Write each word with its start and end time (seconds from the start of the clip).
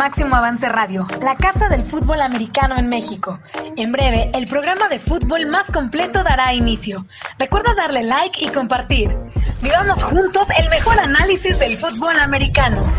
Máximo 0.00 0.34
Avance 0.34 0.66
Radio, 0.66 1.06
la 1.20 1.36
casa 1.36 1.68
del 1.68 1.82
fútbol 1.82 2.22
americano 2.22 2.74
en 2.78 2.88
México. 2.88 3.38
En 3.76 3.92
breve, 3.92 4.30
el 4.32 4.46
programa 4.46 4.88
de 4.88 4.98
fútbol 4.98 5.44
más 5.44 5.70
completo 5.70 6.24
dará 6.24 6.54
inicio. 6.54 7.04
Recuerda 7.38 7.74
darle 7.74 8.02
like 8.04 8.42
y 8.42 8.48
compartir. 8.48 9.14
Vivamos 9.62 10.02
juntos 10.02 10.46
el 10.56 10.70
mejor 10.70 10.98
análisis 10.98 11.58
del 11.58 11.76
fútbol 11.76 12.18
americano. 12.18 12.90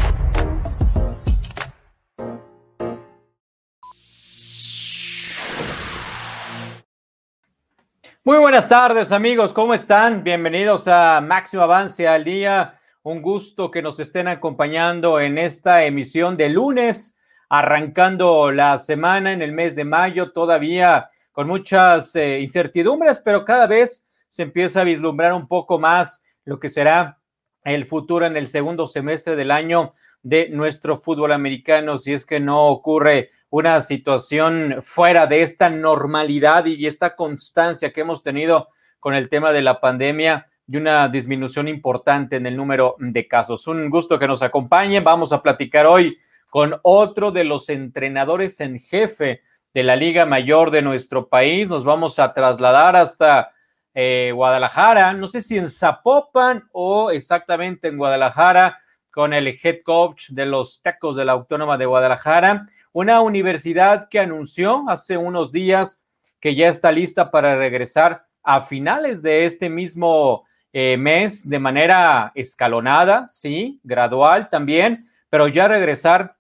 Muy 8.24 8.38
buenas 8.38 8.70
tardes 8.70 9.12
amigos, 9.12 9.54
¿cómo 9.54 9.74
están? 9.74 10.24
Bienvenidos 10.24 10.88
a 10.88 11.20
Máximo 11.20 11.64
Avance 11.64 12.08
al 12.08 12.24
Día. 12.24 12.80
Un 13.04 13.24
gusto 13.24 13.72
que 13.72 13.82
nos 13.82 14.00
estén 14.00 14.28
acompañando 14.28 15.20
en 15.20 15.40
esta 15.40 15.86
emisión 15.86 16.38
de 16.38 16.50
lunes, 16.50 17.18
arrancando 17.50 18.52
la 18.52 18.78
semana 18.78 19.32
en 19.32 19.42
el 19.42 19.54
mes 19.54 19.76
de 19.76 19.86
mayo, 19.86 20.34
todavía 20.34 21.10
con 21.32 21.48
muchas 21.48 22.16
eh, 22.16 22.40
incertidumbres, 22.42 23.18
pero 23.18 23.44
cada 23.44 23.66
vez 23.66 24.06
se 24.30 24.44
empieza 24.44 24.82
a 24.82 24.84
vislumbrar 24.84 25.34
un 25.34 25.48
poco 25.48 25.80
más 25.80 26.24
lo 26.46 26.60
que 26.60 26.70
será 26.70 27.18
el 27.64 27.86
futuro 27.86 28.28
en 28.28 28.38
el 28.38 28.46
segundo 28.46 28.86
semestre 28.86 29.36
del 29.36 29.50
año 29.50 29.94
de 30.22 30.50
nuestro 30.50 30.96
fútbol 30.96 31.32
americano, 31.32 31.98
si 31.98 32.14
es 32.14 32.24
que 32.24 32.40
no 32.40 32.68
ocurre 32.68 33.32
una 33.50 33.82
situación 33.82 34.78
fuera 34.84 35.26
de 35.26 35.42
esta 35.42 35.72
normalidad 35.72 36.66
y 36.66 36.86
esta 36.86 37.16
constancia 37.16 37.92
que 37.92 38.02
hemos 38.02 38.22
tenido 38.22 38.68
con 39.00 39.16
el 39.16 39.28
tema 39.28 39.52
de 39.52 39.64
la 39.64 39.82
pandemia 39.82 40.51
y 40.72 40.78
una 40.78 41.10
disminución 41.10 41.68
importante 41.68 42.38
en 42.38 42.46
el 42.46 42.56
número 42.56 42.96
de 42.98 43.28
casos. 43.28 43.68
Un 43.68 43.90
gusto 43.90 44.18
que 44.18 44.28
nos 44.28 44.42
acompañen. 44.42 45.04
Vamos 45.04 45.34
a 45.34 45.44
platicar 45.44 45.86
hoy 45.86 46.18
con 46.50 46.80
otro 46.84 47.32
de 47.32 47.44
los 47.44 47.68
entrenadores 47.68 48.62
en 48.62 48.80
jefe 48.80 49.42
de 49.74 49.84
la 49.84 49.98
Liga 49.98 50.26
Mayor 50.26 50.72
de 50.72 50.82
nuestro 50.82 51.28
país. 51.28 51.68
Nos 51.68 51.84
vamos 51.84 52.20
a 52.20 52.32
trasladar 52.32 52.96
hasta 52.96 53.52
eh, 53.94 54.32
Guadalajara, 54.34 55.12
no 55.12 55.28
sé 55.28 55.42
si 55.42 55.58
en 55.58 55.70
Zapopan 55.70 56.70
o 56.72 57.12
exactamente 57.12 57.90
en 57.90 57.98
Guadalajara, 57.98 58.80
con 59.12 59.34
el 59.34 59.48
head 59.48 59.80
coach 59.84 60.30
de 60.30 60.46
los 60.46 60.82
Tecos 60.82 61.18
de 61.18 61.26
la 61.26 61.34
Autónoma 61.34 61.78
de 61.78 61.86
Guadalajara, 61.86 62.66
una 62.94 63.20
universidad 63.20 64.08
que 64.08 64.20
anunció 64.20 64.86
hace 64.88 65.18
unos 65.18 65.52
días 65.52 66.02
que 66.40 66.56
ya 66.56 66.70
está 66.70 66.94
lista 66.94 67.30
para 67.30 67.58
regresar 67.58 68.26
a 68.42 68.62
finales 68.62 69.22
de 69.22 69.44
este 69.44 69.70
mismo 69.70 70.46
eh, 70.74 70.98
mes 70.98 71.50
de 71.50 71.60
manera 71.60 72.32
escalonada, 72.36 73.28
sí, 73.28 73.80
gradual 73.84 74.50
también, 74.50 75.10
pero 75.30 75.48
ya 75.48 75.68
regresar 75.68 76.36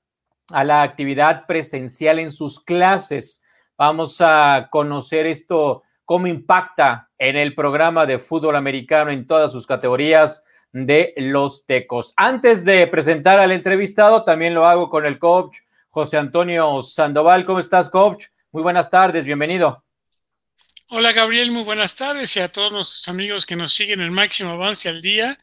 a 0.51 0.63
la 0.63 0.81
actividad 0.83 1.45
presencial 1.45 2.19
en 2.19 2.31
sus 2.31 2.63
clases. 2.63 3.41
Vamos 3.77 4.21
a 4.21 4.67
conocer 4.69 5.25
esto, 5.25 5.83
cómo 6.05 6.27
impacta 6.27 7.09
en 7.17 7.35
el 7.35 7.55
programa 7.55 8.05
de 8.05 8.19
fútbol 8.19 8.55
americano 8.55 9.11
en 9.11 9.27
todas 9.27 9.51
sus 9.51 9.65
categorías 9.65 10.43
de 10.71 11.13
los 11.17 11.65
Tecos. 11.65 12.13
Antes 12.15 12.63
de 12.63 12.87
presentar 12.87 13.39
al 13.39 13.51
entrevistado, 13.51 14.23
también 14.23 14.53
lo 14.53 14.65
hago 14.65 14.89
con 14.89 15.05
el 15.05 15.19
coach 15.19 15.57
José 15.89 16.17
Antonio 16.17 16.81
Sandoval. 16.81 17.45
¿Cómo 17.45 17.59
estás, 17.59 17.89
coach? 17.89 18.27
Muy 18.51 18.63
buenas 18.63 18.89
tardes, 18.89 19.25
bienvenido. 19.25 19.83
Hola 20.93 21.13
Gabriel, 21.13 21.51
muy 21.51 21.63
buenas 21.63 21.95
tardes 21.95 22.35
y 22.35 22.41
a 22.41 22.51
todos 22.51 22.69
nuestros 22.73 23.07
amigos 23.07 23.45
que 23.45 23.55
nos 23.55 23.73
siguen 23.73 24.01
el 24.01 24.11
máximo 24.11 24.49
avance 24.51 24.89
al 24.89 25.01
día. 25.01 25.41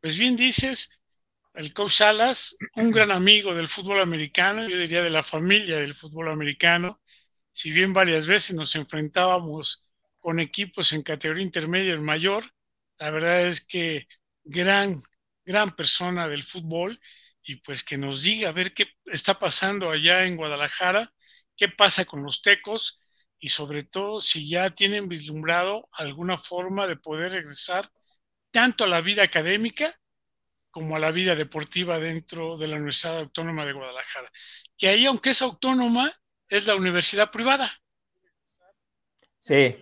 Pues 0.00 0.16
bien 0.18 0.34
dices, 0.34 0.98
el 1.52 1.74
coach 1.74 1.92
Salas, 1.92 2.56
un 2.74 2.90
gran 2.90 3.10
amigo 3.10 3.54
del 3.54 3.68
fútbol 3.68 4.00
americano, 4.00 4.66
yo 4.66 4.78
diría 4.78 5.02
de 5.02 5.10
la 5.10 5.22
familia 5.22 5.76
del 5.76 5.92
fútbol 5.92 6.30
americano. 6.30 7.02
Si 7.52 7.70
bien 7.70 7.92
varias 7.92 8.26
veces 8.26 8.56
nos 8.56 8.74
enfrentábamos 8.76 9.90
con 10.20 10.40
equipos 10.40 10.94
en 10.94 11.02
categoría 11.02 11.44
intermedia 11.44 11.92
y 11.92 11.98
mayor, 11.98 12.50
la 12.98 13.10
verdad 13.10 13.46
es 13.46 13.66
que 13.66 14.08
gran, 14.42 15.02
gran 15.44 15.76
persona 15.76 16.28
del 16.28 16.42
fútbol 16.42 16.98
y 17.42 17.56
pues 17.56 17.84
que 17.84 17.98
nos 17.98 18.22
diga 18.22 18.48
a 18.48 18.52
ver 18.52 18.72
qué 18.72 18.88
está 19.04 19.38
pasando 19.38 19.90
allá 19.90 20.24
en 20.24 20.36
Guadalajara, 20.36 21.12
qué 21.58 21.68
pasa 21.68 22.06
con 22.06 22.22
los 22.22 22.40
tecos 22.40 22.97
y 23.38 23.48
sobre 23.48 23.84
todo 23.84 24.20
si 24.20 24.48
ya 24.48 24.70
tienen 24.70 25.08
vislumbrado 25.08 25.88
alguna 25.92 26.36
forma 26.36 26.86
de 26.86 26.96
poder 26.96 27.32
regresar 27.32 27.88
tanto 28.50 28.84
a 28.84 28.88
la 28.88 29.00
vida 29.00 29.22
académica 29.22 29.98
como 30.70 30.96
a 30.96 30.98
la 30.98 31.10
vida 31.10 31.34
deportiva 31.34 31.98
dentro 31.98 32.56
de 32.56 32.68
la 32.68 32.76
Universidad 32.76 33.18
Autónoma 33.18 33.64
de 33.66 33.72
Guadalajara. 33.72 34.30
Que 34.76 34.88
ahí, 34.88 35.06
aunque 35.06 35.30
es 35.30 35.42
autónoma, 35.42 36.12
es 36.48 36.66
la 36.66 36.76
universidad 36.76 37.30
privada. 37.30 37.70
Sí. 39.38 39.76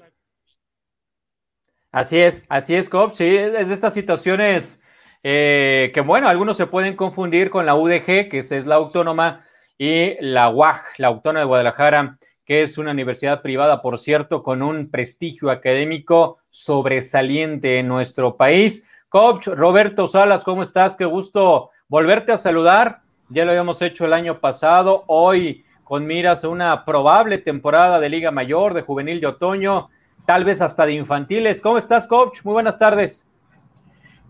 Así 1.91 2.19
es, 2.19 2.47
así 2.49 2.75
es, 2.75 2.89
Cop. 2.89 3.13
Sí, 3.13 3.37
es 3.37 3.69
de 3.69 3.75
estas 3.75 3.95
situaciones 3.95 4.83
eh, 5.23 5.91
que, 5.95 6.01
bueno, 6.03 6.29
algunos 6.29 6.57
se 6.57 6.67
pueden 6.67 6.95
confundir 6.95 7.51
con 7.51 7.67
la 7.67 7.75
UDG, 7.75 8.29
que 8.29 8.39
es 8.39 8.67
la 8.67 8.77
autónoma, 8.77 9.47
y 9.79 10.17
la 10.21 10.49
UAG, 10.49 10.83
la 10.99 11.09
autónoma 11.09 11.41
de 11.41 11.47
Guadalajara, 11.47 12.19
que 12.47 12.63
es 12.63 12.79
una 12.79 12.93
universidad 12.93 13.43
privada, 13.43 13.83
por 13.83 13.99
cierto, 13.99 14.45
con 14.45 14.63
un 14.63 14.89
prestigio 14.89 15.51
académico 15.51 16.39
sobresaliente 16.49 17.81
en 17.81 17.89
nuestro 17.89 18.37
país. 18.37 18.89
Coach 19.09 19.49
Roberto 19.49 20.07
Salas, 20.07 20.45
¿cómo 20.45 20.63
estás? 20.63 20.97
Qué 20.97 21.05
gusto 21.05 21.71
volverte 21.89 22.31
a 22.31 22.37
saludar. 22.37 23.03
Ya 23.31 23.45
lo 23.45 23.51
habíamos 23.51 23.83
hecho 23.83 24.07
el 24.07 24.13
año 24.13 24.41
pasado, 24.41 25.03
hoy 25.09 25.65
con 25.83 26.07
miras 26.07 26.45
a 26.45 26.49
una 26.49 26.85
probable 26.85 27.39
temporada 27.39 27.99
de 27.99 28.09
Liga 28.09 28.31
Mayor, 28.31 28.75
de 28.75 28.83
juvenil 28.83 29.21
de 29.21 29.27
otoño, 29.27 29.89
tal 30.25 30.45
vez 30.45 30.63
hasta 30.63 30.87
de 30.87 30.93
infantiles. 30.93 31.61
¿Cómo 31.61 31.79
estás, 31.79 32.07
coach? 32.07 32.45
Muy 32.45 32.53
buenas 32.53 32.79
tardes. 32.79 33.27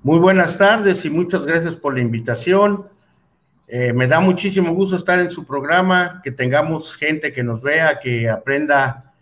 Muy 0.02 0.18
buenas 0.18 0.56
tardes 0.56 1.04
y 1.04 1.10
muchas 1.10 1.44
gracias 1.44 1.76
por 1.76 1.94
la 1.94 2.00
invitación. 2.00 2.86
Eh, 3.68 3.92
me 3.92 4.06
da 4.06 4.20
muchísimo 4.20 4.72
gusto 4.74 4.96
estar 4.96 5.18
en 5.18 5.30
su 5.30 5.44
programa, 5.44 6.20
que 6.22 6.30
tengamos 6.30 6.94
gente 6.94 7.32
que 7.32 7.42
nos 7.42 7.60
vea, 7.60 7.98
que 7.98 8.30
aprenda 8.30 9.12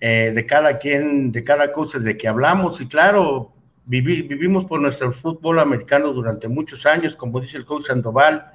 eh, 0.00 0.32
de 0.34 0.46
cada 0.46 0.78
quien, 0.78 1.30
de 1.30 1.44
cada 1.44 1.70
cosa 1.70 1.98
de 2.00 2.16
que 2.16 2.26
hablamos. 2.26 2.80
Y 2.80 2.88
claro, 2.88 3.52
vivimos 3.84 4.66
por 4.66 4.80
nuestro 4.80 5.12
fútbol 5.12 5.60
americano 5.60 6.12
durante 6.12 6.48
muchos 6.48 6.86
años, 6.86 7.14
como 7.14 7.40
dice 7.40 7.56
el 7.56 7.64
coach 7.64 7.86
Sandoval, 7.86 8.52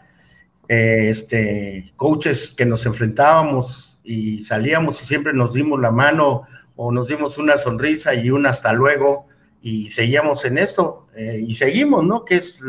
eh, 0.68 1.08
este, 1.10 1.94
coaches 1.96 2.54
que 2.56 2.66
nos 2.66 2.86
enfrentábamos 2.86 4.00
y 4.04 4.44
salíamos 4.44 5.02
y 5.02 5.06
siempre 5.06 5.34
nos 5.34 5.54
dimos 5.54 5.80
la 5.80 5.92
mano 5.92 6.44
o 6.76 6.92
nos 6.92 7.08
dimos 7.08 7.38
una 7.38 7.58
sonrisa 7.58 8.14
y 8.14 8.30
un 8.30 8.46
hasta 8.46 8.74
luego 8.74 9.28
y 9.62 9.90
seguíamos 9.90 10.44
en 10.44 10.58
esto 10.58 11.08
y 11.16 11.56
seguimos, 11.56 12.04
¿no? 12.04 12.26
Que 12.26 12.36
es 12.36 12.62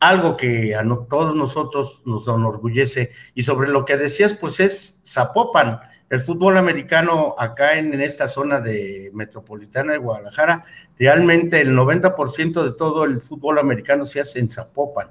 algo 0.00 0.36
que 0.36 0.74
a 0.74 0.86
todos 1.08 1.34
nosotros 1.34 2.02
nos 2.04 2.26
enorgullece. 2.28 3.10
Y 3.34 3.42
sobre 3.42 3.68
lo 3.68 3.84
que 3.84 3.96
decías, 3.96 4.34
pues 4.34 4.60
es 4.60 5.00
Zapopan. 5.06 5.80
El 6.08 6.20
fútbol 6.20 6.56
americano 6.56 7.34
acá 7.38 7.76
en, 7.76 8.00
esta 8.00 8.28
zona 8.28 8.60
de 8.60 9.10
metropolitana 9.12 9.92
de 9.92 9.98
Guadalajara, 9.98 10.64
realmente 10.98 11.60
el 11.60 11.76
90% 11.76 12.64
de 12.64 12.72
todo 12.72 13.04
el 13.04 13.20
fútbol 13.20 13.58
americano 13.58 14.06
se 14.06 14.20
hace 14.20 14.38
en 14.38 14.50
Zapopan. 14.50 15.08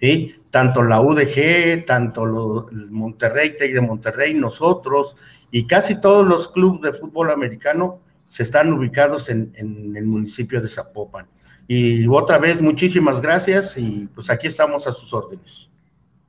¿sí? 0.00 0.34
Tanto 0.50 0.82
la 0.82 1.00
UDG, 1.00 1.86
tanto 1.86 2.68
el 2.70 2.90
Monterrey, 2.90 3.56
Tec 3.56 3.72
de 3.72 3.80
Monterrey, 3.80 4.34
nosotros 4.34 5.16
y 5.52 5.66
casi 5.66 6.00
todos 6.00 6.26
los 6.26 6.48
clubes 6.48 6.92
de 6.92 6.98
fútbol 6.98 7.30
americano 7.30 8.00
se 8.26 8.42
están 8.42 8.72
ubicados 8.72 9.28
en, 9.28 9.52
en 9.54 9.96
el 9.96 10.06
municipio 10.06 10.60
de 10.60 10.66
Zapopan. 10.66 11.28
Y 11.74 12.06
otra 12.06 12.36
vez, 12.36 12.60
muchísimas 12.60 13.22
gracias 13.22 13.78
y 13.78 14.06
pues 14.14 14.28
aquí 14.28 14.46
estamos 14.46 14.86
a 14.86 14.92
sus 14.92 15.10
órdenes. 15.14 15.70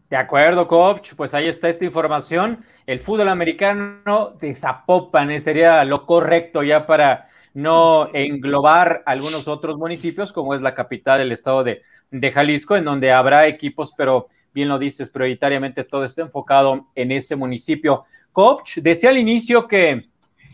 De 0.09 0.15
acuerdo, 0.15 0.65
coach. 0.69 1.15
Pues 1.17 1.33
ahí 1.33 1.49
está 1.49 1.67
esta 1.67 1.83
información. 1.83 2.63
El 2.85 3.01
fútbol 3.01 3.27
americano 3.27 4.37
de 4.39 4.51
eh, 4.51 5.39
sería 5.41 5.83
lo 5.83 6.05
correcto 6.05 6.63
ya 6.63 6.87
para 6.87 7.27
no 7.53 8.09
englobar 8.13 9.03
algunos 9.05 9.49
otros 9.49 9.77
municipios, 9.77 10.31
como 10.31 10.55
es 10.55 10.61
la 10.61 10.73
capital 10.73 11.17
del 11.17 11.33
estado 11.33 11.65
de, 11.65 11.81
de 12.09 12.31
Jalisco, 12.31 12.77
en 12.77 12.85
donde 12.85 13.11
habrá 13.11 13.45
equipos, 13.45 13.93
pero 13.97 14.27
bien 14.53 14.69
lo 14.69 14.79
dices, 14.79 15.09
prioritariamente 15.09 15.83
todo 15.83 16.05
está 16.05 16.21
enfocado 16.21 16.87
en 16.95 17.11
ese 17.11 17.35
municipio. 17.35 18.05
Coach, 18.31 18.77
decía 18.77 19.09
al 19.09 19.17
inicio 19.17 19.67
que 19.67 20.07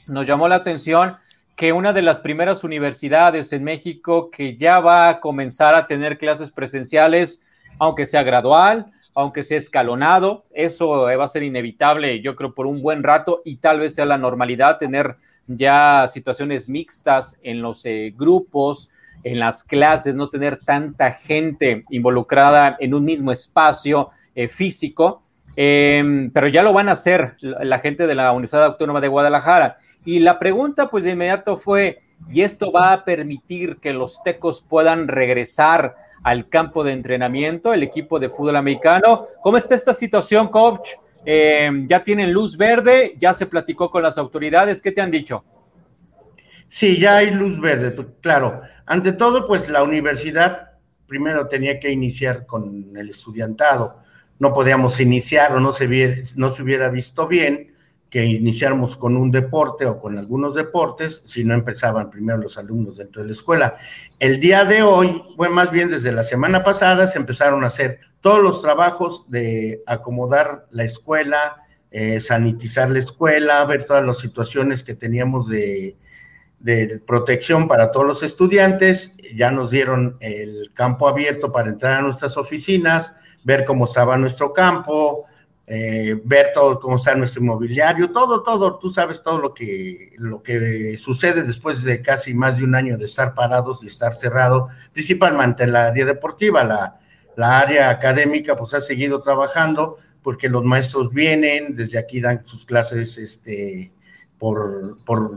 nos 0.08 0.26
llamó 0.26 0.48
la 0.48 0.56
atención 0.56 1.16
que 1.60 1.74
una 1.74 1.92
de 1.92 2.02
las 2.02 2.22
primeras 2.22 2.64
universidades 2.64 3.52
en 3.52 3.66
México 3.66 4.32
que 4.32 4.56
ya 4.56 4.80
va 4.80 5.10
a 5.10 5.20
comenzar 5.20 5.76
a 5.76 5.88
tener 5.88 6.18
clases 6.18 6.52
presenciales, 6.52 7.42
aunque 7.80 8.06
sea 8.06 8.24
gradual, 8.24 8.94
aunque 9.14 9.44
sea 9.44 9.58
escalonado, 9.58 10.46
eso 10.54 11.02
va 11.02 11.22
a 11.22 11.28
ser 11.28 11.44
inevitable, 11.44 12.22
yo 12.22 12.38
creo, 12.38 12.54
por 12.56 12.66
un 12.66 12.82
buen 12.82 13.04
rato 13.04 13.42
y 13.44 13.58
tal 13.58 13.82
vez 13.82 13.94
sea 13.94 14.06
la 14.06 14.18
normalidad 14.18 14.78
tener 14.78 15.18
ya 15.48 16.06
situaciones 16.08 16.70
mixtas 16.70 17.38
en 17.44 17.62
los 17.62 17.86
eh, 17.86 18.14
grupos, 18.16 18.92
en 19.26 19.40
las 19.40 19.66
clases, 19.66 20.16
no 20.16 20.30
tener 20.30 20.62
tanta 20.64 21.12
gente 21.12 21.84
involucrada 21.90 22.78
en 22.80 22.94
un 22.94 23.04
mismo 23.04 23.34
espacio 23.34 24.12
eh, 24.34 24.48
físico. 24.48 25.24
Em, 25.62 26.32
pero 26.32 26.48
ya 26.48 26.64
lo 26.64 26.72
van 26.72 26.88
a 26.88 26.94
hacer 26.94 27.36
la 27.42 27.80
gente 27.80 28.08
de 28.08 28.16
la 28.16 28.32
Universidad 28.32 28.64
Autónoma 28.64 29.02
de 29.02 29.10
Guadalajara. 29.10 29.76
Y 30.06 30.20
la 30.20 30.40
pregunta, 30.40 30.90
pues 30.90 31.04
de 31.04 31.12
inmediato 31.12 31.58
fue, 31.58 32.02
¿y 32.30 32.44
esto 32.44 32.72
va 32.72 32.94
a 32.94 33.04
permitir 33.04 33.76
que 33.82 33.92
los 33.92 34.24
tecos 34.24 34.62
puedan 34.62 35.10
regresar 35.10 35.98
al 36.24 36.48
campo 36.48 36.86
de 36.86 36.94
entrenamiento, 36.94 37.74
el 37.74 37.84
equipo 37.84 38.20
de 38.20 38.30
fútbol 38.30 38.56
americano? 38.56 39.26
¿Cómo 39.44 39.58
está 39.58 39.76
esta 39.76 39.94
situación, 39.94 40.48
coach? 40.48 40.92
Em, 41.26 41.90
¿Ya 41.90 42.06
tienen 42.06 42.32
luz 42.32 42.56
verde? 42.56 43.16
¿Ya 43.20 43.34
se 43.34 43.46
platicó 43.46 43.92
con 43.92 44.02
las 44.02 44.18
autoridades? 44.18 44.82
¿Qué 44.82 44.94
te 44.94 45.02
han 45.02 45.12
dicho? 45.12 45.44
Sí, 46.70 46.98
ya 46.98 47.18
hay 47.18 47.32
luz 47.32 47.60
verde, 47.60 47.92
pues, 47.92 48.08
claro. 48.22 48.62
Ante 48.86 49.12
todo, 49.12 49.46
pues 49.46 49.70
la 49.70 49.84
universidad 49.84 50.70
primero 51.06 51.50
tenía 51.50 51.82
que 51.82 51.92
iniciar 51.92 52.46
con 52.46 52.96
el 52.96 53.10
estudiantado. 53.10 54.08
No 54.40 54.54
podíamos 54.54 55.00
iniciar 55.00 55.56
o 55.56 55.60
no 55.60 55.72
se, 55.72 56.24
no 56.36 56.52
se 56.52 56.64
hubiera 56.64 56.90
visto 56.90 57.28
bien 57.28 57.76
que 58.10 58.26
iniciáramos 58.26 58.98
con 58.98 59.16
un 59.16 59.30
deporte 59.30 59.86
o 59.86 60.00
con 60.00 60.18
algunos 60.18 60.56
deportes 60.56 61.22
si 61.26 61.44
no 61.44 61.54
empezaban 61.54 62.10
primero 62.10 62.40
los 62.40 62.58
alumnos 62.58 62.98
dentro 62.98 63.22
de 63.22 63.28
la 63.28 63.34
escuela. 63.34 63.76
El 64.18 64.40
día 64.40 64.66
de 64.66 64.82
hoy, 64.82 65.22
bueno, 65.38 65.54
más 65.54 65.72
bien 65.72 65.90
desde 65.90 66.12
la 66.12 66.24
semana 66.24 66.64
pasada, 66.64 67.08
se 67.08 67.20
empezaron 67.20 67.64
a 67.64 67.68
hacer 67.68 68.00
todos 68.22 68.42
los 68.42 68.62
trabajos 68.62 69.26
de 69.30 69.84
acomodar 69.86 70.66
la 70.72 70.84
escuela, 70.84 71.64
eh, 71.92 72.20
sanitizar 72.20 72.90
la 72.90 73.00
escuela, 73.00 73.64
ver 73.66 73.86
todas 73.86 74.06
las 74.06 74.18
situaciones 74.18 74.84
que 74.84 74.96
teníamos 74.96 75.48
de, 75.48 75.96
de 76.60 77.00
protección 77.06 77.68
para 77.68 77.92
todos 77.92 78.08
los 78.08 78.24
estudiantes. 78.24 79.16
Ya 79.36 79.52
nos 79.52 79.70
dieron 79.70 80.18
el 80.20 80.72
campo 80.74 81.08
abierto 81.08 81.52
para 81.52 81.70
entrar 81.70 82.00
a 82.00 82.02
nuestras 82.02 82.38
oficinas, 82.38 83.14
ver 83.44 83.66
cómo 83.66 83.86
estaba 83.86 84.18
nuestro 84.18 84.54
campo, 84.54 85.26
eh, 85.72 86.20
ver 86.24 86.52
todo 86.52 86.80
cómo 86.80 86.98
está 86.98 87.14
nuestro 87.14 87.44
inmobiliario, 87.44 88.12
todo, 88.12 88.42
todo, 88.42 88.80
tú 88.80 88.92
sabes 88.92 89.22
todo 89.22 89.38
lo 89.38 89.54
que, 89.54 90.14
lo 90.18 90.42
que 90.42 90.98
sucede 90.98 91.44
después 91.44 91.84
de 91.84 92.02
casi 92.02 92.34
más 92.34 92.58
de 92.58 92.64
un 92.64 92.74
año 92.74 92.98
de 92.98 93.06
estar 93.06 93.36
parados, 93.36 93.82
de 93.82 93.88
estar 93.88 94.14
cerrado, 94.14 94.70
principalmente 94.92 95.64
en 95.64 95.74
la 95.74 95.88
área 95.88 96.06
deportiva, 96.06 96.64
la, 96.64 97.00
la 97.36 97.60
área 97.60 97.90
académica 97.90 98.56
pues 98.56 98.74
ha 98.74 98.82
seguido 98.82 99.22
trabajando 99.22 99.98
porque 100.24 100.50
los 100.50 100.66
maestros 100.66 101.14
vienen, 101.14 101.76
desde 101.76 102.00
aquí 102.00 102.20
dan 102.20 102.46
sus 102.46 102.66
clases 102.66 103.18
este, 103.20 103.92
por, 104.40 104.98
por, 105.06 105.32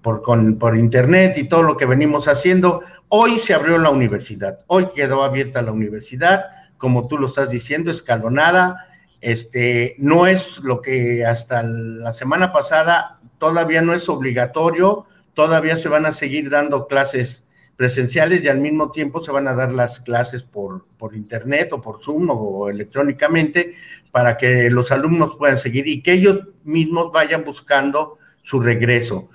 por, 0.00 0.22
con, 0.22 0.58
por 0.58 0.76
internet 0.76 1.36
y 1.36 1.44
todo 1.44 1.62
lo 1.62 1.76
que 1.76 1.84
venimos 1.84 2.28
haciendo. 2.28 2.80
Hoy 3.08 3.38
se 3.38 3.52
abrió 3.52 3.76
la 3.76 3.90
universidad, 3.90 4.60
hoy 4.68 4.88
quedó 4.94 5.22
abierta 5.22 5.60
la 5.60 5.72
universidad, 5.72 6.46
como 6.78 7.08
tú 7.08 7.18
lo 7.18 7.26
estás 7.26 7.50
diciendo, 7.50 7.90
escalonada 7.90 8.86
este, 9.20 9.96
no 9.98 10.26
es 10.26 10.58
lo 10.58 10.80
que 10.80 11.24
hasta 11.24 11.62
la 11.62 12.12
semana 12.12 12.52
pasada 12.52 13.18
todavía 13.38 13.82
no 13.82 13.92
es 13.92 14.08
obligatorio, 14.08 15.06
todavía 15.34 15.76
se 15.76 15.88
van 15.88 16.06
a 16.06 16.12
seguir 16.12 16.50
dando 16.50 16.86
clases 16.86 17.44
presenciales 17.76 18.42
y 18.42 18.48
al 18.48 18.58
mismo 18.58 18.90
tiempo 18.90 19.20
se 19.20 19.32
van 19.32 19.48
a 19.48 19.54
dar 19.54 19.72
las 19.72 20.00
clases 20.00 20.44
por, 20.44 20.86
por 20.96 21.14
internet 21.14 21.72
o 21.72 21.80
por 21.80 22.02
Zoom 22.02 22.30
o 22.30 22.68
electrónicamente 22.70 23.74
para 24.10 24.36
que 24.36 24.70
los 24.70 24.90
alumnos 24.92 25.36
puedan 25.36 25.58
seguir 25.58 25.86
y 25.86 26.02
que 26.02 26.12
ellos 26.12 26.48
mismos 26.64 27.12
vayan 27.12 27.44
buscando 27.44 28.18
su 28.42 28.60
regreso. 28.60 29.28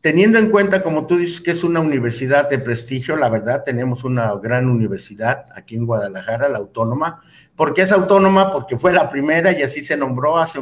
Teniendo 0.00 0.38
en 0.38 0.50
cuenta, 0.50 0.82
como 0.82 1.06
tú 1.06 1.18
dices, 1.18 1.40
que 1.40 1.50
es 1.50 1.62
una 1.62 1.80
universidad 1.80 2.48
de 2.48 2.58
prestigio, 2.58 3.16
la 3.16 3.28
verdad, 3.28 3.62
tenemos 3.64 4.02
una 4.02 4.34
gran 4.36 4.68
universidad 4.68 5.46
aquí 5.54 5.76
en 5.76 5.84
Guadalajara, 5.84 6.48
la 6.48 6.58
Autónoma, 6.58 7.22
¿Por 7.60 7.74
qué 7.74 7.82
es 7.82 7.92
autónoma? 7.92 8.50
Porque 8.50 8.78
fue 8.78 8.90
la 8.90 9.06
primera 9.06 9.52
y 9.52 9.62
así 9.62 9.84
se 9.84 9.94
nombró 9.94 10.38
hace 10.38 10.58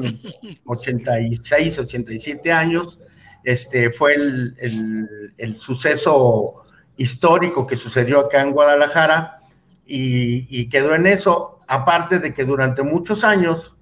86, 0.64 1.78
87 1.78 2.50
años. 2.52 2.98
Este 3.44 3.92
fue 3.92 4.14
el, 4.16 5.56
suceso 5.60 6.64
histórico 6.96 7.68
que 7.68 7.76
sucedió 7.76 8.18
acá 8.18 8.42
en 8.42 8.50
Guadalajara 8.50 9.38
y, 9.86 10.68
quedó 10.70 10.92
en 10.92 11.06
eso, 11.06 11.60
aparte 11.68 12.18
de 12.18 12.34
que 12.34 12.44
durante 12.44 12.82
muchos 12.82 13.22
años 13.22 13.76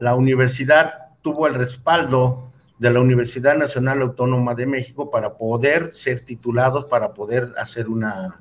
la 0.00 0.14
universidad 0.14 1.16
tuvo 1.20 1.48
el 1.48 1.54
respaldo 1.54 2.51
de 2.82 2.90
la 2.90 3.00
Universidad 3.00 3.56
Nacional 3.56 4.02
Autónoma 4.02 4.56
de 4.56 4.66
México 4.66 5.08
para 5.08 5.34
poder 5.38 5.94
ser 5.94 6.22
titulados, 6.22 6.86
para 6.86 7.14
poder 7.14 7.52
hacer 7.56 7.88
una, 7.88 8.40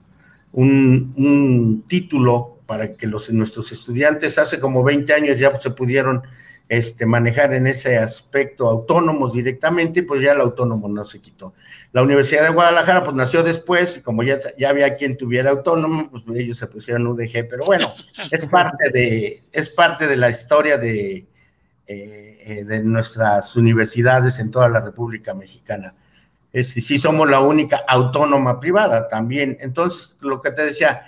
un, 0.51 1.83
título 1.88 2.57
para 2.65 2.93
que 2.93 3.05
los, 3.05 3.31
nuestros 3.31 3.71
estudiantes 3.71 4.39
hace 4.39 4.59
como 4.59 4.83
20 4.83 5.13
años 5.13 5.38
ya 5.38 5.59
se 5.59 5.69
pudieron 5.69 6.23
este, 6.67 7.05
manejar 7.05 7.53
en 7.53 7.67
ese 7.67 7.99
aspecto 7.99 8.67
autónomos 8.67 9.33
directamente, 9.33 10.01
pues 10.01 10.23
ya 10.23 10.31
el 10.31 10.41
autónomo 10.41 10.88
no 10.89 11.05
se 11.05 11.19
quitó. 11.19 11.53
La 11.91 12.01
Universidad 12.01 12.41
de 12.41 12.49
Guadalajara 12.49 13.03
pues 13.03 13.15
nació 13.15 13.43
después, 13.43 13.97
y 13.97 14.01
como 14.01 14.23
ya, 14.23 14.39
ya 14.57 14.69
había 14.69 14.95
quien 14.95 15.17
tuviera 15.17 15.51
autónomo, 15.51 16.09
pues 16.09 16.23
ellos 16.39 16.57
se 16.57 16.65
pusieron 16.65 17.05
UDG, 17.05 17.47
pero 17.47 17.63
bueno, 17.67 17.93
es 18.31 18.43
parte 18.47 18.89
de, 18.89 19.43
es 19.51 19.69
parte 19.69 20.07
de 20.07 20.17
la 20.17 20.31
historia 20.31 20.79
de, 20.79 21.27
eh, 21.87 22.41
eh, 22.45 22.63
de 22.63 22.83
nuestras 22.83 23.55
universidades 23.55 24.39
en 24.39 24.51
toda 24.51 24.69
la 24.69 24.81
República 24.81 25.33
Mexicana. 25.33 25.95
Es, 26.53 26.69
sí 26.69 26.99
somos 26.99 27.29
la 27.29 27.41
única 27.41 27.81
autónoma 27.87 28.59
privada 28.59 29.07
también. 29.07 29.57
Entonces, 29.59 30.15
lo 30.21 30.39
que 30.41 30.51
te 30.51 30.65
decía, 30.65 31.01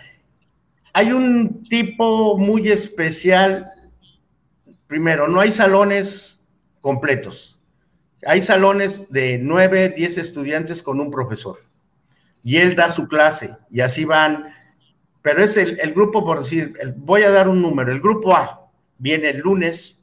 hay 0.93 1.11
un 1.11 1.63
tipo 1.69 2.37
muy 2.37 2.69
especial. 2.69 3.65
Primero, 4.87 5.27
no 5.27 5.39
hay 5.39 5.51
salones 5.51 6.41
completos. 6.81 7.59
Hay 8.25 8.41
salones 8.41 9.09
de 9.09 9.39
nueve, 9.41 9.89
diez 9.89 10.17
estudiantes 10.17 10.83
con 10.83 10.99
un 10.99 11.09
profesor. 11.09 11.59
Y 12.43 12.57
él 12.57 12.75
da 12.75 12.91
su 12.91 13.07
clase 13.07 13.55
y 13.71 13.81
así 13.81 14.05
van. 14.05 14.53
Pero 15.21 15.41
es 15.43 15.55
el, 15.55 15.93
grupo, 15.93 16.25
por 16.25 16.39
decir, 16.39 16.73
voy 16.97 17.23
a 17.23 17.31
dar 17.31 17.47
un 17.47 17.61
número. 17.61 17.91
El 17.91 18.01
grupo 18.01 18.35
A 18.35 18.69
viene 18.97 19.29
el 19.29 19.39
lunes 19.39 20.02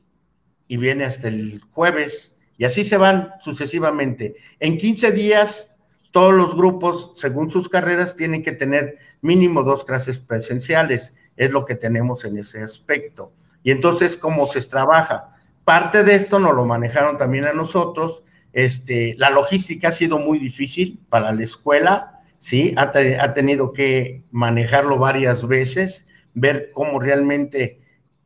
y 0.70 0.76
viene 0.76 1.04
hasta 1.04 1.26
el 1.26 1.60
jueves 1.72 2.36
y 2.56 2.64
así 2.64 2.84
se 2.84 2.96
van 2.96 3.32
sucesivamente. 3.40 4.36
En 4.60 4.78
15 4.78 5.10
días 5.10 5.74
todos 6.12 6.32
los 6.32 6.54
grupos, 6.54 7.12
según 7.16 7.50
sus 7.50 7.68
carreras, 7.68 8.14
tienen 8.14 8.44
que 8.44 8.52
tener 8.52 8.98
mínimo 9.20 9.64
dos 9.64 9.84
clases 9.84 10.20
presenciales. 10.20 11.12
Es 11.36 11.50
lo 11.50 11.64
que 11.64 11.74
tenemos 11.74 12.24
en 12.24 12.38
ese 12.38 12.62
aspecto. 12.62 13.32
Y 13.64 13.72
entonces, 13.72 14.16
¿cómo 14.16 14.46
se 14.46 14.62
trabaja? 14.62 15.34
Parte 15.64 16.04
de 16.04 16.14
esto 16.14 16.38
nos 16.38 16.54
lo 16.54 16.64
manejaron 16.64 17.18
también 17.18 17.46
a 17.46 17.52
nosotros. 17.52 18.22
Este, 18.52 19.16
la 19.18 19.30
logística 19.30 19.88
ha 19.88 19.92
sido 19.92 20.18
muy 20.18 20.38
difícil 20.38 21.00
para 21.08 21.32
la 21.32 21.42
escuela, 21.42 22.20
¿sí? 22.38 22.74
Ha, 22.76 22.92
ha 23.20 23.34
tenido 23.34 23.72
que 23.72 24.22
manejarlo 24.30 24.98
varias 24.98 25.48
veces, 25.48 26.06
ver 26.32 26.70
cómo 26.72 27.00
realmente 27.00 27.79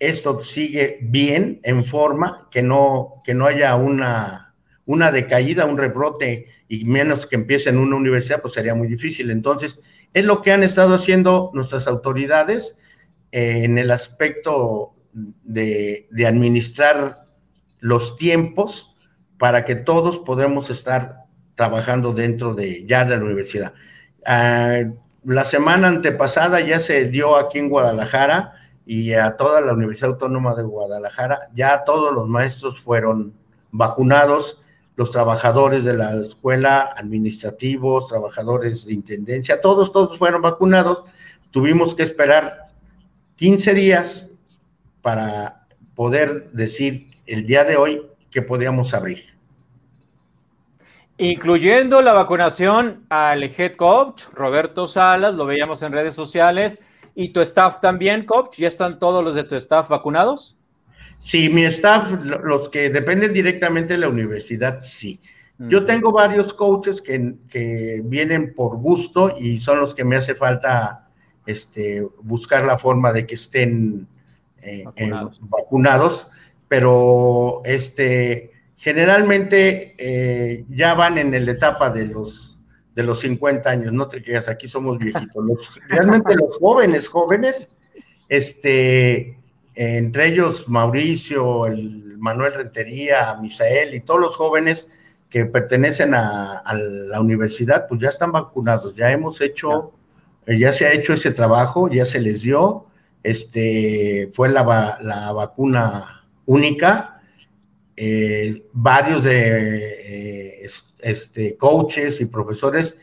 esto 0.08 0.42
sigue 0.42 0.98
bien, 1.02 1.60
en 1.62 1.84
forma, 1.84 2.48
que 2.50 2.62
no, 2.62 3.22
que 3.24 3.34
no 3.34 3.46
haya 3.46 3.74
una 3.76 4.44
una 4.86 5.10
decaída, 5.10 5.64
un 5.64 5.78
rebrote 5.78 6.46
y 6.68 6.84
menos 6.84 7.26
que 7.26 7.36
empiece 7.36 7.70
en 7.70 7.78
una 7.78 7.96
universidad, 7.96 8.42
pues 8.42 8.54
sería 8.54 8.74
muy 8.74 8.88
difícil. 8.88 9.30
Entonces, 9.30 9.80
es 10.12 10.24
lo 10.24 10.42
que 10.42 10.52
han 10.52 10.62
estado 10.62 10.94
haciendo 10.94 11.50
nuestras 11.54 11.86
autoridades 11.86 12.76
eh, 13.32 13.62
en 13.64 13.78
el 13.78 13.90
aspecto 13.90 14.94
de, 15.12 16.08
administrar 16.26 17.26
los 17.78 18.16
tiempos 18.16 18.94
para 19.38 19.64
que 19.64 19.74
todos 19.74 20.18
podamos 20.18 20.70
estar 20.70 21.24
trabajando 21.54 22.12
dentro 22.12 22.54
de 22.54 22.84
ya 22.86 23.04
de 23.04 23.16
la 23.16 23.24
universidad. 23.24 23.72
Ah, 24.26 24.80
la 25.24 25.44
semana 25.44 25.88
antepasada 25.88 26.60
ya 26.60 26.80
se 26.80 27.06
dio 27.08 27.36
aquí 27.36 27.58
en 27.58 27.70
Guadalajara 27.70 28.52
y 28.86 29.14
a 29.14 29.36
toda 29.36 29.60
la 29.60 29.72
Universidad 29.72 30.10
Autónoma 30.10 30.54
de 30.54 30.62
Guadalajara, 30.62 31.48
ya 31.54 31.84
todos 31.84 32.14
los 32.14 32.28
maestros 32.28 32.80
fueron 32.80 33.34
vacunados 33.70 34.58
los 34.96 35.10
trabajadores 35.10 35.84
de 35.84 35.94
la 35.94 36.14
escuela, 36.14 36.94
administrativos, 36.96 38.08
trabajadores 38.08 38.86
de 38.86 38.94
intendencia, 38.94 39.60
todos, 39.60 39.90
todos 39.90 40.16
fueron 40.18 40.42
vacunados. 40.42 41.02
Tuvimos 41.50 41.94
que 41.94 42.04
esperar 42.04 42.68
15 43.36 43.74
días 43.74 44.30
para 45.02 45.66
poder 45.94 46.50
decir 46.52 47.10
el 47.26 47.46
día 47.46 47.64
de 47.64 47.76
hoy 47.76 48.06
que 48.30 48.42
podíamos 48.42 48.94
abrir. 48.94 49.34
Incluyendo 51.16 52.02
la 52.02 52.12
vacunación 52.12 53.04
al 53.08 53.44
head 53.44 53.76
coach, 53.76 54.24
Roberto 54.32 54.88
Salas, 54.88 55.34
lo 55.34 55.46
veíamos 55.46 55.82
en 55.82 55.92
redes 55.92 56.14
sociales, 56.14 56.82
y 57.14 57.28
tu 57.28 57.40
staff 57.40 57.80
también, 57.80 58.26
coach, 58.26 58.58
¿ya 58.58 58.68
están 58.68 58.98
todos 58.98 59.22
los 59.22 59.34
de 59.34 59.44
tu 59.44 59.54
staff 59.54 59.88
vacunados? 59.88 60.56
Sí, 61.18 61.48
mi 61.48 61.64
staff, 61.64 62.12
los 62.42 62.68
que 62.68 62.90
dependen 62.90 63.32
directamente 63.32 63.94
de 63.94 64.00
la 64.00 64.08
universidad, 64.08 64.80
sí. 64.80 65.20
Yo 65.56 65.84
tengo 65.84 66.10
varios 66.10 66.52
coaches 66.52 67.00
que, 67.00 68.02
vienen 68.04 68.54
por 68.54 68.76
gusto 68.76 69.36
y 69.38 69.60
son 69.60 69.80
los 69.80 69.94
que 69.94 70.04
me 70.04 70.16
hace 70.16 70.34
falta 70.34 71.08
este, 71.46 72.06
buscar 72.22 72.64
la 72.64 72.76
forma 72.76 73.12
de 73.12 73.24
que 73.24 73.36
estén 73.36 74.08
eh, 74.60 74.84
vacunados. 75.42 76.26
pero 76.66 77.62
este, 77.64 78.50
generalmente 78.76 79.94
eh, 79.96 80.64
ya 80.68 80.94
van 80.94 81.18
en 81.18 81.46
la 81.46 81.52
etapa 81.52 81.88
de 81.88 82.06
los, 82.06 82.53
de 82.94 83.02
los 83.02 83.20
50 83.20 83.68
años, 83.68 83.92
no 83.92 84.08
te 84.08 84.22
quedas, 84.22 84.48
aquí 84.48 84.68
somos 84.68 84.98
viejitos. 84.98 85.44
realmente 85.88 86.34
los 86.36 86.58
jóvenes, 86.58 87.08
jóvenes, 87.08 87.70
este, 88.28 89.36
entre 89.74 90.28
ellos 90.28 90.68
Mauricio, 90.68 91.66
el 91.66 92.16
Manuel 92.18 92.54
Rentería, 92.54 93.36
Misael 93.40 93.94
y 93.94 94.00
todos 94.00 94.20
los 94.20 94.36
jóvenes 94.36 94.88
que 95.28 95.46
pertenecen 95.46 96.14
a, 96.14 96.62
la 96.72 97.20
universidad, 97.20 97.86
pues 97.88 98.00
ya 98.00 98.08
están 98.08 98.30
vacunados, 98.30 98.94
ya 98.94 99.10
hemos 99.10 99.40
hecho, 99.40 99.92
ya 100.46 100.72
se 100.72 100.86
ha 100.86 100.92
hecho 100.92 101.12
ese 101.12 101.32
trabajo, 101.32 101.90
ya 101.90 102.06
se 102.06 102.20
les 102.20 102.42
dio, 102.42 102.86
este, 103.24 104.30
fue 104.32 104.48
la, 104.48 104.98
la 105.02 105.32
vacuna 105.32 106.24
única, 106.46 107.13
eh, 107.96 108.66
varios 108.72 109.24
de 109.24 110.62
eh, 110.62 110.66
este, 110.98 111.56
coaches 111.56 112.20
y 112.20 112.26
profesores 112.26 112.96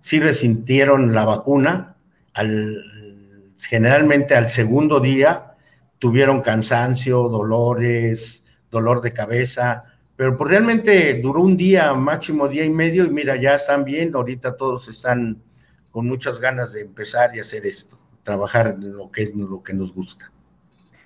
sí 0.00 0.20
resintieron 0.20 1.14
la 1.14 1.24
vacuna, 1.24 1.96
al, 2.32 3.54
generalmente 3.58 4.34
al 4.34 4.48
segundo 4.48 5.00
día 5.00 5.54
tuvieron 5.98 6.40
cansancio, 6.40 7.28
dolores, 7.28 8.44
dolor 8.70 9.00
de 9.00 9.12
cabeza, 9.12 9.84
pero 10.16 10.36
pues 10.36 10.50
realmente 10.50 11.20
duró 11.20 11.42
un 11.42 11.56
día, 11.56 11.92
máximo 11.94 12.48
día 12.48 12.64
y 12.64 12.70
medio, 12.70 13.04
y 13.04 13.10
mira, 13.10 13.36
ya 13.36 13.54
están 13.54 13.84
bien, 13.84 14.14
ahorita 14.14 14.56
todos 14.56 14.88
están 14.88 15.42
con 15.90 16.06
muchas 16.06 16.38
ganas 16.38 16.72
de 16.72 16.82
empezar 16.82 17.34
y 17.34 17.40
hacer 17.40 17.66
esto, 17.66 17.98
trabajar 18.22 18.68
en 18.68 18.96
lo 18.96 19.10
que 19.10 19.24
es 19.24 19.34
lo 19.34 19.62
que 19.62 19.74
nos 19.74 19.92
gusta. 19.92 20.30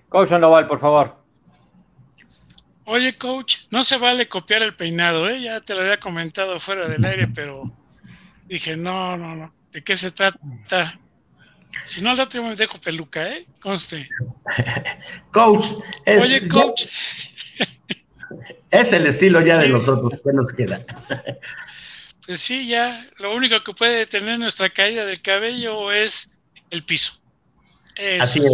Coach 0.08 0.28
Sandoval, 0.28 0.68
por 0.68 0.78
favor. 0.78 1.21
Oye, 2.84 3.16
coach, 3.16 3.58
no 3.70 3.82
se 3.82 3.96
vale 3.96 4.28
copiar 4.28 4.62
el 4.62 4.74
peinado, 4.74 5.28
¿eh? 5.28 5.40
Ya 5.40 5.60
te 5.60 5.74
lo 5.74 5.82
había 5.82 6.00
comentado 6.00 6.58
fuera 6.58 6.88
del 6.88 7.04
aire, 7.04 7.28
pero 7.28 7.70
dije, 8.46 8.76
no, 8.76 9.16
no, 9.16 9.36
no. 9.36 9.54
¿De 9.70 9.82
qué 9.82 9.96
se 9.96 10.10
trata? 10.10 10.98
Si 11.84 12.02
no, 12.02 12.10
al 12.10 12.20
otro 12.20 12.42
me 12.42 12.56
dejo 12.56 12.78
peluca, 12.80 13.28
¿eh? 13.28 13.46
Conste. 13.60 14.08
coach. 15.30 15.66
Oye, 16.06 16.48
coach. 16.48 16.86
Es 18.70 18.90
el 18.94 19.06
estilo 19.06 19.42
ya 19.42 19.58
de 19.58 19.68
nosotros, 19.68 20.18
¿qué 20.24 20.32
nos 20.32 20.52
queda? 20.52 20.84
Pues 22.24 22.38
sí, 22.38 22.68
ya 22.68 23.04
lo 23.18 23.34
único 23.34 23.64
que 23.64 23.72
puede 23.72 23.96
detener 23.96 24.38
nuestra 24.38 24.70
caída 24.70 25.04
del 25.04 25.20
cabello 25.20 25.90
es 25.90 26.38
el 26.70 26.84
piso. 26.84 27.20
Así 28.20 28.38
es. 28.38 28.52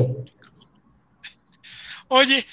Oye, 2.09 2.47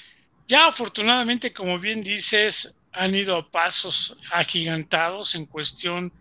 ya 0.46 0.66
afortunadamente, 0.66 1.52
como 1.52 1.78
bien 1.78 2.02
dices, 2.02 2.78
han 2.92 3.14
ido 3.14 3.36
a 3.36 3.50
pasos 3.50 4.16
agigantados 4.30 5.34
en 5.34 5.46
cuestión 5.46 6.12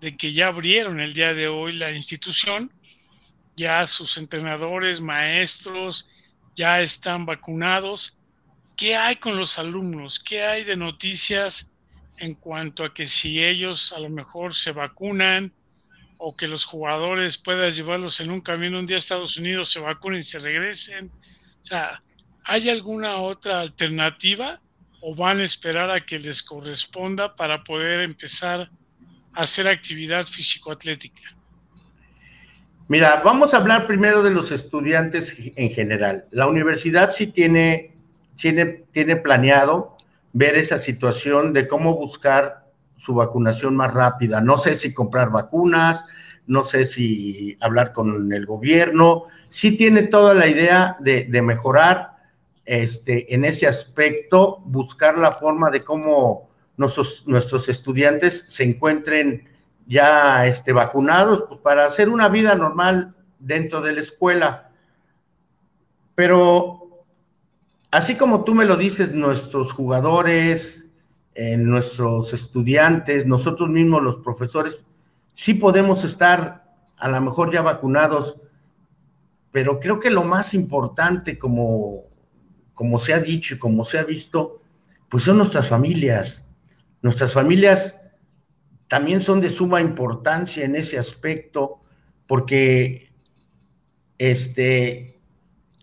de 0.00 0.16
que 0.16 0.32
ya 0.32 0.48
abrieron 0.48 1.00
el 1.00 1.14
día 1.14 1.34
de 1.34 1.48
hoy 1.48 1.72
la 1.72 1.90
institución, 1.90 2.70
ya 3.56 3.86
sus 3.86 4.18
entrenadores, 4.18 5.00
maestros, 5.00 6.34
ya 6.54 6.80
están 6.80 7.26
vacunados 7.26 8.18
¿Qué 8.76 8.94
hay 8.94 9.16
con 9.16 9.38
los 9.38 9.58
alumnos? 9.58 10.20
¿Qué 10.20 10.44
hay 10.44 10.62
de 10.62 10.76
noticias 10.76 11.72
en 12.18 12.34
cuanto 12.34 12.84
a 12.84 12.92
que 12.92 13.06
si 13.06 13.42
ellos 13.42 13.92
a 13.92 14.00
lo 14.00 14.10
mejor 14.10 14.54
se 14.54 14.72
vacunan 14.72 15.50
o 16.18 16.36
que 16.36 16.46
los 16.46 16.66
jugadores 16.66 17.38
puedas 17.38 17.74
llevarlos 17.74 18.20
en 18.20 18.30
un 18.30 18.42
camino 18.42 18.78
un 18.78 18.84
día 18.84 18.96
a 18.96 18.98
Estados 18.98 19.38
Unidos, 19.38 19.70
se 19.70 19.80
vacunen 19.80 20.20
y 20.20 20.24
se 20.24 20.40
regresen? 20.40 21.06
O 21.06 21.64
sea, 21.64 22.02
¿hay 22.46 22.68
alguna 22.70 23.16
otra 23.16 23.60
alternativa 23.60 24.60
o 25.00 25.14
van 25.14 25.40
a 25.40 25.44
esperar 25.44 25.90
a 25.90 26.04
que 26.04 26.18
les 26.18 26.42
corresponda 26.42 27.36
para 27.36 27.62
poder 27.62 28.00
empezar 28.00 28.70
a 29.34 29.42
hacer 29.42 29.68
actividad 29.68 30.26
físico-atlética? 30.26 31.22
Mira, 32.88 33.20
vamos 33.24 33.52
a 33.52 33.58
hablar 33.58 33.86
primero 33.86 34.22
de 34.22 34.30
los 34.30 34.52
estudiantes 34.52 35.34
en 35.56 35.70
general. 35.70 36.26
La 36.30 36.46
universidad 36.46 37.10
sí 37.10 37.26
tiene 37.26 37.96
tiene, 38.36 38.84
tiene 38.92 39.16
planeado 39.16 39.96
ver 40.32 40.56
esa 40.56 40.78
situación 40.78 41.52
de 41.52 41.66
cómo 41.66 41.96
buscar 41.96 42.66
su 42.96 43.14
vacunación 43.14 43.74
más 43.76 43.92
rápida. 43.92 44.40
No 44.40 44.58
sé 44.58 44.76
si 44.76 44.92
comprar 44.92 45.30
vacunas, 45.30 46.04
no 46.46 46.64
sé 46.64 46.84
si 46.86 47.56
hablar 47.60 47.92
con 47.92 48.32
el 48.32 48.46
gobierno. 48.46 49.24
Sí 49.48 49.76
tiene 49.76 50.04
toda 50.04 50.34
la 50.34 50.46
idea 50.46 50.96
de, 51.00 51.26
mejorar 51.42 52.15
este, 52.66 53.32
en 53.32 53.44
ese 53.44 53.66
aspecto, 53.66 54.58
buscar 54.64 55.16
la 55.16 55.32
forma 55.32 55.70
de 55.70 55.84
cómo 55.84 56.50
nuestros, 56.76 57.22
nuestros 57.26 57.68
estudiantes 57.68 58.44
se 58.48 58.64
encuentren 58.64 59.48
ya 59.86 60.46
este, 60.46 60.72
vacunados 60.72 61.44
pues, 61.48 61.60
para 61.60 61.86
hacer 61.86 62.08
una 62.08 62.28
vida 62.28 62.56
normal 62.56 63.14
dentro 63.38 63.80
de 63.80 63.92
la 63.94 64.00
escuela. 64.00 64.70
Pero 66.16 67.04
así 67.90 68.16
como 68.16 68.42
tú 68.42 68.54
me 68.54 68.64
lo 68.64 68.76
dices, 68.76 69.12
nuestros 69.12 69.72
jugadores, 69.72 70.88
eh, 71.34 71.56
nuestros 71.56 72.34
estudiantes, 72.34 73.26
nosotros 73.26 73.68
mismos 73.68 74.02
los 74.02 74.16
profesores, 74.16 74.82
sí 75.34 75.54
podemos 75.54 76.02
estar 76.02 76.64
a 76.96 77.08
lo 77.08 77.20
mejor 77.20 77.52
ya 77.52 77.62
vacunados, 77.62 78.38
pero 79.52 79.78
creo 79.78 80.00
que 80.00 80.10
lo 80.10 80.24
más 80.24 80.54
importante, 80.54 81.38
como, 81.38 82.04
como 82.76 82.98
se 82.98 83.14
ha 83.14 83.20
dicho 83.20 83.54
y 83.54 83.58
como 83.58 83.86
se 83.86 83.98
ha 83.98 84.04
visto, 84.04 84.60
pues 85.08 85.24
son 85.24 85.38
nuestras 85.38 85.66
familias. 85.66 86.42
Nuestras 87.00 87.32
familias 87.32 87.98
también 88.86 89.22
son 89.22 89.40
de 89.40 89.48
suma 89.48 89.80
importancia 89.80 90.62
en 90.62 90.76
ese 90.76 90.98
aspecto, 90.98 91.80
porque 92.26 93.10
este, 94.18 95.18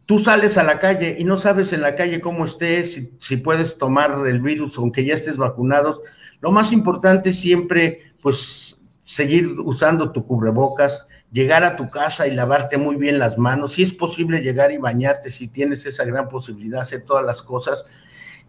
tú 0.06 0.20
sales 0.20 0.60
a 0.60 0.64
la 0.64 0.80
calle 0.80 1.16
y 1.18 1.24
no 1.24 1.40
sabes 1.40 1.74
en 1.74 1.82
la 1.82 1.96
calle 1.96 2.22
cómo 2.22 2.46
estés, 2.46 3.10
si, 3.20 3.38
puedes 3.38 3.80
tomar 3.80 4.28
el 4.28 4.40
virus 4.40 4.78
aunque 4.78 5.04
ya 5.04 5.16
estés 5.16 5.38
vacunados. 5.38 6.00
Lo 6.42 6.52
más 6.52 6.72
importante 6.72 7.34
siempre, 7.34 8.14
pues, 8.22 8.80
seguir 9.04 9.48
usando 9.62 10.12
tu 10.12 10.28
cubrebocas, 10.28 11.08
llegar 11.34 11.64
a 11.64 11.76
tu 11.76 11.90
casa 11.90 12.28
y 12.28 12.32
lavarte 12.32 12.78
muy 12.78 12.96
bien 12.96 13.20
las 13.20 13.38
manos. 13.38 13.74
Si 13.74 13.84
es 13.84 13.92
posible 13.92 14.40
llegar 14.40 14.72
y 14.72 14.78
bañarte, 14.78 15.32
si 15.32 15.48
tienes 15.48 15.86
esa 15.86 16.06
gran 16.06 16.30
posibilidad, 16.30 16.82
hacer 16.82 17.04
todas 17.04 17.26
las 17.26 17.42
cosas. 17.42 17.86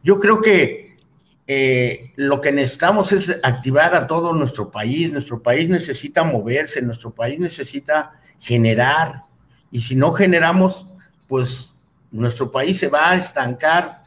Yo 0.02 0.20
creo 0.20 0.42
que 0.42 0.98
eh, 1.46 2.12
lo 2.16 2.42
que 2.42 2.52
necesitamos 2.52 3.10
es 3.12 3.40
activar 3.42 3.94
a 3.94 4.06
todo 4.06 4.34
nuestro 4.34 4.70
país. 4.70 5.10
Nuestro 5.10 5.42
país 5.42 5.68
necesita 5.68 6.24
moverse, 6.24 6.82
nuestro 6.82 7.10
país 7.10 7.40
necesita 7.40 8.12
generar. 8.38 9.24
Y 9.70 9.80
si 9.80 9.96
no 9.96 10.12
generamos, 10.12 10.86
pues 11.26 11.74
nuestro 12.10 12.50
país 12.52 12.78
se 12.78 12.88
va 12.88 13.12
a 13.12 13.16
estancar 13.16 14.04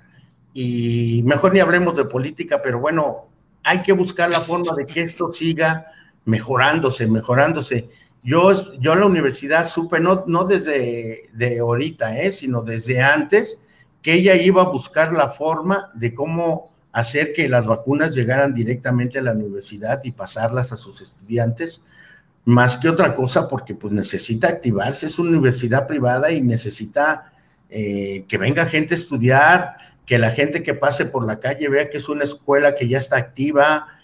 y 0.54 1.22
mejor 1.26 1.54
ni 1.54 1.60
hablemos 1.60 1.98
de 1.98 2.06
política, 2.06 2.62
pero 2.62 2.80
bueno, 2.80 3.28
hay 3.64 3.82
que 3.82 3.92
buscar 3.92 4.30
la 4.30 4.42
forma 4.42 4.74
de 4.76 4.86
que 4.86 5.02
esto 5.02 5.34
siga 5.34 5.88
mejorándose, 6.26 7.08
mejorándose. 7.08 7.90
Yo, 8.28 8.78
yo 8.78 8.92
en 8.92 9.00
la 9.00 9.06
universidad 9.06 9.70
supe, 9.70 10.02
no, 10.02 10.26
no 10.28 10.44
desde 10.44 11.30
de 11.32 11.60
ahorita, 11.60 12.20
eh, 12.20 12.34
sino 12.34 12.62
desde 12.62 13.02
antes, 13.02 13.62
que 14.02 14.16
ella 14.16 14.36
iba 14.36 14.64
a 14.64 14.70
buscar 14.70 15.14
la 15.14 15.30
forma 15.30 15.92
de 15.94 16.14
cómo 16.14 16.74
hacer 16.92 17.32
que 17.32 17.48
las 17.48 17.66
vacunas 17.66 18.14
llegaran 18.14 18.54
directamente 18.54 19.18
a 19.18 19.22
la 19.22 19.32
universidad 19.32 20.02
y 20.04 20.12
pasarlas 20.12 20.74
a 20.74 20.76
sus 20.76 21.02
estudiantes 21.02 21.82
más 22.44 22.78
que 22.78 22.90
otra 22.90 23.16
cosa 23.16 23.48
porque 23.48 23.76
pues 23.76 23.94
necesita 23.94 24.50
activarse, 24.50 25.08
es 25.08 25.20
una 25.20 25.32
universidad 25.32 25.88
privada 25.88 26.30
y 26.30 26.42
necesita 26.42 27.32
eh, 27.70 28.26
que 28.28 28.38
venga 28.38 28.66
gente 28.66 28.94
a 28.94 28.98
estudiar, 28.98 29.78
que 30.06 30.18
la 30.18 30.32
gente 30.32 30.64
que 30.64 30.74
pase 30.74 31.06
por 31.06 31.26
la 31.26 31.40
calle 31.40 31.70
vea 31.70 31.90
que 31.90 31.98
es 32.00 32.10
una 32.10 32.26
escuela 32.26 32.76
que 32.76 32.90
ya 32.90 32.98
está 32.98 33.16
activa. 33.16 33.97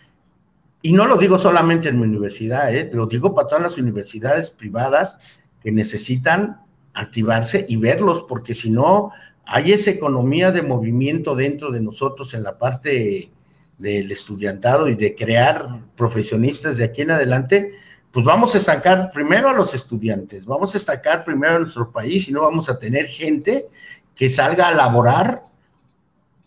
Y 0.86 0.92
no 0.92 1.08
lo 1.08 1.16
digo 1.16 1.40
solamente 1.40 1.88
en 1.88 1.96
mi 1.96 2.04
universidad, 2.04 2.76
eh, 2.76 2.92
lo 2.92 3.08
digo 3.08 3.34
para 3.34 3.48
todas 3.48 3.64
las 3.64 3.78
universidades 3.78 4.52
privadas 4.52 5.18
que 5.62 5.72
necesitan 5.72 6.60
activarse 6.94 7.66
y 7.70 7.78
verlos, 7.78 8.26
porque 8.28 8.54
si 8.54 8.70
no, 8.70 9.12
hay 9.46 9.72
esa 9.72 9.92
economía 9.92 10.52
de 10.52 10.62
movimiento 10.62 11.38
dentro 11.38 11.72
de 11.72 11.80
nosotros 11.80 12.34
en 12.34 12.44
la 12.44 12.58
parte 12.58 13.32
del 13.78 14.12
estudiantado 14.12 14.90
y 14.90 14.96
de 14.96 15.16
crear 15.16 15.70
profesionistas 15.96 16.78
de 16.78 16.84
aquí 16.84 17.04
en 17.04 17.12
adelante, 17.12 17.72
pues 18.12 18.26
vamos 18.26 18.54
a 18.54 18.58
estancar 18.58 19.10
primero 19.10 19.48
a 19.48 19.54
los 19.54 19.74
estudiantes, 19.74 20.46
vamos 20.46 20.76
a 20.76 20.78
estancar 20.78 21.24
primero 21.24 21.56
a 21.56 21.60
nuestro 21.60 21.94
país 21.94 22.28
y 22.28 22.34
no 22.34 22.42
vamos 22.42 22.70
a 22.70 22.78
tener 22.78 23.08
gente 23.08 23.70
que 24.16 24.30
salga 24.30 24.68
a 24.68 24.74
laborar 24.74 25.44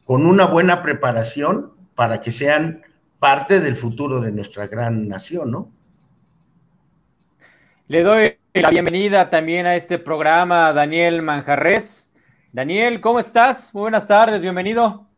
con 0.05 0.27
una 0.27 0.45
buena 0.45 0.83
preparación 0.83 1.73
para 1.95 2.21
que 2.21 2.33
sean 2.33 2.83
parte 3.27 3.59
del 3.59 3.77
futuro 3.77 4.21
de 4.21 4.31
nuestra 4.31 4.69
gran 4.69 5.09
nación, 5.09 5.51
¿no? 5.51 5.73
Le 7.89 8.05
doy 8.05 8.39
la 8.55 8.71
bienvenida 8.71 9.31
también 9.31 9.67
a 9.67 9.75
este 9.75 9.99
programa 9.99 10.69
a 10.69 10.73
Daniel 10.73 11.23
Manjarres. 11.23 12.13
Daniel, 12.53 13.01
¿cómo 13.01 13.19
estás? 13.19 13.75
Muy 13.75 13.81
buenas 13.81 14.07
tardes, 14.07 14.43
bienvenido. 14.43 15.09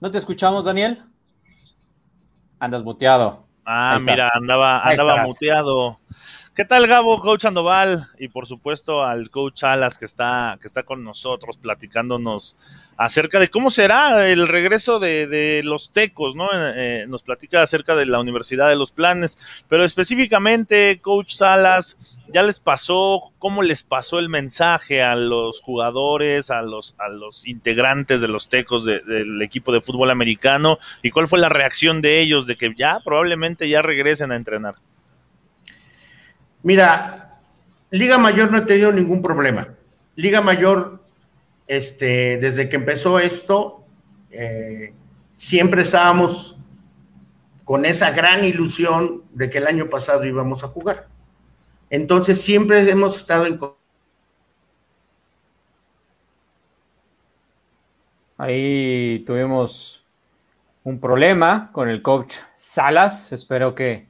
¿No 0.00 0.08
te 0.12 0.18
escuchamos, 0.18 0.66
Daniel? 0.66 1.02
Andas 2.60 2.84
muteado. 2.84 3.48
Ah, 3.64 3.98
mira, 4.00 4.30
andaba, 4.32 4.88
andaba 4.88 5.24
muteado. 5.24 5.98
¿Qué 6.52 6.64
tal, 6.64 6.88
Gabo, 6.88 7.20
coach 7.20 7.44
Andoval? 7.44 8.08
Y 8.18 8.26
por 8.26 8.44
supuesto 8.44 9.04
al 9.04 9.30
coach 9.30 9.62
Alas 9.62 9.96
que 9.96 10.04
está, 10.04 10.58
que 10.60 10.66
está 10.66 10.82
con 10.82 11.04
nosotros 11.04 11.56
platicándonos 11.56 12.56
acerca 12.96 13.38
de 13.38 13.48
cómo 13.48 13.70
será 13.70 14.28
el 14.28 14.48
regreso 14.48 14.98
de, 14.98 15.60
los 15.62 15.92
tecos, 15.92 16.34
¿no? 16.34 16.48
Eh, 16.52 17.06
nos 17.08 17.22
platica 17.22 17.62
acerca 17.62 17.94
de 17.94 18.04
la 18.04 18.18
Universidad 18.18 18.68
de 18.68 18.74
los 18.74 18.90
Planes, 18.90 19.38
pero 19.68 19.84
específicamente, 19.84 20.98
coach 21.00 21.34
Salas, 21.34 21.96
¿ya 22.34 22.42
les 22.42 22.58
pasó, 22.58 23.32
cómo 23.38 23.62
les 23.62 23.84
pasó 23.84 24.18
el 24.18 24.28
mensaje 24.28 25.02
a 25.02 25.14
los 25.14 25.60
jugadores, 25.60 26.50
a 26.50 26.62
los, 26.62 26.96
a 26.98 27.08
los 27.08 27.46
integrantes 27.46 28.20
de 28.22 28.28
los 28.28 28.48
tecos 28.48 28.84
del 28.84 29.40
equipo 29.40 29.72
de 29.72 29.82
fútbol 29.82 30.10
americano? 30.10 30.80
¿Y 31.00 31.10
cuál 31.10 31.28
fue 31.28 31.38
la 31.38 31.48
reacción 31.48 32.02
de 32.02 32.20
ellos 32.20 32.48
de 32.48 32.56
que 32.56 32.74
ya 32.76 32.98
probablemente 33.04 33.68
ya 33.68 33.82
regresen 33.82 34.32
a 34.32 34.36
entrenar? 34.36 34.74
Mira, 36.62 37.40
Liga 37.90 38.18
Mayor 38.18 38.50
no 38.50 38.58
ha 38.58 38.66
tenido 38.66 38.92
ningún 38.92 39.22
problema. 39.22 39.68
Liga 40.14 40.40
Mayor, 40.40 41.02
este, 41.66 42.36
desde 42.38 42.68
que 42.68 42.76
empezó 42.76 43.18
esto, 43.18 43.84
eh, 44.30 44.92
siempre 45.36 45.82
estábamos 45.82 46.56
con 47.64 47.84
esa 47.84 48.10
gran 48.10 48.44
ilusión 48.44 49.22
de 49.32 49.48
que 49.48 49.58
el 49.58 49.66
año 49.66 49.88
pasado 49.88 50.24
íbamos 50.24 50.62
a 50.64 50.68
jugar. 50.68 51.08
Entonces 51.88 52.40
siempre 52.40 52.88
hemos 52.88 53.16
estado 53.16 53.46
en... 53.46 53.58
Ahí 58.36 59.22
tuvimos 59.26 60.04
un 60.84 61.00
problema 61.00 61.70
con 61.72 61.88
el 61.88 62.02
coach 62.02 62.36
Salas. 62.54 63.32
Espero 63.32 63.74
que 63.74 64.09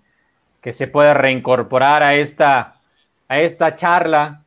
que 0.60 0.72
se 0.72 0.86
puede 0.86 1.14
reincorporar 1.14 2.02
a 2.02 2.14
esta, 2.14 2.80
a 3.28 3.40
esta 3.40 3.76
charla. 3.76 4.44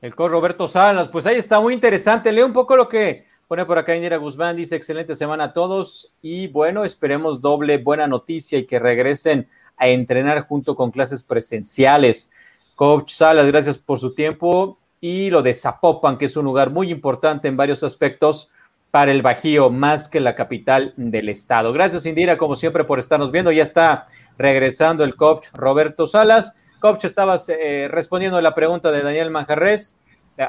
El 0.00 0.14
coach 0.14 0.30
Roberto 0.30 0.68
Salas, 0.68 1.08
pues 1.08 1.26
ahí 1.26 1.36
está 1.36 1.60
muy 1.60 1.74
interesante. 1.74 2.32
Leo 2.32 2.46
un 2.46 2.52
poco 2.52 2.76
lo 2.76 2.88
que 2.88 3.24
pone 3.48 3.64
por 3.64 3.78
acá 3.78 3.94
Indira 3.94 4.16
Guzmán, 4.16 4.56
dice 4.56 4.76
excelente 4.76 5.14
semana 5.14 5.44
a 5.44 5.52
todos 5.52 6.12
y 6.20 6.48
bueno, 6.48 6.84
esperemos 6.84 7.40
doble 7.40 7.78
buena 7.78 8.06
noticia 8.06 8.58
y 8.58 8.66
que 8.66 8.78
regresen 8.78 9.48
a 9.76 9.88
entrenar 9.88 10.40
junto 10.40 10.74
con 10.74 10.90
clases 10.90 11.22
presenciales. 11.22 12.32
Coach 12.74 13.12
Salas, 13.12 13.46
gracias 13.46 13.78
por 13.78 13.98
su 13.98 14.14
tiempo 14.14 14.78
y 15.00 15.30
lo 15.30 15.42
de 15.42 15.54
Zapopan, 15.54 16.18
que 16.18 16.24
es 16.24 16.36
un 16.36 16.44
lugar 16.44 16.70
muy 16.70 16.90
importante 16.90 17.48
en 17.48 17.56
varios 17.56 17.82
aspectos 17.82 18.50
para 18.90 19.12
el 19.12 19.22
Bajío, 19.22 19.70
más 19.70 20.08
que 20.08 20.20
la 20.20 20.34
capital 20.34 20.94
del 20.96 21.28
estado. 21.28 21.72
Gracias, 21.72 22.06
Indira, 22.06 22.38
como 22.38 22.56
siempre, 22.56 22.84
por 22.84 22.98
estarnos 22.98 23.30
viendo. 23.30 23.52
Ya 23.52 23.62
está 23.62 24.06
regresando 24.38 25.04
el 25.04 25.16
coach 25.16 25.48
Roberto 25.52 26.06
Salas. 26.06 26.54
Coach, 26.80 27.04
estabas 27.04 27.48
eh, 27.48 27.88
respondiendo 27.90 28.36
a 28.36 28.42
la 28.42 28.54
pregunta 28.54 28.92
de 28.92 29.02
Daniel 29.02 29.30
Manjarres. 29.30 29.98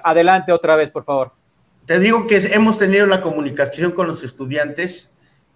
Adelante 0.04 0.52
otra 0.52 0.76
vez, 0.76 0.92
por 0.92 1.04
favor. 1.04 1.32
Te 1.86 2.00
digo 2.00 2.28
que 2.28 2.38
hemos 2.52 2.78
tenido 2.78 3.06
la 3.06 3.22
comunicación 3.22 3.92
con 3.92 4.08
los 4.08 4.22
estudiantes 4.22 5.14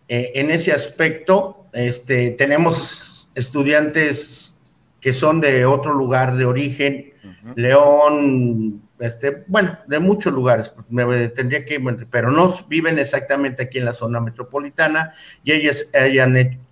eh, 0.08 0.32
en 0.36 0.50
ese 0.50 0.72
aspecto. 0.72 1.66
Este, 1.74 2.32
tenemos 2.32 3.30
estudiantes 3.36 4.58
que 5.02 5.12
son 5.12 5.42
de 5.42 5.66
otro 5.66 5.94
lugar 5.94 6.36
de 6.36 6.46
origen, 6.46 7.14
León, 7.56 8.82
este, 9.02 9.44
bueno, 9.48 9.80
de 9.88 10.00
muchos 10.00 10.32
lugares, 10.32 10.74
me 10.90 11.30
tendría 11.30 11.66
que, 11.66 11.80
pero 12.10 12.30
no 12.30 12.54
viven 12.68 13.00
exactamente 13.00 13.64
aquí 13.64 13.80
en 13.80 13.86
la 13.86 13.94
zona 13.94 14.22
metropolitana 14.22 15.12
y 15.44 15.54
ellos, 15.54 15.88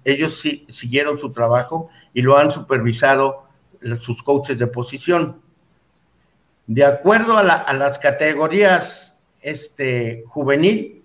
ellos 0.04 0.39
sí 0.39 0.65
siguieron 0.70 1.18
su 1.18 1.32
trabajo 1.32 1.89
y 2.13 2.22
lo 2.22 2.38
han 2.38 2.52
supervisado 2.52 3.48
sus 4.00 4.22
coaches 4.22 4.60
de 4.60 4.68
posición. 4.68 5.42
De 6.68 6.86
acuerdo 6.86 7.36
a, 7.36 7.74
las 7.74 7.98
categorías 7.98 9.20
este, 9.42 10.24
juvenil, 10.28 11.04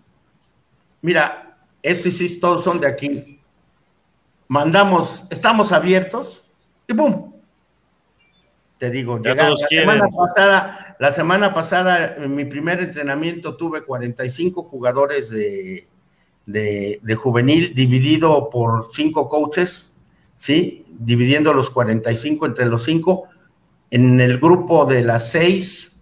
mira, 1.01 1.57
estos 1.83 2.19
sí 2.19 2.39
todos 2.39 2.65
son 2.65 2.81
de 2.81 2.87
aquí. 2.87 3.41
Mandamos, 4.47 5.25
estamos 5.31 5.73
abiertos 5.73 6.47
y 6.87 6.93
¡pum! 6.93 7.34
Te 8.79 8.91
digo, 8.91 9.19
la, 9.19 9.57
semana 9.57 10.09
pasada, 10.09 10.97
la 10.99 11.13
semana 11.13 11.55
pasada, 11.55 12.17
en 12.17 12.35
mi 12.35 12.45
primer 12.45 12.81
entrenamiento 12.81 13.57
tuve 13.57 13.83
45 13.83 14.63
jugadores 14.65 15.31
de, 15.31 15.87
de, 16.47 17.15
juvenil 17.15 17.75
dividido 17.75 18.51
por 18.51 18.89
cinco 18.93 19.29
coaches, 19.29 19.95
¿sí? 20.37 20.85
Dividiendo 20.89 21.53
los 21.53 21.71
45 21.71 22.47
entre 22.47 22.67
los 22.67 22.85
cinco, 22.85 23.29
en 23.91 24.21
el 24.21 24.39
grupo 24.39 24.87
de 24.87 25.03
las 25.03 25.31
6 25.31 25.97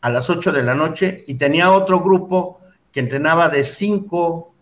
a 0.00 0.10
las 0.10 0.30
8 0.30 0.52
de 0.52 0.62
la 0.62 0.74
noche, 0.74 1.24
y 1.26 1.34
tenía 1.34 1.72
otro 1.72 2.00
grupo 2.00 2.60
que 2.92 3.00
entrenaba 3.00 3.48
de 3.48 3.64
5 3.64 4.54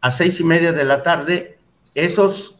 a 0.00 0.10
seis 0.10 0.40
y 0.40 0.44
media 0.44 0.72
de 0.72 0.84
la 0.84 1.02
tarde. 1.02 1.58
Esos 1.94 2.57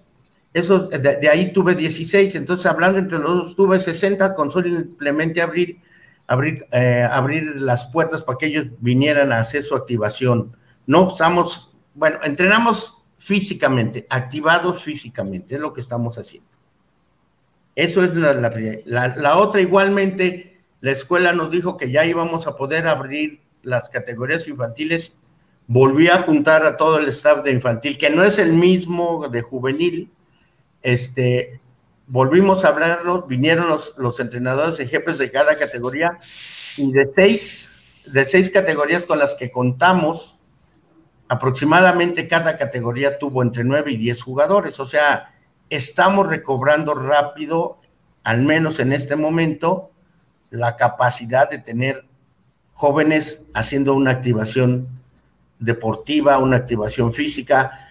eso, 0.59 0.89
de, 0.89 1.29
ahí 1.29 1.53
tuve 1.53 1.75
16, 1.75 2.35
entonces 2.35 2.67
hablando 2.67 2.99
entre 2.99 3.19
los 3.19 3.37
dos 3.37 3.57
tuve 3.57 3.81
60 3.81 4.35
con 4.35 4.51
simplemente 4.51 5.41
abrir, 5.41 5.81
abrir, 6.27 6.67
eh, 6.73 7.07
abrir 7.11 7.61
las 7.61 7.87
puertas 7.87 8.23
para 8.23 8.39
que 8.39 8.47
ellos 8.47 8.67
vinieran 8.81 9.33
a 9.33 9.39
hacer 9.39 9.65
su 9.65 9.75
activación. 9.75 10.57
No 10.87 11.13
estamos, 11.13 11.77
bueno, 11.95 12.19
entrenamos 12.23 12.95
físicamente, 13.19 14.07
activados 14.09 14.83
físicamente, 14.83 15.57
es 15.57 15.61
lo 15.61 15.73
que 15.73 15.81
estamos 15.81 16.17
haciendo. 16.19 16.49
Eso 17.75 18.03
es 18.03 18.15
la, 18.15 18.33
la, 18.35 19.17
la 19.17 19.37
otra, 19.37 19.61
igualmente, 19.61 20.63
la 20.81 20.93
escuela 20.93 21.33
nos 21.33 21.51
dijo 21.51 21.77
que 21.77 21.91
ya 21.91 22.05
íbamos 22.05 22.47
a 22.47 22.57
poder 22.57 22.87
abrir 22.87 23.41
las 23.63 23.89
categorías 23.89 24.49
infantiles. 24.49 25.17
Volví 25.67 26.09
a 26.09 26.23
juntar 26.23 26.65
a 26.65 26.77
todo 26.77 26.99
el 26.99 27.09
staff 27.09 27.45
de 27.45 27.53
infantil, 27.53 27.99
que 27.99 28.11
no 28.11 28.25
es 28.25 28.39
el 28.39 28.53
mismo 28.53 29.29
de 29.29 29.43
juvenil, 29.43 30.11
este, 30.83 31.61
volvimos 32.07 32.65
a 32.65 32.69
hablarlo, 32.69 33.23
vinieron 33.23 33.69
los, 33.69 34.21
entrenadores 34.21 34.81
y 34.81 34.87
jefes 34.87 35.19
de 35.19 35.31
cada 35.31 35.57
categoría 35.57 36.19
y 36.77 36.91
de 36.93 37.09
seis, 37.15 37.71
de 38.07 38.25
seis 38.25 38.51
categorías 38.51 39.05
con 39.05 39.19
las 39.19 39.35
que 39.35 39.51
contamos, 39.51 40.39
aproximadamente 41.29 42.27
cada 42.27 42.57
categoría 42.57 43.19
tuvo 43.19 43.43
entre 43.43 43.65
nueve 43.65 43.93
y 43.93 43.97
diez 43.97 44.23
jugadores, 44.23 44.81
o 44.81 44.87
sea, 44.87 45.35
estamos 45.69 46.27
recobrando 46.27 46.95
rápido, 46.95 47.81
al 48.25 48.43
menos 48.43 48.79
en 48.81 48.93
este 48.93 49.17
momento, 49.17 49.91
la 50.51 50.77
capacidad 50.77 51.51
de 51.51 51.59
tener 51.59 52.07
jóvenes 52.73 53.49
haciendo 53.55 53.93
una 53.93 54.13
activación 54.13 54.89
deportiva, 55.59 56.39
una 56.39 56.57
activación 56.57 57.13
física. 57.13 57.87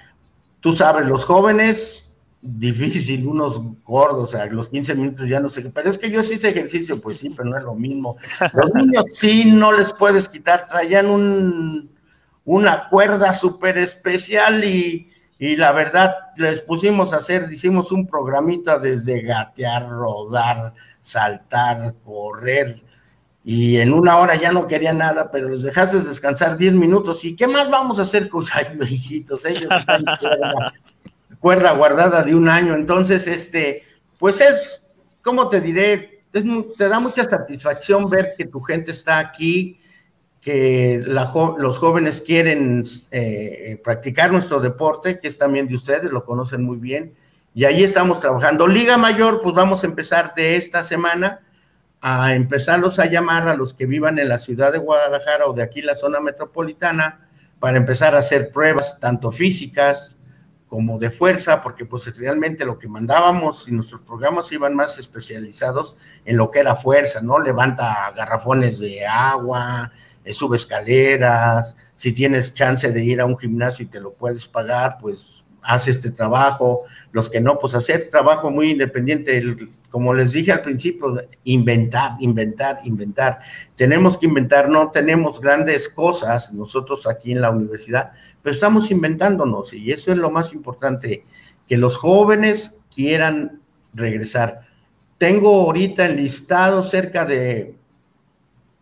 Tú 0.60 0.74
sabes, 0.74 1.06
los 1.06 1.26
jóvenes 1.26 2.07
difícil, 2.42 3.28
unos 3.28 3.60
gordos, 3.84 4.36
a 4.36 4.46
los 4.46 4.70
15 4.70 4.96
minutos 4.96 5.28
ya 5.28 5.40
no 5.40 5.50
sé 5.50 5.64
qué, 5.64 5.70
pero 5.70 5.90
es 5.90 5.98
que 5.98 6.10
yo 6.10 6.24
sí 6.24 6.36
hice 6.36 6.50
ejercicio, 6.50 7.02
pues 7.02 7.20
sí, 7.20 7.30
pero 7.30 7.50
no 7.50 7.58
es 7.58 7.64
lo 7.64 7.76
mismo. 7.76 8.18
Los 8.54 8.74
niños 8.74 9.06
sí 9.12 9.46
no 9.46 9.72
les 9.72 9.94
puedes 9.94 10.30
quitar, 10.30 10.68
traían 10.68 11.08
un, 11.08 11.90
una 12.46 12.90
cuerda 12.90 13.34
súper 13.34 13.78
especial 13.80 14.64
y, 14.64 15.10
y, 15.40 15.56
la 15.56 15.72
verdad 15.72 16.16
les 16.38 16.62
pusimos 16.62 17.14
a 17.14 17.18
hacer, 17.18 17.52
hicimos 17.52 17.92
un 17.92 18.06
programita 18.06 18.78
desde 18.78 19.22
gatear, 19.22 19.90
rodar, 19.90 20.74
saltar, 21.02 21.96
correr, 22.06 22.84
y 23.50 23.78
en 23.78 23.94
una 23.94 24.18
hora 24.18 24.36
ya 24.36 24.52
no 24.52 24.68
quería 24.68 24.92
nada, 24.92 25.32
pero 25.32 25.48
los 25.48 25.64
dejaste 25.64 26.02
descansar 26.02 26.58
10 26.58 26.74
minutos, 26.74 27.24
¿y 27.24 27.34
qué 27.34 27.48
más 27.48 27.70
vamos 27.70 27.98
a 27.98 28.02
hacer 28.02 28.28
con 28.28 28.44
los 28.76 28.92
hijitos? 28.92 29.46
Ellos 29.46 29.72
están 29.72 30.04
cuerda 31.40 31.72
guardada 31.72 32.24
de 32.24 32.36
un 32.36 32.50
año. 32.50 32.76
Entonces, 32.76 33.28
este, 33.28 33.84
pues 34.18 34.42
es, 34.42 34.86
¿cómo 35.22 35.50
te 35.50 35.62
diré? 35.62 36.18
te 36.78 36.88
da 36.88 37.00
mucha 37.00 37.24
satisfacción 37.24 38.10
ver 38.10 38.34
que 38.38 38.46
tu 38.46 38.62
gente 38.62 38.92
está 38.92 39.18
aquí, 39.18 39.80
que 40.42 41.02
los 41.06 41.78
jóvenes 41.78 42.22
quieren 42.22 42.84
eh, 43.12 43.82
practicar 43.84 44.32
nuestro 44.32 44.60
deporte, 44.60 45.20
que 45.20 45.28
es 45.28 45.38
también 45.38 45.68
de 45.68 45.76
ustedes, 45.76 46.12
lo 46.12 46.26
conocen 46.26 46.64
muy 46.64 46.78
bien, 46.78 47.14
y 47.54 47.66
ahí 47.66 47.84
estamos 47.84 48.20
trabajando. 48.20 48.68
Liga 48.68 48.98
Mayor, 48.98 49.42
pues 49.42 49.56
vamos 49.56 49.84
a 49.84 49.88
empezar 49.88 50.34
de 50.36 50.58
esta 50.58 50.84
semana 50.84 51.42
a 52.02 52.36
empezarlos 52.36 53.00
a 53.00 53.08
llamar 53.08 53.48
a 53.48 53.56
los 53.56 53.74
que 53.74 53.88
vivan 53.88 54.20
en 54.20 54.30
la 54.30 54.38
ciudad 54.38 54.72
de 54.72 54.78
Guadalajara 54.78 55.48
o 55.48 55.54
de 55.54 55.64
aquí 55.64 55.82
la 55.82 55.96
zona 55.96 56.20
metropolitana 56.20 57.28
para 57.60 57.78
empezar 57.78 58.16
a 58.16 58.20
hacer 58.20 58.52
pruebas 58.52 59.00
tanto 59.00 59.32
físicas 59.32 60.17
como 60.68 61.00
de 61.00 61.12
fuerza, 61.12 61.62
porque 61.62 61.86
pues 61.86 62.16
realmente 62.18 62.66
lo 62.66 62.78
que 62.78 62.88
mandábamos 62.88 63.68
y 63.68 63.72
nuestros 63.72 64.02
programas 64.02 64.52
iban 64.52 64.76
más 64.76 65.00
especializados 65.00 65.96
en 66.26 66.38
lo 66.38 66.52
que 66.52 66.60
era 66.60 66.76
fuerza, 66.76 67.22
¿no? 67.22 67.40
Levanta 67.40 68.12
garrafones 68.16 68.80
de 68.80 69.06
agua, 69.06 69.92
sube 70.34 70.58
escaleras, 70.58 71.76
si 71.96 72.12
tienes 72.12 72.54
chance 72.54 72.92
de 72.92 73.04
ir 73.04 73.22
a 73.22 73.26
un 73.26 73.38
gimnasio 73.38 73.86
y 73.86 73.90
te 73.90 74.00
lo 74.00 74.14
puedes 74.14 74.48
pagar, 74.48 74.98
pues 75.00 75.37
haz 75.68 75.90
este 75.90 76.12
trabajo, 76.12 76.86
los 77.12 77.30
que 77.30 77.42
no, 77.42 77.60
pues 77.60 77.76
hacer 77.76 78.10
trabajo 78.10 78.50
muy 78.50 78.72
independiente, 78.72 79.44
como 79.90 80.14
les 80.14 80.32
dije 80.32 80.54
al 80.54 80.62
principio, 80.62 81.22
inventar, 81.44 82.14
inventar, 82.22 82.80
inventar. 82.86 83.40
Tenemos 83.76 84.18
que 84.18 84.28
inventar, 84.28 84.70
no 84.70 84.92
tenemos 84.92 85.42
grandes 85.42 85.90
cosas 85.90 86.54
nosotros 86.54 87.06
aquí 87.06 87.34
en 87.34 87.42
la 87.42 87.52
universidad, 87.52 88.14
pero 88.42 88.54
estamos 88.54 88.90
inventándonos 88.92 89.74
y 89.74 89.92
eso 89.92 90.14
es 90.14 90.18
lo 90.18 90.32
más 90.32 90.54
importante, 90.54 91.26
que 91.68 91.76
los 91.76 91.98
jóvenes 91.98 92.78
quieran 92.90 93.60
regresar. 93.94 94.62
Tengo 95.18 95.64
ahorita 95.64 96.06
enlistado 96.06 96.82
cerca 96.82 97.26
de 97.26 97.76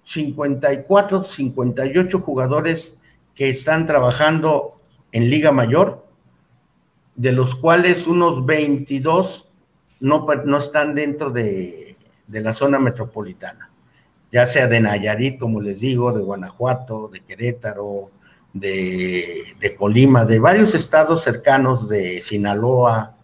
54, 0.03 1.23
58 1.23 2.19
jugadores 2.19 2.99
que 3.33 3.49
están 3.49 3.87
trabajando 3.87 4.79
en 5.11 5.31
Liga 5.31 5.51
Mayor 5.51 6.04
de 7.15 7.31
los 7.31 7.55
cuales 7.55 8.07
unos 8.07 8.45
22 8.45 9.47
no, 10.01 10.25
no 10.45 10.57
están 10.57 10.93
dentro 10.95 11.29
de, 11.31 11.97
la 12.27 12.53
zona 12.53 12.79
metropolitana, 12.79 13.71
ya 14.31 14.45
sea 14.47 14.67
de 14.67 14.79
Nayarit, 14.81 15.39
como 15.39 15.61
les 15.61 15.79
digo, 15.79 16.11
de 16.11 16.21
Guanajuato, 16.21 17.07
de 17.07 17.21
Querétaro, 17.21 18.11
de, 18.51 19.55
de 19.59 19.75
Colima, 19.75 20.25
de 20.25 20.39
varios 20.39 20.75
estados 20.75 21.23
cercanos 21.23 21.87
de 21.87 22.21
Sinaloa, 22.21 23.15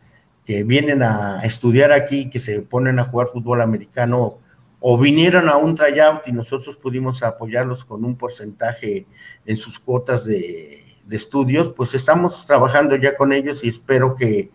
que 0.46 0.64
vienen 0.64 1.04
a 1.04 1.42
estudiar 1.44 1.92
aquí, 1.92 2.30
que 2.30 2.40
se 2.40 2.62
ponen 2.62 3.00
a 3.00 3.04
jugar 3.04 3.28
fútbol 3.28 3.62
americano 3.62 4.40
o 4.80 4.98
vinieron 4.98 5.48
a 5.50 5.58
un 5.58 5.76
tryout 5.76 6.28
y 6.28 6.32
nosotros 6.32 6.76
pudimos 6.78 7.22
apoyarlos 7.22 7.86
con 7.86 8.04
un 8.04 8.16
porcentaje 8.16 9.06
en 9.46 9.58
sus 9.58 9.78
cuotas 9.78 10.26
de, 10.26 10.91
de 11.12 11.18
estudios, 11.18 11.74
pues 11.76 11.94
estamos 11.94 12.48
trabajando 12.48 12.96
ya 12.96 13.18
con 13.18 13.34
ellos 13.34 13.66
y 13.66 13.68
espero 13.68 14.16
que 14.16 14.50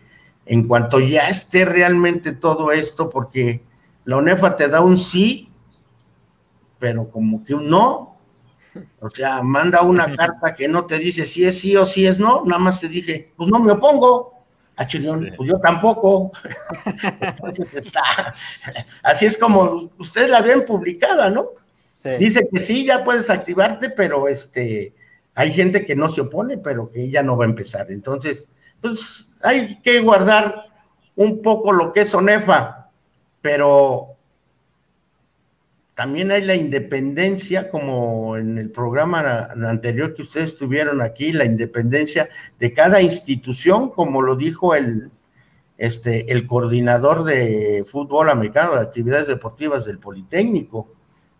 en 0.46 0.66
cuanto 0.66 1.00
ya 1.00 1.28
esté 1.28 1.66
realmente 1.66 2.32
todo 2.32 2.72
esto, 2.72 3.10
porque 3.10 3.62
la 4.06 4.16
UNEFA 4.16 4.56
te 4.56 4.66
da 4.66 4.80
un 4.80 4.96
sí, 4.96 5.50
pero 6.78 7.10
como 7.10 7.44
que 7.44 7.52
un 7.52 7.68
no, 7.68 8.16
o 9.00 9.10
sea, 9.10 9.42
manda 9.42 9.82
una 9.82 10.06
carta 10.16 10.54
que 10.54 10.66
no 10.66 10.86
te 10.86 10.98
dice 10.98 11.26
si 11.26 11.44
es 11.44 11.58
sí 11.58 11.76
o 11.76 11.84
si 11.84 12.06
es 12.06 12.18
no, 12.18 12.42
nada 12.46 12.58
más 12.58 12.80
te 12.80 12.88
dije, 12.88 13.32
pues 13.36 13.50
no 13.50 13.58
me 13.58 13.72
opongo. 13.72 14.32
A 14.78 14.82
ah, 14.82 14.86
Chirión, 14.86 15.30
pues 15.36 15.50
yo 15.50 15.58
tampoco. 15.58 16.32
Así 19.02 19.26
es 19.26 19.36
como 19.36 19.90
ustedes 19.98 20.30
la 20.30 20.40
ven 20.40 20.64
publicada, 20.64 21.28
¿no? 21.28 21.48
Dice 22.18 22.46
que 22.50 22.60
sí, 22.60 22.84
ya 22.86 23.02
puedes 23.02 23.30
activarte, 23.30 23.88
pero 23.90 24.28
este, 24.28 24.94
hay 25.36 25.52
gente 25.52 25.84
que 25.84 25.94
no 25.94 26.08
se 26.08 26.22
opone, 26.22 26.56
pero 26.56 26.90
que 26.90 27.10
ya 27.10 27.22
no 27.22 27.36
va 27.36 27.44
a 27.44 27.48
empezar. 27.48 27.92
Entonces, 27.92 28.48
pues 28.80 29.28
hay 29.42 29.80
que 29.82 30.00
guardar 30.00 30.64
un 31.14 31.42
poco 31.42 31.72
lo 31.72 31.92
que 31.92 32.00
es 32.00 32.14
ONEFA, 32.14 32.90
pero 33.42 34.16
también 35.94 36.30
hay 36.30 36.42
la 36.42 36.54
independencia, 36.54 37.68
como 37.68 38.38
en 38.38 38.56
el 38.56 38.70
programa 38.70 39.50
anterior 39.50 40.14
que 40.14 40.22
ustedes 40.22 40.56
tuvieron 40.56 41.02
aquí, 41.02 41.32
la 41.32 41.44
independencia 41.44 42.30
de 42.58 42.72
cada 42.72 43.02
institución, 43.02 43.90
como 43.90 44.22
lo 44.22 44.36
dijo 44.36 44.74
el, 44.74 45.10
este, 45.76 46.32
el 46.32 46.46
coordinador 46.46 47.24
de 47.24 47.84
fútbol 47.86 48.30
americano, 48.30 48.72
de 48.72 48.80
actividades 48.80 49.26
deportivas 49.26 49.84
del 49.84 49.98
Politécnico. 49.98 50.94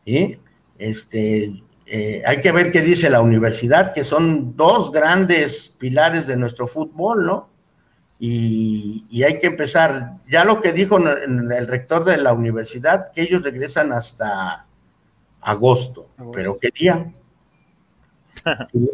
¿sí? 0.05 0.39
Este, 0.77 1.63
eh, 1.87 2.21
hay 2.27 2.41
que 2.41 2.51
ver 2.51 2.73
qué 2.73 2.83
dice 2.83 3.09
la 3.09 3.21
universidad, 3.21 3.93
que 3.95 4.03
son 4.03 4.57
dos 4.57 4.91
grandes 4.91 5.75
pilares 5.79 6.27
de 6.27 6.37
nuestro 6.37 6.67
fútbol, 6.67 7.25
¿no? 7.25 7.49
Y, 8.19 9.23
hay 9.23 9.39
que 9.39 9.47
empezar. 9.47 10.15
Ya 10.29 10.45
lo 10.45 10.61
que 10.61 10.73
dijo 10.73 10.99
el 10.99 11.69
rector 11.69 12.05
de 12.05 12.17
la 12.17 12.33
universidad, 12.33 13.13
que 13.13 13.23
ellos 13.23 13.43
regresan 13.43 13.93
hasta 13.93 14.67
agosto, 15.41 16.09
pero 16.33 16.59
¿qué 16.59 16.71
día? 16.75 17.13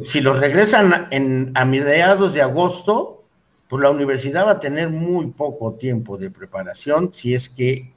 si, 0.04 0.20
los 0.20 0.38
regresan 0.38 1.08
en, 1.10 1.52
a 1.54 1.64
mediados 1.64 2.34
de 2.34 2.42
agosto, 2.42 3.24
pues 3.68 3.82
la 3.82 3.90
universidad 3.90 4.46
va 4.46 4.52
a 4.52 4.60
tener 4.60 4.90
muy 4.90 5.28
poco 5.28 5.74
tiempo 5.74 6.18
de 6.18 6.30
preparación 6.30 7.10
si 7.12 7.32
es 7.32 7.48
que 7.48 7.92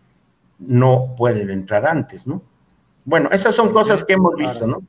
no 0.60 1.15
pueden 1.17 1.49
entrar 1.49 1.86
antes, 1.86 2.25
¿no? 2.25 2.41
Bueno, 3.06 3.30
esas 3.32 3.54
son 3.54 3.72
cosas 3.72 4.04
que 4.04 4.13
hemos 4.13 4.36
visto, 4.36 4.65
¿no? 4.65 4.82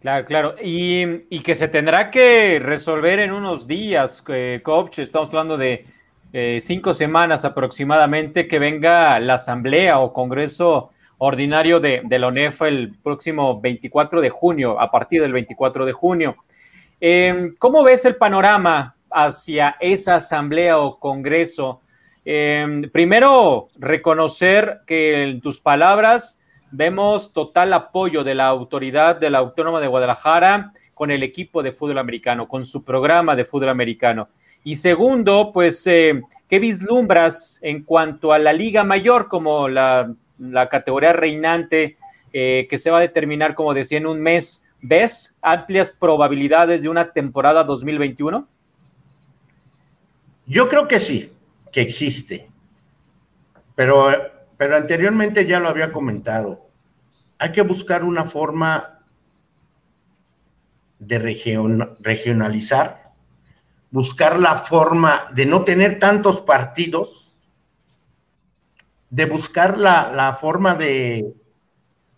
Claro, 0.00 0.24
claro. 0.24 0.54
Y, 0.62 1.40
que 1.40 1.54
se 1.54 1.68
tendrá 1.68 2.10
que 2.10 2.58
resolver 2.58 3.20
en 3.20 3.32
unos 3.32 3.66
días, 3.66 4.24
eh, 4.28 4.60
coach. 4.64 5.00
Estamos 5.00 5.28
hablando 5.28 5.58
de 5.58 5.84
eh, 6.32 6.58
cinco 6.62 6.94
semanas 6.94 7.44
aproximadamente, 7.44 8.48
que 8.48 8.58
venga 8.58 9.20
la 9.20 9.34
asamblea 9.34 9.98
o 9.98 10.14
congreso 10.14 10.90
ordinario 11.18 11.80
de, 11.80 12.02
la 12.08 12.28
ONEFA 12.28 12.68
el 12.68 12.96
próximo 13.02 13.60
24 13.60 14.22
de 14.22 14.30
junio, 14.30 14.80
a 14.80 14.90
partir 14.90 15.20
del 15.20 15.34
24 15.34 15.84
de 15.84 15.92
junio. 15.92 16.36
Em, 16.98 17.54
¿Cómo 17.58 17.84
ves 17.84 18.06
el 18.06 18.16
panorama 18.16 18.96
hacia 19.10 19.76
esa 19.80 20.16
asamblea 20.16 20.78
o 20.78 20.98
congreso? 20.98 21.82
Em, 22.24 22.90
primero, 22.90 23.68
reconocer 23.76 24.80
que 24.86 25.24
en 25.24 25.42
tus 25.42 25.60
palabras 25.60 26.39
vemos 26.70 27.32
total 27.32 27.72
apoyo 27.72 28.24
de 28.24 28.34
la 28.34 28.46
autoridad 28.46 29.16
de 29.16 29.30
la 29.30 29.38
Autónoma 29.38 29.80
de 29.80 29.88
Guadalajara 29.88 30.72
con 30.94 31.10
el 31.10 31.22
equipo 31.22 31.62
de 31.62 31.72
fútbol 31.72 31.98
americano, 31.98 32.46
con 32.46 32.64
su 32.64 32.84
programa 32.84 33.34
de 33.34 33.44
fútbol 33.44 33.70
americano. 33.70 34.28
Y 34.62 34.76
segundo, 34.76 35.50
pues, 35.52 35.86
eh, 35.86 36.22
¿qué 36.48 36.58
vislumbras 36.58 37.58
en 37.62 37.82
cuanto 37.84 38.32
a 38.32 38.38
la 38.38 38.52
Liga 38.52 38.84
Mayor 38.84 39.28
como 39.28 39.68
la, 39.68 40.14
categoría 40.70 41.12
reinante 41.12 41.96
eh, 42.32 42.66
que 42.68 42.78
se 42.78 42.90
va 42.90 42.98
a 42.98 43.02
determinar, 43.02 43.54
como 43.54 43.72
decía, 43.72 43.98
en 43.98 44.06
un 44.06 44.20
mes? 44.20 44.66
¿Ves 44.82 45.34
amplias 45.40 45.92
probabilidades 45.92 46.82
de 46.82 46.88
una 46.88 47.12
temporada 47.12 47.64
2021? 47.64 48.46
Yo 50.46 50.68
creo 50.68 50.88
que 50.88 51.00
sí, 51.00 51.32
que 51.72 51.80
existe. 51.80 52.50
Pero 53.74 54.10
pero 54.60 54.76
anteriormente 54.76 55.46
ya 55.46 55.58
lo 55.58 55.70
había 55.70 55.90
comentado. 55.90 56.68
Hay 57.38 57.50
que 57.50 57.62
buscar 57.62 58.04
una 58.04 58.26
forma 58.26 59.00
de 60.98 61.18
regionalizar, 61.98 63.14
buscar 63.90 64.38
la 64.38 64.58
forma 64.58 65.30
de 65.32 65.46
no 65.46 65.64
tener 65.64 65.98
tantos 65.98 66.42
partidos, 66.42 67.32
de 69.08 69.24
buscar 69.24 69.78
la, 69.78 70.36
forma 70.38 70.74
de, 70.74 71.34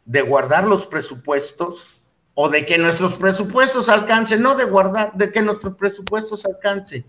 de 0.04 0.22
guardar 0.22 0.64
los 0.64 0.88
presupuestos 0.88 2.00
o 2.34 2.48
de 2.48 2.66
que 2.66 2.76
nuestros 2.76 3.14
presupuestos 3.14 3.88
alcancen, 3.88 4.42
no 4.42 4.56
de 4.56 4.64
guardar, 4.64 5.12
de 5.12 5.30
que 5.30 5.42
nuestros 5.42 5.76
presupuestos 5.76 6.44
alcancen 6.44 7.06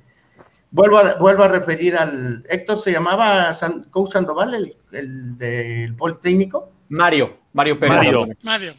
Vuelvo 0.73 0.97
a, 0.97 1.13
vuelvo 1.19 1.43
a 1.43 1.47
referir 1.47 1.95
al. 1.95 2.43
Héctor 2.49 2.79
se 2.79 2.91
llamaba 2.91 3.53
San, 3.53 3.86
Sandoval, 4.12 4.55
el, 4.55 4.75
el, 4.91 5.38
del 5.38 5.95
Politécnico. 5.95 6.71
Mario, 6.89 7.38
Mario 7.53 7.79
Pérez. 7.79 7.95
Mario. 8.41 8.73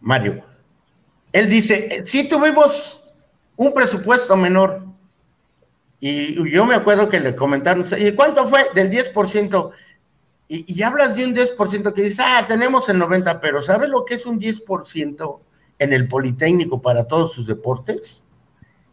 Mario. 0.00 0.44
Él 1.32 1.48
dice: 1.48 2.00
sí 2.02 2.28
tuvimos 2.28 3.00
un 3.54 3.72
presupuesto 3.72 4.36
menor. 4.36 4.82
Y 6.00 6.50
yo 6.50 6.66
me 6.66 6.74
acuerdo 6.74 7.08
que 7.08 7.20
le 7.20 7.36
comentaron: 7.36 7.86
¿y 7.96 8.10
cuánto 8.10 8.48
fue? 8.48 8.66
Del 8.74 8.90
10%. 8.90 9.70
Y, 10.48 10.74
y 10.80 10.82
hablas 10.82 11.14
de 11.14 11.26
un 11.26 11.36
10% 11.36 11.92
que 11.92 12.02
dices: 12.02 12.24
ah, 12.26 12.44
tenemos 12.48 12.88
el 12.88 13.00
90%, 13.00 13.38
pero 13.40 13.62
¿sabe 13.62 13.86
lo 13.86 14.04
que 14.04 14.14
es 14.14 14.26
un 14.26 14.40
10% 14.40 15.38
en 15.78 15.92
el 15.92 16.08
Politécnico 16.08 16.82
para 16.82 17.06
todos 17.06 17.34
sus 17.34 17.46
deportes? 17.46 18.26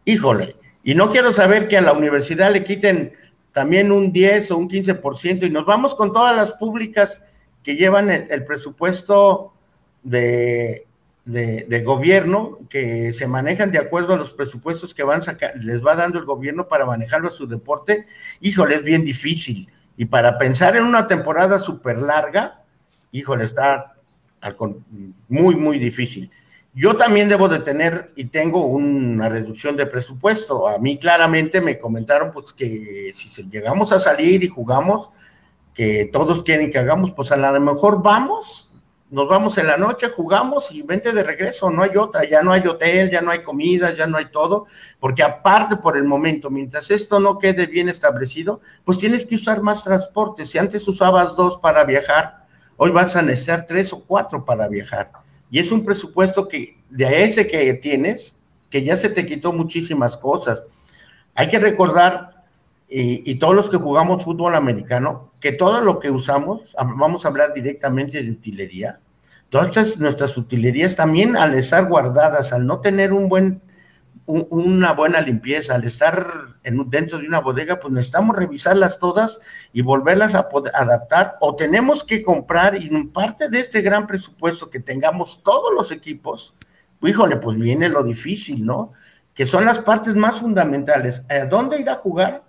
Híjole 0.04 0.54
y 0.88 0.94
no 0.94 1.10
quiero 1.10 1.34
saber 1.34 1.68
que 1.68 1.76
a 1.76 1.82
la 1.82 1.92
universidad 1.92 2.50
le 2.50 2.64
quiten 2.64 3.12
también 3.52 3.92
un 3.92 4.10
10 4.10 4.52
o 4.52 4.56
un 4.56 4.70
15% 4.70 5.46
y 5.46 5.50
nos 5.50 5.66
vamos 5.66 5.94
con 5.94 6.14
todas 6.14 6.34
las 6.34 6.52
públicas 6.52 7.22
que 7.62 7.76
llevan 7.76 8.08
el, 8.08 8.42
presupuesto 8.46 9.52
de, 10.02 10.86
de, 11.26 11.82
gobierno, 11.84 12.56
que 12.70 13.12
se 13.12 13.26
manejan 13.26 13.70
de 13.70 13.76
acuerdo 13.76 14.14
a 14.14 14.16
los 14.16 14.32
presupuestos 14.32 14.94
que 14.94 15.02
van 15.02 15.20
les 15.60 15.84
va 15.84 15.94
dando 15.94 16.18
el 16.18 16.24
gobierno 16.24 16.68
para 16.68 16.86
manejarlo 16.86 17.28
a 17.28 17.32
su 17.32 17.46
deporte, 17.46 18.06
híjole, 18.40 18.76
es 18.76 18.82
bien 18.82 19.04
difícil. 19.04 19.70
Y 19.98 20.06
para 20.06 20.38
pensar 20.38 20.74
en 20.74 20.84
una 20.84 21.06
temporada 21.06 21.58
súper 21.58 21.98
larga, 21.98 22.64
híjole, 23.12 23.44
está 23.44 23.94
muy, 25.28 25.54
muy 25.54 25.78
difícil. 25.78 26.30
Yo 26.74 26.96
también 26.96 27.28
debo 27.28 27.48
de 27.48 27.60
tener 27.60 28.12
y 28.14 28.26
tengo 28.26 28.66
una 28.66 29.28
reducción 29.28 29.76
de 29.76 29.86
presupuesto. 29.86 30.68
A 30.68 30.78
mí 30.78 30.98
claramente 30.98 31.60
me 31.60 31.78
comentaron 31.78 32.30
pues 32.30 32.52
que 32.52 33.10
si 33.14 33.48
llegamos 33.48 33.90
a 33.92 33.98
salir 33.98 34.44
y 34.44 34.48
jugamos, 34.48 35.10
que 35.74 36.08
todos 36.12 36.42
quieren 36.42 36.70
que 36.70 36.78
hagamos, 36.78 37.12
pues 37.12 37.32
a 37.32 37.36
lo 37.36 37.60
mejor 37.60 38.02
vamos, 38.02 38.70
nos 39.10 39.28
vamos 39.28 39.56
en 39.58 39.68
la 39.68 39.76
noche, 39.76 40.08
jugamos 40.08 40.70
y 40.70 40.82
vente 40.82 41.12
de 41.12 41.22
regreso, 41.22 41.70
no 41.70 41.82
hay 41.82 41.96
otra, 41.96 42.28
ya 42.28 42.42
no 42.42 42.52
hay 42.52 42.66
hotel, 42.66 43.10
ya 43.10 43.20
no 43.22 43.30
hay 43.30 43.42
comida, 43.42 43.94
ya 43.94 44.06
no 44.06 44.18
hay 44.18 44.26
todo, 44.26 44.66
porque 45.00 45.22
aparte 45.22 45.76
por 45.76 45.96
el 45.96 46.04
momento, 46.04 46.50
mientras 46.50 46.90
esto 46.90 47.18
no 47.20 47.38
quede 47.38 47.66
bien 47.66 47.88
establecido, 47.88 48.60
pues 48.84 48.98
tienes 48.98 49.24
que 49.24 49.36
usar 49.36 49.62
más 49.62 49.84
transporte. 49.84 50.44
Si 50.44 50.58
antes 50.58 50.86
usabas 50.86 51.36
dos 51.36 51.58
para 51.58 51.84
viajar, 51.84 52.44
hoy 52.76 52.90
vas 52.90 53.16
a 53.16 53.22
necesitar 53.22 53.64
tres 53.64 53.92
o 53.92 54.04
cuatro 54.04 54.44
para 54.44 54.68
viajar. 54.68 55.10
Y 55.50 55.58
es 55.58 55.72
un 55.72 55.84
presupuesto 55.84 56.48
que 56.48 56.78
de 56.90 57.24
ese 57.24 57.46
que 57.46 57.74
tienes, 57.74 58.36
que 58.70 58.82
ya 58.82 58.96
se 58.96 59.08
te 59.08 59.26
quitó 59.26 59.52
muchísimas 59.52 60.16
cosas. 60.16 60.64
Hay 61.34 61.48
que 61.48 61.58
recordar 61.58 62.44
y, 62.88 63.34
todos 63.34 63.54
los 63.54 63.68
que 63.68 63.76
jugamos 63.76 64.24
fútbol 64.24 64.54
americano, 64.54 65.30
que 65.40 65.52
todo 65.52 65.80
lo 65.80 65.98
que 65.98 66.10
usamos, 66.10 66.74
vamos 66.96 67.24
a 67.24 67.28
hablar 67.28 67.52
directamente 67.52 68.22
de 68.22 68.30
utilería, 68.30 69.00
todas 69.50 69.98
nuestras 69.98 70.36
utilerías 70.38 70.96
también 70.96 71.36
al 71.36 71.54
estar 71.54 71.86
guardadas, 71.86 72.52
al 72.52 72.66
no 72.66 72.80
tener 72.80 73.12
un 73.12 73.28
buen, 73.28 73.60
una 74.28 74.92
buena 74.92 75.20
limpieza, 75.20 75.74
al 75.74 75.84
estar 75.84 76.58
en, 76.62 76.88
dentro 76.90 77.18
de 77.18 77.26
una 77.26 77.40
bodega, 77.40 77.80
pues 77.80 77.92
necesitamos 77.92 78.36
revisarlas 78.36 78.98
todas 78.98 79.40
y 79.72 79.82
volverlas 79.82 80.34
a 80.34 80.48
adaptar 80.74 81.36
o 81.40 81.56
tenemos 81.56 82.04
que 82.04 82.22
comprar 82.22 82.80
y 82.80 82.88
en 82.88 83.10
parte 83.10 83.48
de 83.48 83.58
este 83.58 83.80
gran 83.80 84.06
presupuesto 84.06 84.68
que 84.68 84.80
tengamos 84.80 85.42
todos 85.42 85.72
los 85.74 85.90
equipos, 85.90 86.54
híjole, 87.02 87.38
pues 87.38 87.58
viene 87.58 87.88
lo 87.88 88.04
difícil, 88.04 88.64
¿no? 88.64 88.92
Que 89.34 89.46
son 89.46 89.64
las 89.64 89.78
partes 89.78 90.14
más 90.14 90.36
fundamentales. 90.36 91.24
¿A 91.28 91.46
dónde 91.46 91.80
ir 91.80 91.88
a 91.88 91.94
jugar? 91.94 92.42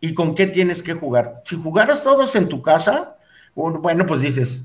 y 0.00 0.14
con 0.14 0.34
qué 0.34 0.46
tienes 0.46 0.82
que 0.82 0.94
jugar. 0.94 1.42
Si 1.44 1.56
jugaras 1.56 2.02
todos 2.02 2.34
en 2.36 2.48
tu 2.48 2.62
casa, 2.62 3.16
bueno, 3.54 4.06
pues 4.06 4.22
dices, 4.22 4.64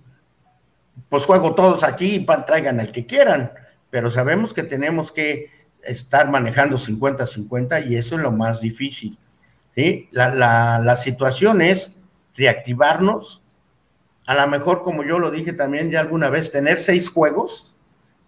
pues 1.09 1.25
juego 1.25 1.55
todos 1.55 1.83
aquí 1.83 2.15
y 2.15 2.25
traigan 2.45 2.79
al 2.79 2.91
que 2.91 3.05
quieran, 3.05 3.51
pero 3.89 4.11
sabemos 4.11 4.53
que 4.53 4.63
tenemos 4.63 5.11
que 5.11 5.49
estar 5.83 6.29
manejando 6.29 6.77
50-50 6.77 7.89
y 7.89 7.95
eso 7.95 8.15
es 8.15 8.21
lo 8.21 8.31
más 8.31 8.61
difícil. 8.61 9.17
¿sí? 9.75 10.09
La, 10.11 10.79
la 10.79 10.95
situación 10.95 11.61
es 11.61 11.95
reactivarnos, 12.35 13.41
a 14.25 14.35
lo 14.35 14.47
mejor 14.47 14.83
como 14.83 15.03
yo 15.03 15.19
lo 15.19 15.31
dije 15.31 15.53
también 15.53 15.91
ya 15.91 15.99
alguna 15.99 16.29
vez, 16.29 16.51
tener 16.51 16.79
seis 16.79 17.09
juegos, 17.09 17.75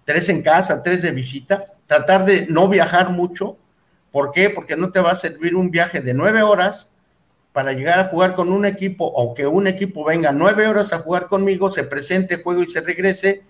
tres 0.06 0.30
en 0.30 0.42
casa, 0.42 0.82
tres 0.82 1.02
de 1.02 1.12
visita, 1.12 1.74
tratar 1.86 2.26
de 2.26 2.48
no 2.48 2.68
viajar 2.68 3.10
mucho. 3.10 3.58
¿Por 4.12 4.32
qué? 4.32 4.50
Porque 4.50 4.76
no 4.76 4.92
te 4.92 5.00
va 5.00 5.12
a 5.12 5.16
servir 5.16 5.56
un 5.56 5.72
viaje 5.72 6.02
de 6.02 6.14
nueve 6.14 6.42
horas 6.42 6.92
para 7.52 7.74
llegar 7.74 8.00
a 8.00 8.06
jugar 8.06 8.34
con 8.34 8.52
un 8.52 8.66
equipo 8.66 9.06
o 9.06 9.34
que 9.34 9.46
un 9.46 9.68
equipo 9.68 10.04
venga 10.04 10.32
nueve 10.32 10.68
horas 10.68 10.92
a 10.92 11.00
jugar 11.00 11.28
conmigo, 11.28 11.72
se 11.72 11.84
presente, 11.84 12.42
juego 12.42 12.64
y 12.64 12.70
se 12.70 12.82
regrese, 12.82 13.44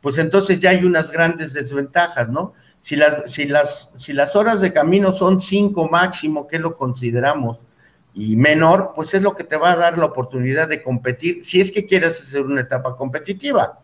pues 0.00 0.18
entonces 0.18 0.58
ya 0.58 0.70
hay 0.70 0.84
unas 0.84 1.10
grandes 1.10 1.52
desventajas, 1.52 2.28
¿no? 2.28 2.54
Si 2.82 2.96
las, 2.96 3.32
si 3.32 3.44
las, 3.46 3.90
si 3.96 4.12
las 4.12 4.34
horas 4.36 4.60
de 4.60 4.72
camino 4.72 5.12
son 5.12 5.40
cinco 5.40 5.88
máximo, 5.88 6.46
que 6.46 6.58
lo 6.58 6.76
consideramos, 6.76 7.58
y 8.14 8.36
menor, 8.36 8.92
pues 8.94 9.14
es 9.14 9.22
lo 9.22 9.34
que 9.34 9.44
te 9.44 9.56
va 9.56 9.72
a 9.72 9.76
dar 9.76 9.98
la 9.98 10.06
oportunidad 10.06 10.68
de 10.68 10.82
competir, 10.82 11.44
si 11.44 11.60
es 11.60 11.70
que 11.70 11.86
quieres 11.86 12.20
hacer 12.20 12.42
una 12.42 12.62
etapa 12.62 12.96
competitiva, 12.96 13.80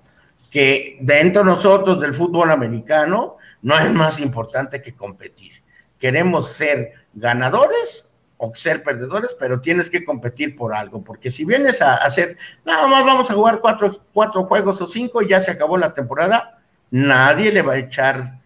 que 0.51 0.99
dentro 1.01 1.43
de 1.43 1.51
nosotros 1.51 2.01
del 2.01 2.15
fútbol 2.15 2.51
americano 2.51 3.37
no 3.63 3.79
es 3.79 3.93
más 3.93 4.21
importante 4.21 4.83
que 4.83 4.95
competir. 4.95 5.53
Queremos 5.99 6.53
ser 6.53 6.93
ganadores 7.15 8.13
o 8.39 8.53
ser 8.55 8.83
perdedores, 8.83 9.37
pero 9.39 9.61
tienes 9.61 9.89
que 9.89 10.05
competir 10.05 10.57
por 10.57 10.75
algo, 10.75 11.03
porque 11.03 11.31
si 11.31 11.45
vienes 11.45 11.81
a 11.81 11.97
hacer, 11.97 12.37
nada 12.65 12.87
más 12.87 13.05
vamos 13.05 13.31
a 13.31 13.35
jugar 13.35 13.61
cuatro, 13.61 13.93
cuatro 14.13 14.45
juegos 14.45 14.81
o 14.81 14.87
cinco 14.87 15.23
y 15.23 15.29
ya 15.29 15.41
se 15.41 15.51
acabó 15.51 15.79
la 15.79 15.95
temporada, 15.95 16.59
nadie 16.91 17.51
le 17.51 17.63
va 17.63 17.75
a 17.75 17.79
echar 17.79 18.41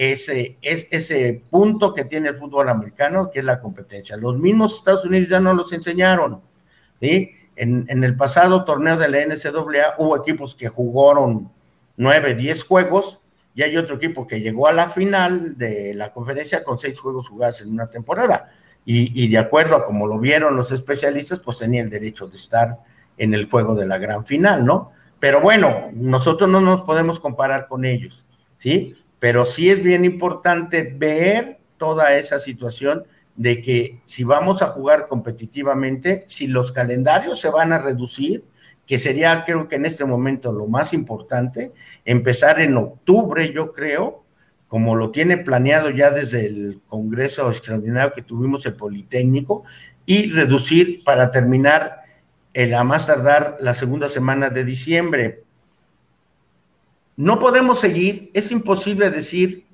ese, 0.00 0.58
es, 0.62 0.88
ese 0.90 1.42
punto 1.50 1.92
que 1.92 2.04
tiene 2.04 2.28
el 2.28 2.36
fútbol 2.36 2.68
americano, 2.68 3.30
que 3.30 3.40
es 3.40 3.44
la 3.44 3.60
competencia. 3.60 4.16
Los 4.16 4.38
mismos 4.38 4.76
Estados 4.76 5.04
Unidos 5.04 5.28
ya 5.28 5.40
no 5.40 5.54
los 5.54 5.72
enseñaron. 5.72 6.40
¿sí? 7.00 7.30
En, 7.56 7.84
en 7.88 8.04
el 8.04 8.16
pasado 8.16 8.64
torneo 8.64 8.96
de 8.96 9.08
la 9.08 9.24
NCAA 9.24 9.96
hubo 9.98 10.16
equipos 10.16 10.54
que 10.54 10.68
jugaron 10.68 11.50
nueve, 11.96 12.34
diez 12.34 12.64
juegos, 12.64 13.20
y 13.54 13.62
hay 13.62 13.76
otro 13.76 13.96
equipo 13.96 14.26
que 14.26 14.40
llegó 14.40 14.68
a 14.68 14.72
la 14.72 14.88
final 14.90 15.58
de 15.58 15.92
la 15.94 16.12
conferencia 16.12 16.62
con 16.62 16.78
seis 16.78 16.98
juegos 16.98 17.28
jugados 17.28 17.60
en 17.60 17.70
una 17.72 17.90
temporada 17.90 18.50
y, 18.84 19.28
de 19.28 19.38
acuerdo 19.38 19.76
a 19.76 19.84
como 19.84 20.06
lo 20.06 20.18
vieron 20.18 20.56
los 20.56 20.72
especialistas, 20.72 21.40
pues 21.40 21.58
tenía 21.58 21.82
el 21.82 21.90
derecho 21.90 22.26
de 22.26 22.36
estar 22.36 22.78
en 23.16 23.34
el 23.34 23.50
juego 23.50 23.74
de 23.74 23.86
la 23.86 23.98
gran 23.98 24.24
final, 24.24 24.64
¿no? 24.64 24.92
Pero 25.18 25.40
bueno, 25.40 25.90
nosotros 25.92 26.48
no 26.48 26.60
nos 26.60 26.82
podemos 26.82 27.20
comparar 27.20 27.68
con 27.68 27.84
ellos, 27.84 28.24
¿sí? 28.56 28.96
Pero 29.20 29.46
sí 29.46 29.70
es 29.70 29.82
bien 29.82 30.04
importante 30.04 30.82
ver 30.82 31.60
toda 31.78 32.16
esa 32.16 32.40
situación 32.40 33.04
de 33.36 33.62
que 33.62 34.00
si 34.04 34.24
vamos 34.24 34.60
a 34.60 34.66
jugar 34.66 35.06
competitivamente, 35.06 36.24
si 36.26 36.46
los 36.46 36.72
calendarios 36.72 37.40
se 37.40 37.48
van 37.48 37.72
a 37.72 37.78
reducir, 37.78 38.44
que 38.86 38.98
sería 38.98 39.44
creo 39.44 39.68
que 39.68 39.76
en 39.76 39.86
este 39.86 40.04
momento 40.04 40.52
lo 40.52 40.66
más 40.66 40.92
importante, 40.92 41.72
empezar 42.04 42.60
en 42.60 42.76
octubre, 42.76 43.52
yo 43.52 43.72
creo, 43.72 44.24
como 44.66 44.96
lo 44.96 45.10
tiene 45.10 45.36
planeado 45.36 45.90
ya 45.90 46.10
desde 46.10 46.46
el 46.46 46.80
Congreso 46.88 47.48
Extraordinario 47.48 48.12
que 48.12 48.22
tuvimos 48.22 48.66
el 48.66 48.74
Politécnico, 48.74 49.62
y 50.06 50.30
reducir 50.32 51.04
para 51.04 51.30
terminar 51.30 52.00
el, 52.52 52.74
a 52.74 52.82
más 52.82 53.06
tardar 53.06 53.58
la 53.60 53.74
segunda 53.74 54.08
semana 54.08 54.50
de 54.50 54.64
diciembre. 54.64 55.44
No 57.20 57.38
podemos 57.38 57.78
seguir, 57.78 58.30
es 58.32 58.50
imposible 58.50 59.10
decir 59.10 59.66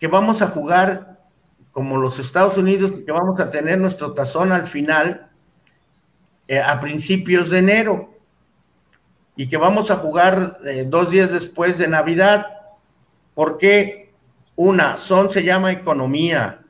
que 0.00 0.08
vamos 0.08 0.42
a 0.42 0.48
jugar 0.48 1.20
como 1.70 1.98
los 1.98 2.18
Estados 2.18 2.58
Unidos, 2.58 2.90
que 3.06 3.12
vamos 3.12 3.38
a 3.38 3.48
tener 3.48 3.78
nuestro 3.78 4.12
tazón 4.12 4.50
al 4.50 4.66
final, 4.66 5.30
eh, 6.48 6.58
a 6.58 6.80
principios 6.80 7.48
de 7.48 7.58
enero, 7.58 8.18
y 9.36 9.46
que 9.46 9.56
vamos 9.56 9.92
a 9.92 9.98
jugar 9.98 10.58
eh, 10.64 10.84
dos 10.84 11.12
días 11.12 11.30
después 11.30 11.78
de 11.78 11.86
Navidad. 11.86 12.48
¿Por 13.34 13.56
qué? 13.56 14.12
Una, 14.56 14.98
son 14.98 15.30
se 15.30 15.44
llama 15.44 15.70
economía, 15.70 16.64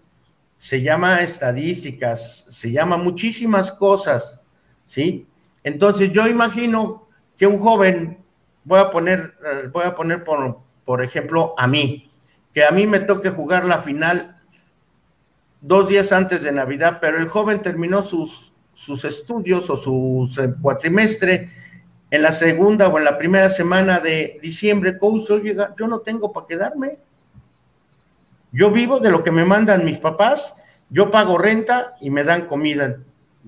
se 0.59 0.83
llama 0.83 1.23
estadísticas, 1.23 2.45
se 2.51 2.71
llama 2.71 2.99
muchísimas 2.99 3.73
cosas, 3.73 4.39
¿sí? 4.85 5.27
Entonces 5.65 6.13
yo 6.13 6.27
imagino 6.27 7.09
que 7.39 7.47
un 7.47 7.59
joven, 7.59 8.19
voy 8.65 8.81
a 8.81 8.91
poner, 8.91 9.35
eh, 9.45 9.69
voy 9.73 9.85
a 9.85 9.95
poner 9.95 10.25
por, 10.25 10.59
por 10.85 11.03
ejemplo 11.03 11.55
a 11.57 11.67
mí, 11.67 12.11
que 12.53 12.65
a 12.65 12.71
mí 12.71 12.87
me 12.87 13.01
toque 13.01 13.31
jugar 13.31 13.65
la 13.65 13.83
final 13.83 14.41
dos 15.61 15.89
días 15.89 16.13
antes 16.13 16.43
de 16.43 16.53
Navidad, 16.53 16.99
pero 17.01 17.19
el 17.19 17.29
joven 17.29 17.63
terminó 17.63 18.03
sus, 18.03 18.53
sus 18.75 19.05
estudios 19.05 19.69
o 19.71 19.77
su 19.77 20.29
cuatrimestre 20.61 21.51
en 22.11 22.23
la 22.23 22.33
segunda 22.33 22.89
o 22.89 22.99
en 22.99 23.05
la 23.05 23.17
primera 23.17 23.49
semana 23.51 24.01
de 24.01 24.39
diciembre, 24.43 24.99
coach, 24.99 25.31
llega, 25.43 25.75
yo 25.79 25.87
no 25.87 26.01
tengo 26.01 26.33
para 26.33 26.47
quedarme. 26.47 26.99
Yo 28.53 28.71
vivo 28.71 28.99
de 28.99 29.11
lo 29.11 29.23
que 29.23 29.31
me 29.31 29.45
mandan 29.45 29.85
mis 29.85 29.99
papás, 29.99 30.55
yo 30.89 31.11
pago 31.11 31.39
renta 31.39 31.95
y 32.01 32.11
me 32.11 32.25
dan 32.25 32.47
comida. 32.47 32.97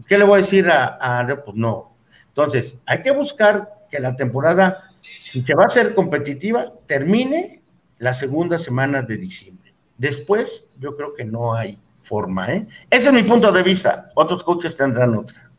¿Qué 0.07 0.16
le 0.16 0.25
voy 0.25 0.38
a 0.38 0.42
decir 0.42 0.70
a, 0.70 1.20
a 1.20 1.44
pues 1.44 1.57
no? 1.57 1.92
Entonces, 2.29 2.79
hay 2.87 3.03
que 3.03 3.11
buscar 3.11 3.87
que 3.90 3.98
la 3.98 4.14
temporada, 4.14 4.79
si 5.03 5.45
se 5.45 5.55
va 5.55 5.65
a 5.65 5.71
ser 5.71 5.95
competitiva, 5.95 6.73
termine 6.87 7.61
la 7.99 8.15
segunda 8.15 8.59
semana 8.59 9.03
de 9.03 9.17
diciembre. 9.17 9.75
Después, 9.99 10.69
yo 10.79 10.97
creo 10.97 11.12
que 11.12 11.25
no 11.25 11.55
hay 11.55 11.79
forma, 12.03 12.53
¿eh? 12.53 12.67
Ese 12.88 13.09
es 13.09 13.15
mi 13.15 13.23
punto 13.25 13.53
de 13.53 13.62
vista. 13.62 14.11
Otros 14.15 14.43
coaches 14.43 14.75
tendrán 14.77 15.17
otra. 15.17 15.51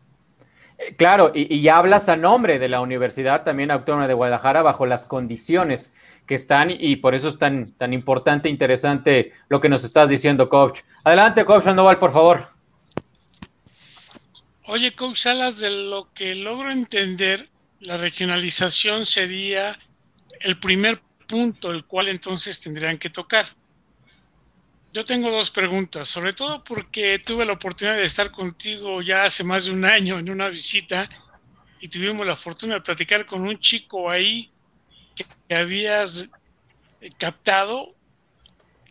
Eh, 0.77 0.95
claro, 0.95 1.31
y, 1.33 1.53
y, 1.53 1.67
hablas 1.67 2.09
a 2.09 2.15
nombre 2.15 2.57
de 2.57 2.69
la 2.69 2.81
Universidad 2.81 3.43
también 3.43 3.69
Autónoma 3.69 4.07
de 4.07 4.13
Guadalajara 4.13 4.61
bajo 4.61 4.85
las 4.85 5.05
condiciones 5.05 5.95
que 6.25 6.35
están 6.35 6.71
y 6.71 6.95
por 6.97 7.15
eso 7.15 7.27
es 7.27 7.37
tan, 7.37 7.73
tan 7.73 7.93
importante 7.93 8.47
e 8.47 8.51
interesante 8.51 9.33
lo 9.49 9.59
que 9.59 9.69
nos 9.69 9.83
estás 9.83 10.09
diciendo, 10.09 10.49
coach. 10.49 10.81
Adelante, 11.03 11.45
coach 11.45 11.63
Sandoval, 11.63 11.99
por 11.99 12.11
favor. 12.11 12.47
Oye, 14.65 14.95
coach 14.95 15.17
Salas, 15.17 15.59
de 15.59 15.69
lo 15.69 16.07
que 16.13 16.35
logro 16.35 16.71
entender, 16.71 17.49
la 17.83 17.97
regionalización 17.97 19.05
sería 19.05 19.77
el 20.39 20.59
primer 20.59 21.01
punto 21.27 21.71
el 21.71 21.85
cual 21.85 22.09
entonces 22.09 22.59
tendrían 22.61 22.97
que 22.97 23.09
tocar. 23.09 23.45
Yo 24.91 25.03
tengo 25.03 25.31
dos 25.31 25.49
preguntas, 25.49 26.07
sobre 26.07 26.33
todo 26.33 26.63
porque 26.63 27.19
tuve 27.19 27.45
la 27.45 27.53
oportunidad 27.53 27.97
de 27.97 28.05
estar 28.05 28.31
contigo 28.31 29.01
ya 29.01 29.25
hace 29.25 29.43
más 29.43 29.65
de 29.65 29.71
un 29.71 29.85
año 29.85 30.19
en 30.19 30.29
una 30.29 30.49
visita 30.49 31.09
y 31.81 31.87
tuvimos 31.87 32.25
la 32.25 32.35
fortuna 32.35 32.75
de 32.75 32.81
platicar 32.81 33.25
con 33.25 33.41
un 33.41 33.59
chico 33.59 34.09
ahí 34.09 34.51
que 35.15 35.55
habías 35.55 36.29
captado, 37.17 37.95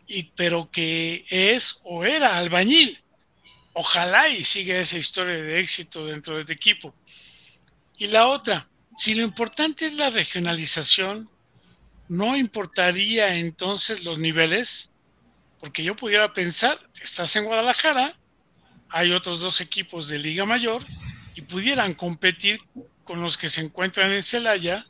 y, 0.05 0.23
pero 0.35 0.69
que 0.69 1.25
es 1.29 1.81
o 1.85 2.03
era 2.03 2.37
albañil. 2.37 3.01
Ojalá 3.73 4.29
y 4.29 4.43
siga 4.43 4.77
esa 4.77 4.97
historia 4.97 5.41
de 5.41 5.59
éxito 5.59 6.05
dentro 6.05 6.37
de 6.37 6.45
tu 6.45 6.53
equipo. 6.53 6.93
Y 7.97 8.07
la 8.07 8.27
otra, 8.27 8.67
Si 8.97 9.15
lo 9.15 9.23
importante 9.23 9.85
es 9.85 9.93
la 9.93 10.09
regionalización, 10.09 11.29
¿no 12.09 12.37
importaría 12.37 13.35
entonces 13.35 14.05
los 14.05 14.19
niveles? 14.19 14.95
Porque 15.59 15.83
yo 15.83 15.95
pudiera 15.95 16.33
pensar, 16.33 16.79
estás 17.01 17.35
en 17.35 17.45
Guadalajara, 17.45 18.15
hay 18.89 19.11
otros 19.11 19.39
dos 19.39 19.61
equipos 19.61 20.07
de 20.07 20.19
Liga 20.19 20.45
Mayor 20.45 20.83
y 21.35 21.41
pudieran 21.41 21.93
competir 21.93 22.61
con 23.03 23.21
los 23.21 23.37
que 23.37 23.49
se 23.49 23.61
encuentran 23.61 24.11
en 24.11 24.21
Celaya 24.21 24.85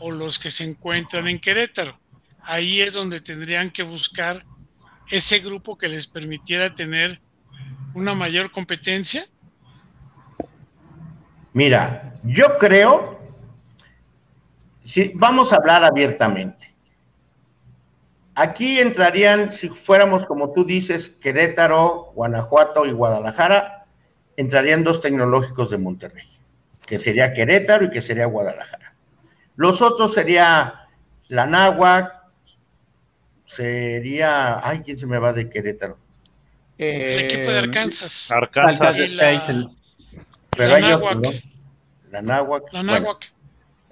o 0.00 0.10
los 0.10 0.38
que 0.38 0.50
se 0.50 0.64
encuentran 0.64 1.28
en 1.28 1.38
Querétaro. 1.38 1.98
Ahí 2.42 2.80
es 2.80 2.92
donde 2.92 3.20
tendrían 3.20 3.70
que 3.70 3.84
buscar 3.84 4.44
ese 5.10 5.38
grupo 5.38 5.78
que 5.78 5.88
les 5.88 6.06
permitiera 6.06 6.74
tener 6.74 7.20
una 7.94 8.14
mayor 8.14 8.50
competencia. 8.50 9.26
Mira, 11.52 12.18
yo 12.24 12.58
creo, 12.58 13.23
si 14.84 15.12
vamos 15.14 15.52
a 15.52 15.56
hablar 15.56 15.82
abiertamente, 15.82 16.74
aquí 18.34 18.78
entrarían, 18.78 19.50
si 19.52 19.70
fuéramos 19.70 20.26
como 20.26 20.52
tú 20.52 20.64
dices, 20.64 21.08
Querétaro, 21.08 22.12
Guanajuato 22.14 22.84
y 22.84 22.92
Guadalajara, 22.92 23.86
entrarían 24.36 24.84
dos 24.84 25.00
tecnológicos 25.00 25.70
de 25.70 25.78
Monterrey, 25.78 26.28
que 26.86 26.98
sería 26.98 27.32
Querétaro 27.32 27.86
y 27.86 27.90
que 27.90 28.02
sería 28.02 28.26
Guadalajara. 28.26 28.94
Los 29.56 29.80
otros 29.80 30.12
sería 30.12 30.88
la 31.28 31.46
Náhuac, 31.46 32.12
sería, 33.46 34.66
ay, 34.66 34.80
¿quién 34.84 34.98
se 34.98 35.06
me 35.06 35.18
va 35.18 35.32
de 35.32 35.48
Querétaro? 35.48 35.98
el 36.76 37.20
equipo 37.20 37.50
de 37.50 37.58
Arkansas. 37.58 38.30
Arkansas. 38.30 38.98
State. 38.98 39.64
Pero 40.50 40.70
la 40.70 40.76
hay 40.76 40.82
Náhuac. 40.82 41.16
otro, 41.16 41.30
¿no? 41.30 41.38
La 42.10 42.22
Náhuac. 42.22 42.72
La 42.72 42.82
bueno. 42.82 43.18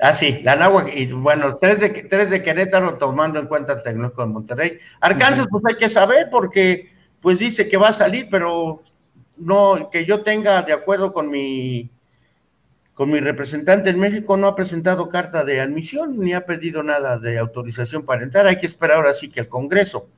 Ah, 0.05 0.13
sí, 0.13 0.41
la 0.43 0.57
Náhuac. 0.57 0.91
Y 0.97 1.07
bueno, 1.13 1.59
tres 1.61 1.79
de, 1.79 1.91
tres 1.91 2.29
de 2.29 2.43
Querétaro 2.43 2.99
tomando 2.99 3.39
en 3.39 3.47
cuenta 3.47 3.75
el 3.75 3.85
Tecnológico 3.85 4.23
de 4.23 4.33
Monterrey. 4.33 4.79
Arkansas, 5.01 5.47
pues 5.49 5.63
hay 5.65 5.77
que 5.77 5.89
saber 5.89 6.27
porque 6.29 6.91
pues 7.21 7.39
dice 7.39 7.69
que 7.69 7.77
va 7.77 7.91
a 7.91 7.93
salir, 7.93 8.27
pero 8.29 8.83
no, 9.37 9.91
que 9.93 10.05
yo 10.05 10.23
tenga 10.23 10.61
de 10.63 10.73
acuerdo 10.73 11.13
con 11.13 11.31
mi 11.31 11.89
con 12.95 13.11
mi 13.13 13.21
representante 13.21 13.91
en 13.91 14.01
México 14.01 14.37
no 14.37 14.49
ha 14.49 14.57
presentado 14.57 15.09
carta 15.09 15.45
de 15.45 15.61
admisión 15.61 16.19
ni 16.19 16.35
ha 16.35 16.47
pedido 16.47 16.83
nada 16.83 17.19
de 17.19 17.39
autorización 17.39 18.05
para 18.05 18.25
entrar. 18.25 18.49
Hay 18.49 18.57
que 18.57 18.67
esperar 18.67 18.97
ahora 18.97 19.15
sí 19.15 19.29
que 19.31 19.39
el 19.39 19.49
Congreso. 19.49 20.09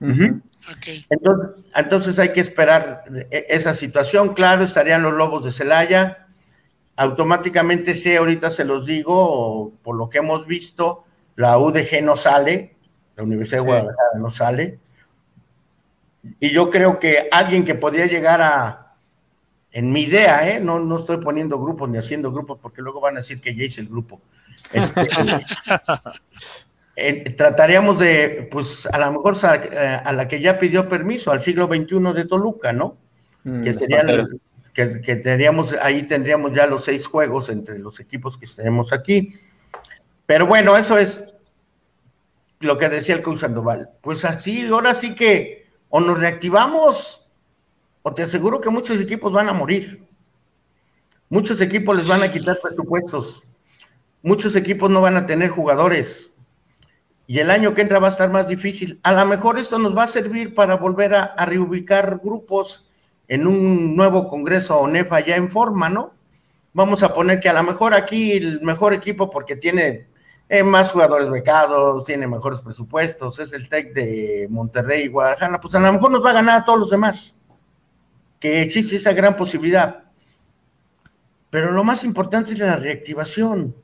Ujú. 0.00 0.40
Ok. 0.70 1.04
Entonces, 1.10 1.64
entonces 1.74 2.18
hay 2.20 2.32
que 2.32 2.40
esperar 2.40 3.02
e- 3.30 3.46
esa 3.48 3.74
situación. 3.74 4.34
Claro, 4.34 4.62
estarían 4.62 5.02
los 5.02 5.14
Lobos 5.14 5.44
de 5.44 5.50
Celaya. 5.50 6.25
Automáticamente 6.96 7.94
sé, 7.94 8.16
ahorita 8.16 8.50
se 8.50 8.64
los 8.64 8.86
digo, 8.86 9.72
por 9.82 9.96
lo 9.96 10.08
que 10.08 10.18
hemos 10.18 10.46
visto, 10.46 11.04
la 11.36 11.58
UDG 11.58 12.02
no 12.02 12.16
sale, 12.16 12.74
la 13.16 13.22
Universidad 13.22 13.60
Sí. 13.60 13.64
de 13.64 13.70
Guadalajara 13.70 14.18
no 14.18 14.30
sale. 14.30 14.78
Y 16.40 16.50
yo 16.50 16.70
creo 16.70 16.98
que 16.98 17.28
alguien 17.30 17.64
que 17.64 17.74
podría 17.74 18.06
llegar 18.06 18.40
a, 18.42 18.94
en 19.72 19.92
mi 19.92 20.02
idea, 20.02 20.48
¿eh? 20.48 20.58
no, 20.58 20.78
no 20.78 20.98
estoy 20.98 21.18
poniendo 21.18 21.60
grupos 21.60 21.88
ni 21.90 21.98
haciendo 21.98 22.32
grupos 22.32 22.58
porque 22.60 22.80
luego 22.80 23.00
van 23.00 23.16
a 23.16 23.20
decir 23.20 23.40
que 23.40 23.54
ya 23.54 23.64
hice 23.64 23.82
el 23.82 23.88
grupo. 23.88 24.20
Este, 24.72 25.02
eh, 26.96 27.30
trataríamos 27.36 27.98
de, 27.98 28.48
pues 28.50 28.86
a 28.86 28.98
lo 28.98 29.12
mejor 29.12 29.36
eh, 29.70 30.00
a 30.02 30.12
la 30.14 30.26
que 30.26 30.40
ya 30.40 30.58
pidió 30.58 30.88
permiso, 30.88 31.30
al 31.30 31.42
siglo 31.42 31.66
XXI 31.66 32.14
de 32.14 32.24
Toluca, 32.24 32.72
¿no? 32.72 32.96
Mm, 33.44 33.62
que 33.62 33.74
serían 33.74 34.00
Panteras. 34.06 34.34
Que, 34.76 35.16
tendríamos, 35.16 35.74
ahí 35.80 36.02
tendríamos 36.02 36.52
ya 36.52 36.66
los 36.66 36.84
seis 36.84 37.06
juegos 37.06 37.48
entre 37.48 37.78
los 37.78 37.98
equipos 37.98 38.36
que 38.36 38.46
tenemos 38.46 38.92
aquí. 38.92 39.34
Pero 40.26 40.46
bueno, 40.46 40.76
eso 40.76 40.98
es 40.98 41.32
lo 42.60 42.76
que 42.76 42.90
decía 42.90 43.14
el 43.14 43.22
coach 43.22 43.38
Sandoval. 43.38 43.88
Pues 44.02 44.26
así, 44.26 44.66
ahora 44.66 44.92
sí 44.92 45.14
que 45.14 45.66
o 45.88 46.00
nos 46.00 46.18
reactivamos, 46.18 47.26
o 48.02 48.12
te 48.12 48.24
aseguro 48.24 48.60
que 48.60 48.68
muchos 48.68 49.00
equipos 49.00 49.32
van 49.32 49.48
a 49.48 49.54
morir. 49.54 50.04
Muchos 51.30 51.58
equipos 51.62 51.96
les 51.96 52.06
van 52.06 52.22
a 52.22 52.30
quitar 52.30 52.60
presupuestos. 52.60 53.44
Muchos 54.22 54.56
equipos 54.56 54.90
no 54.90 55.00
van 55.00 55.16
a 55.16 55.24
tener 55.24 55.48
jugadores. 55.48 56.30
Y 57.26 57.38
el 57.38 57.50
año 57.50 57.72
que 57.72 57.80
entra 57.80 57.98
va 57.98 58.08
a 58.08 58.10
estar 58.10 58.30
más 58.30 58.46
difícil. 58.46 59.00
A 59.02 59.12
lo 59.12 59.24
mejor 59.24 59.58
esto 59.58 59.78
nos 59.78 59.96
va 59.96 60.02
a 60.02 60.08
servir 60.08 60.54
para 60.54 60.76
volver 60.76 61.14
a 61.14 61.46
reubicar 61.46 62.20
grupos 62.22 62.85
en 63.28 63.46
un 63.46 63.96
nuevo 63.96 64.28
Congreso 64.28 64.78
ONEFA 64.78 65.20
ya 65.20 65.36
en 65.36 65.50
forma, 65.50 65.88
¿no? 65.88 66.12
Vamos 66.72 67.02
a 67.02 67.12
poner 67.12 67.40
que 67.40 67.48
a 67.48 67.52
lo 67.52 67.62
mejor 67.62 67.94
aquí 67.94 68.32
el 68.32 68.60
mejor 68.60 68.92
equipo 68.92 69.30
porque 69.30 69.56
tiene 69.56 70.08
eh, 70.48 70.62
más 70.62 70.92
jugadores 70.92 71.30
becados, 71.30 72.04
tiene 72.04 72.26
mejores 72.26 72.60
presupuestos, 72.60 73.38
es 73.38 73.52
el 73.52 73.68
TEC 73.68 73.94
de 73.94 74.46
Monterrey 74.50 75.04
y 75.04 75.08
Guadalajara, 75.08 75.60
pues 75.60 75.74
a 75.74 75.80
lo 75.80 75.92
mejor 75.92 76.12
nos 76.12 76.24
va 76.24 76.30
a 76.30 76.34
ganar 76.34 76.60
a 76.60 76.64
todos 76.64 76.78
los 76.78 76.90
demás, 76.90 77.36
que 78.38 78.62
existe 78.62 78.96
esa 78.96 79.12
gran 79.12 79.36
posibilidad. 79.36 80.04
Pero 81.50 81.72
lo 81.72 81.82
más 81.84 82.04
importante 82.04 82.52
es 82.52 82.58
la 82.58 82.76
reactivación. 82.76 83.74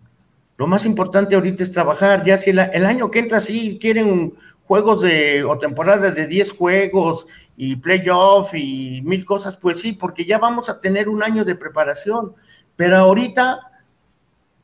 Lo 0.57 0.67
más 0.67 0.85
importante 0.85 1.35
ahorita 1.35 1.63
es 1.63 1.73
trabajar. 1.73 2.25
Ya 2.25 2.39
si 2.39 2.51
el, 2.51 2.59
año 2.59 3.11
que 3.11 3.21
entra, 3.21 3.41
sí 3.41 3.79
quieren 3.81 4.35
juegos 4.73 5.03
de 5.03 5.45
o 5.45 5.59
temporadas 5.59 6.15
de 6.15 6.27
10 6.27 6.53
juegos 6.53 7.27
y 7.59 7.77
playoff 7.77 8.55
y 8.55 9.03
mil 9.05 9.23
cosas, 9.27 9.59
pues 9.59 9.83
sí, 9.83 9.93
porque 9.93 10.25
ya 10.25 10.39
vamos 10.39 10.71
a 10.71 10.81
tener 10.81 11.11
un 11.11 11.23
año 11.23 11.45
de 11.45 11.55
preparación. 11.55 12.35
Pero 12.75 12.97
ahorita, 12.97 13.71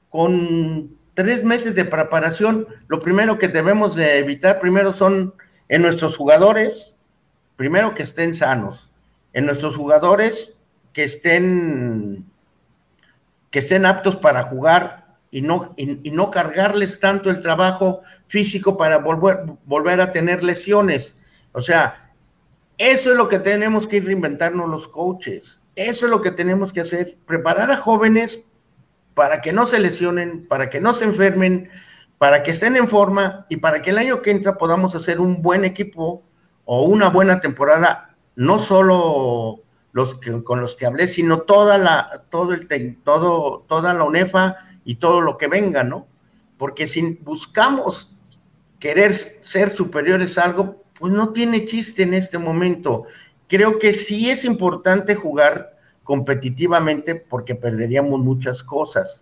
con 0.08 0.96
tres 1.12 1.44
meses 1.44 1.74
de 1.74 1.84
preparación, 1.84 2.66
lo 2.86 3.00
primero 3.00 3.36
que 3.36 3.48
debemos 3.48 3.94
de 3.94 4.16
evitar 4.16 4.60
primero 4.60 4.94
son 4.94 5.34
en 5.68 5.82
nuestros 5.82 6.16
jugadores, 6.16 6.96
primero 7.56 7.92
que 7.94 8.04
estén 8.04 8.34
sanos, 8.34 8.90
en 9.34 9.44
nuestros 9.44 9.76
jugadores 9.76 10.56
que 10.94 11.04
estén 11.04 12.24
que 13.50 13.58
estén 13.58 13.84
aptos 13.84 14.16
para 14.16 14.42
jugar 14.42 15.07
y 15.30 15.42
no, 15.42 15.74
y, 15.76 16.10
no 16.10 16.30
cargarles 16.30 17.00
tanto 17.00 17.30
el 17.30 17.42
trabajo 17.42 18.02
físico 18.26 18.76
para 18.76 18.98
volver, 18.98 19.44
volver 19.64 20.00
a 20.00 20.12
tener 20.12 20.42
lesiones. 20.42 21.16
O 21.52 21.62
sea, 21.62 22.12
eso 22.78 23.10
es 23.10 23.16
lo 23.16 23.28
que 23.28 23.38
tenemos 23.38 23.86
que 23.86 23.96
ir 23.96 24.06
reinventarnos 24.06 24.68
los 24.68 24.88
coaches. 24.88 25.60
Eso 25.74 26.06
es 26.06 26.10
lo 26.10 26.20
que 26.20 26.30
tenemos 26.30 26.72
que 26.72 26.80
hacer, 26.80 27.18
preparar 27.26 27.70
a 27.70 27.76
jóvenes 27.76 28.46
para 29.14 29.40
que 29.40 29.52
no 29.52 29.66
se 29.66 29.78
lesionen, 29.78 30.46
para 30.46 30.70
que 30.70 30.80
no 30.80 30.94
se 30.94 31.04
enfermen, 31.04 31.70
para 32.18 32.42
que 32.42 32.52
estén 32.52 32.76
en 32.76 32.88
forma 32.88 33.46
y 33.48 33.56
para 33.56 33.82
que 33.82 33.90
el 33.90 33.98
año 33.98 34.22
que 34.22 34.30
entra 34.30 34.58
podamos 34.58 34.94
hacer 34.94 35.20
un 35.20 35.42
buen 35.42 35.64
equipo 35.64 36.22
o 36.64 36.82
una 36.82 37.08
buena 37.08 37.40
temporada, 37.40 38.16
no 38.36 38.58
solo 38.58 39.62
los 39.92 40.16
que, 40.16 40.42
con 40.44 40.60
los 40.60 40.76
que 40.76 40.86
hablé, 40.86 41.08
sino 41.08 41.40
toda 41.40 41.78
la, 41.78 42.24
todo 42.28 42.52
el, 42.52 42.68
todo, 43.02 43.64
toda 43.66 43.94
la 43.94 44.04
UNEFA 44.04 44.56
y 44.88 44.94
todo 44.94 45.20
lo 45.20 45.36
que 45.36 45.48
venga, 45.48 45.84
¿no? 45.84 46.06
Porque 46.56 46.86
si 46.86 47.18
buscamos 47.22 48.16
querer 48.78 49.12
ser 49.12 49.68
superiores 49.68 50.38
a 50.38 50.44
algo, 50.44 50.82
pues 50.98 51.12
no 51.12 51.28
tiene 51.34 51.66
chiste 51.66 52.04
en 52.04 52.14
este 52.14 52.38
momento. 52.38 53.04
Creo 53.48 53.78
que 53.78 53.92
sí 53.92 54.30
es 54.30 54.46
importante 54.46 55.14
jugar 55.14 55.76
competitivamente 56.02 57.14
porque 57.16 57.54
perderíamos 57.54 58.20
muchas 58.20 58.62
cosas, 58.62 59.20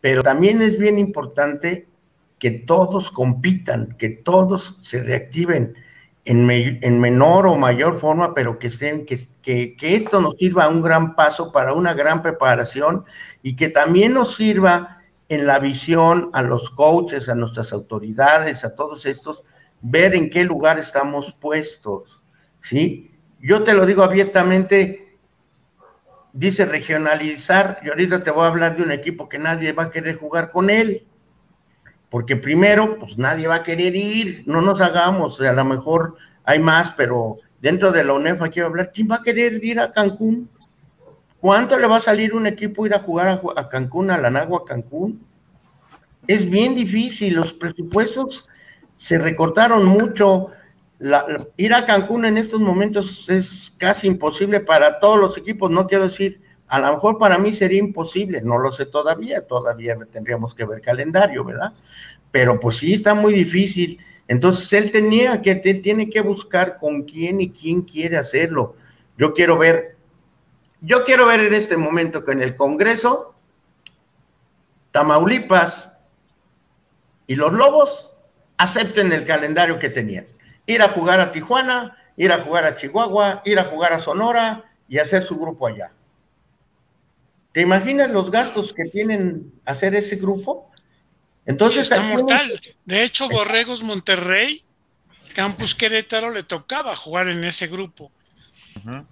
pero 0.00 0.24
también 0.24 0.60
es 0.60 0.76
bien 0.76 0.98
importante 0.98 1.86
que 2.40 2.50
todos 2.50 3.12
compitan, 3.12 3.94
que 3.96 4.08
todos 4.08 4.76
se 4.80 5.04
reactiven 5.04 5.74
en, 6.24 6.44
me, 6.44 6.80
en 6.82 6.98
menor 6.98 7.46
o 7.46 7.56
mayor 7.56 8.00
forma, 8.00 8.34
pero 8.34 8.58
que, 8.58 8.66
estén, 8.66 9.06
que, 9.06 9.16
que, 9.40 9.94
esto 9.94 10.20
nos 10.20 10.34
sirva 10.34 10.68
un 10.68 10.82
gran 10.82 11.14
paso 11.14 11.52
para 11.52 11.74
una 11.74 11.94
gran 11.94 12.22
preparación 12.22 13.04
y 13.44 13.54
que 13.54 13.68
también 13.68 14.12
nos 14.12 14.34
sirva 14.34 14.95
en 15.28 15.46
la 15.46 15.58
visión 15.58 16.30
a 16.32 16.42
los 16.42 16.70
coaches, 16.70 17.28
a 17.28 17.34
nuestras 17.34 17.72
autoridades, 17.72 18.64
a 18.64 18.74
todos 18.74 19.06
estos, 19.06 19.42
ver 19.80 20.14
en 20.14 20.30
qué 20.30 20.44
lugar 20.44 20.78
estamos 20.78 21.32
puestos, 21.32 22.22
¿sí? 22.60 23.10
Yo 23.40 23.62
te 23.62 23.74
lo 23.74 23.86
digo 23.86 24.02
abiertamente, 24.02 25.18
dice 26.32 26.64
regionalizar, 26.64 27.80
y 27.84 27.88
ahorita 27.88 28.22
te 28.22 28.30
voy 28.30 28.44
a 28.44 28.48
hablar 28.48 28.76
de 28.76 28.82
un 28.82 28.92
equipo 28.92 29.28
que 29.28 29.38
nadie 29.38 29.72
va 29.72 29.84
a 29.84 29.90
querer 29.90 30.16
jugar 30.16 30.50
con 30.50 30.70
él, 30.70 31.06
porque 32.08 32.36
primero, 32.36 32.98
pues 32.98 33.18
nadie 33.18 33.48
va 33.48 33.56
a 33.56 33.62
querer 33.62 33.96
ir, 33.96 34.44
no 34.46 34.62
nos 34.62 34.80
hagamos, 34.80 35.40
a 35.40 35.52
lo 35.52 35.64
mejor 35.64 36.16
hay 36.44 36.60
más, 36.60 36.92
pero 36.92 37.38
dentro 37.60 37.90
de 37.90 38.04
la 38.04 38.12
UNEFA 38.12 38.48
quiero 38.48 38.68
hablar, 38.68 38.92
¿quién 38.92 39.10
va 39.10 39.16
a 39.16 39.22
querer 39.22 39.62
ir 39.62 39.80
a 39.80 39.90
Cancún? 39.90 40.48
¿Cuánto 41.46 41.78
le 41.78 41.86
va 41.86 41.98
a 41.98 42.00
salir 42.00 42.34
un 42.34 42.48
equipo 42.48 42.86
ir 42.86 42.94
a 42.94 42.98
jugar 42.98 43.28
a, 43.28 43.40
a 43.54 43.68
Cancún, 43.68 44.10
a 44.10 44.18
la 44.18 44.30
Nagua 44.30 44.64
Cancún? 44.64 45.24
Es 46.26 46.50
bien 46.50 46.74
difícil, 46.74 47.34
los 47.34 47.52
presupuestos 47.52 48.48
se 48.96 49.16
recortaron 49.16 49.84
mucho. 49.84 50.48
Ir 51.56 51.72
a 51.72 51.84
Cancún 51.86 52.24
en 52.24 52.36
estos 52.36 52.58
momentos 52.58 53.28
es 53.28 53.72
casi 53.78 54.08
imposible 54.08 54.58
para 54.58 54.98
todos 54.98 55.20
los 55.20 55.38
equipos, 55.38 55.70
no 55.70 55.86
quiero 55.86 56.02
decir 56.02 56.40
A 56.66 56.80
lo 56.80 56.92
mejor 56.92 57.16
para 57.16 57.38
mí 57.38 57.52
sería 57.52 57.78
imposible, 57.78 58.42
no 58.42 58.58
lo 58.58 58.72
sé 58.72 58.86
todavía, 58.86 59.46
todavía 59.46 59.96
tendríamos 60.10 60.52
que 60.52 60.64
ver 60.64 60.80
calendario, 60.80 61.44
¿verdad? 61.44 61.74
Pero 62.32 62.58
pues 62.58 62.78
sí, 62.78 62.92
está 62.92 63.14
muy 63.14 63.32
difícil. 63.32 64.00
Entonces 64.26 64.72
él 64.72 64.90
tenía 64.90 65.40
que, 65.40 65.54
tiene 65.54 66.10
que 66.10 66.22
buscar 66.22 66.76
con 66.76 67.04
quién 67.04 67.40
y 67.40 67.50
quién 67.50 67.82
quiere 67.82 68.16
hacerlo. 68.16 68.74
Yo 69.16 69.32
quiero 69.32 69.56
ver, 69.56 69.95
yo 70.80 71.04
quiero 71.04 71.26
ver 71.26 71.40
en 71.40 71.54
este 71.54 71.76
momento 71.76 72.24
que 72.24 72.32
en 72.32 72.42
el 72.42 72.56
Congreso, 72.56 73.34
Tamaulipas 74.92 75.92
y 77.26 77.36
los 77.36 77.52
Lobos 77.52 78.10
acepten 78.56 79.12
el 79.12 79.26
calendario 79.26 79.78
que 79.78 79.90
tenían. 79.90 80.26
Ir 80.66 80.82
a 80.82 80.88
jugar 80.88 81.20
a 81.20 81.32
Tijuana, 81.32 81.96
ir 82.16 82.32
a 82.32 82.40
jugar 82.40 82.64
a 82.64 82.76
Chihuahua, 82.76 83.42
ir 83.44 83.58
a 83.58 83.64
jugar 83.64 83.92
a 83.92 83.98
Sonora 83.98 84.64
y 84.88 84.98
hacer 84.98 85.22
su 85.22 85.38
grupo 85.38 85.66
allá. 85.66 85.92
¿Te 87.52 87.60
imaginas 87.62 88.10
los 88.10 88.30
gastos 88.30 88.72
que 88.72 88.84
tienen 88.84 89.52
hacer 89.64 89.94
ese 89.94 90.16
grupo? 90.16 90.70
Entonces, 91.46 91.82
está 91.82 92.02
mortal. 92.02 92.60
De 92.84 93.02
hecho, 93.02 93.28
Borregos 93.28 93.82
Monterrey, 93.82 94.62
Campus 95.34 95.74
Querétaro, 95.74 96.30
le 96.30 96.42
tocaba 96.42 96.96
jugar 96.96 97.28
en 97.28 97.44
ese 97.44 97.66
grupo. 97.66 98.10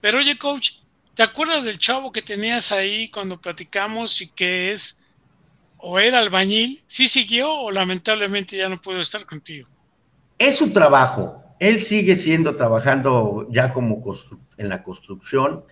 Pero 0.00 0.18
oye, 0.18 0.36
coach, 0.36 0.72
¿te 1.14 1.22
acuerdas 1.22 1.64
del 1.64 1.78
chavo 1.78 2.12
que 2.12 2.22
tenías 2.22 2.72
ahí 2.72 3.08
cuando 3.10 3.40
platicamos 3.40 4.20
y 4.20 4.30
que 4.30 4.72
es 4.72 5.04
o 5.78 5.98
era 5.98 6.18
albañil? 6.18 6.82
¿Sí 6.86 7.08
siguió 7.08 7.52
o 7.52 7.70
lamentablemente 7.70 8.56
ya 8.56 8.68
no 8.68 8.80
puedo 8.80 9.00
estar 9.00 9.24
contigo? 9.26 9.68
Es 10.38 10.56
su 10.56 10.72
trabajo. 10.72 11.42
Él 11.60 11.82
sigue 11.82 12.16
siendo 12.16 12.56
trabajando 12.56 13.46
ya 13.50 13.72
como 13.72 14.02
en 14.56 14.68
la 14.68 14.82
construcción. 14.82 15.64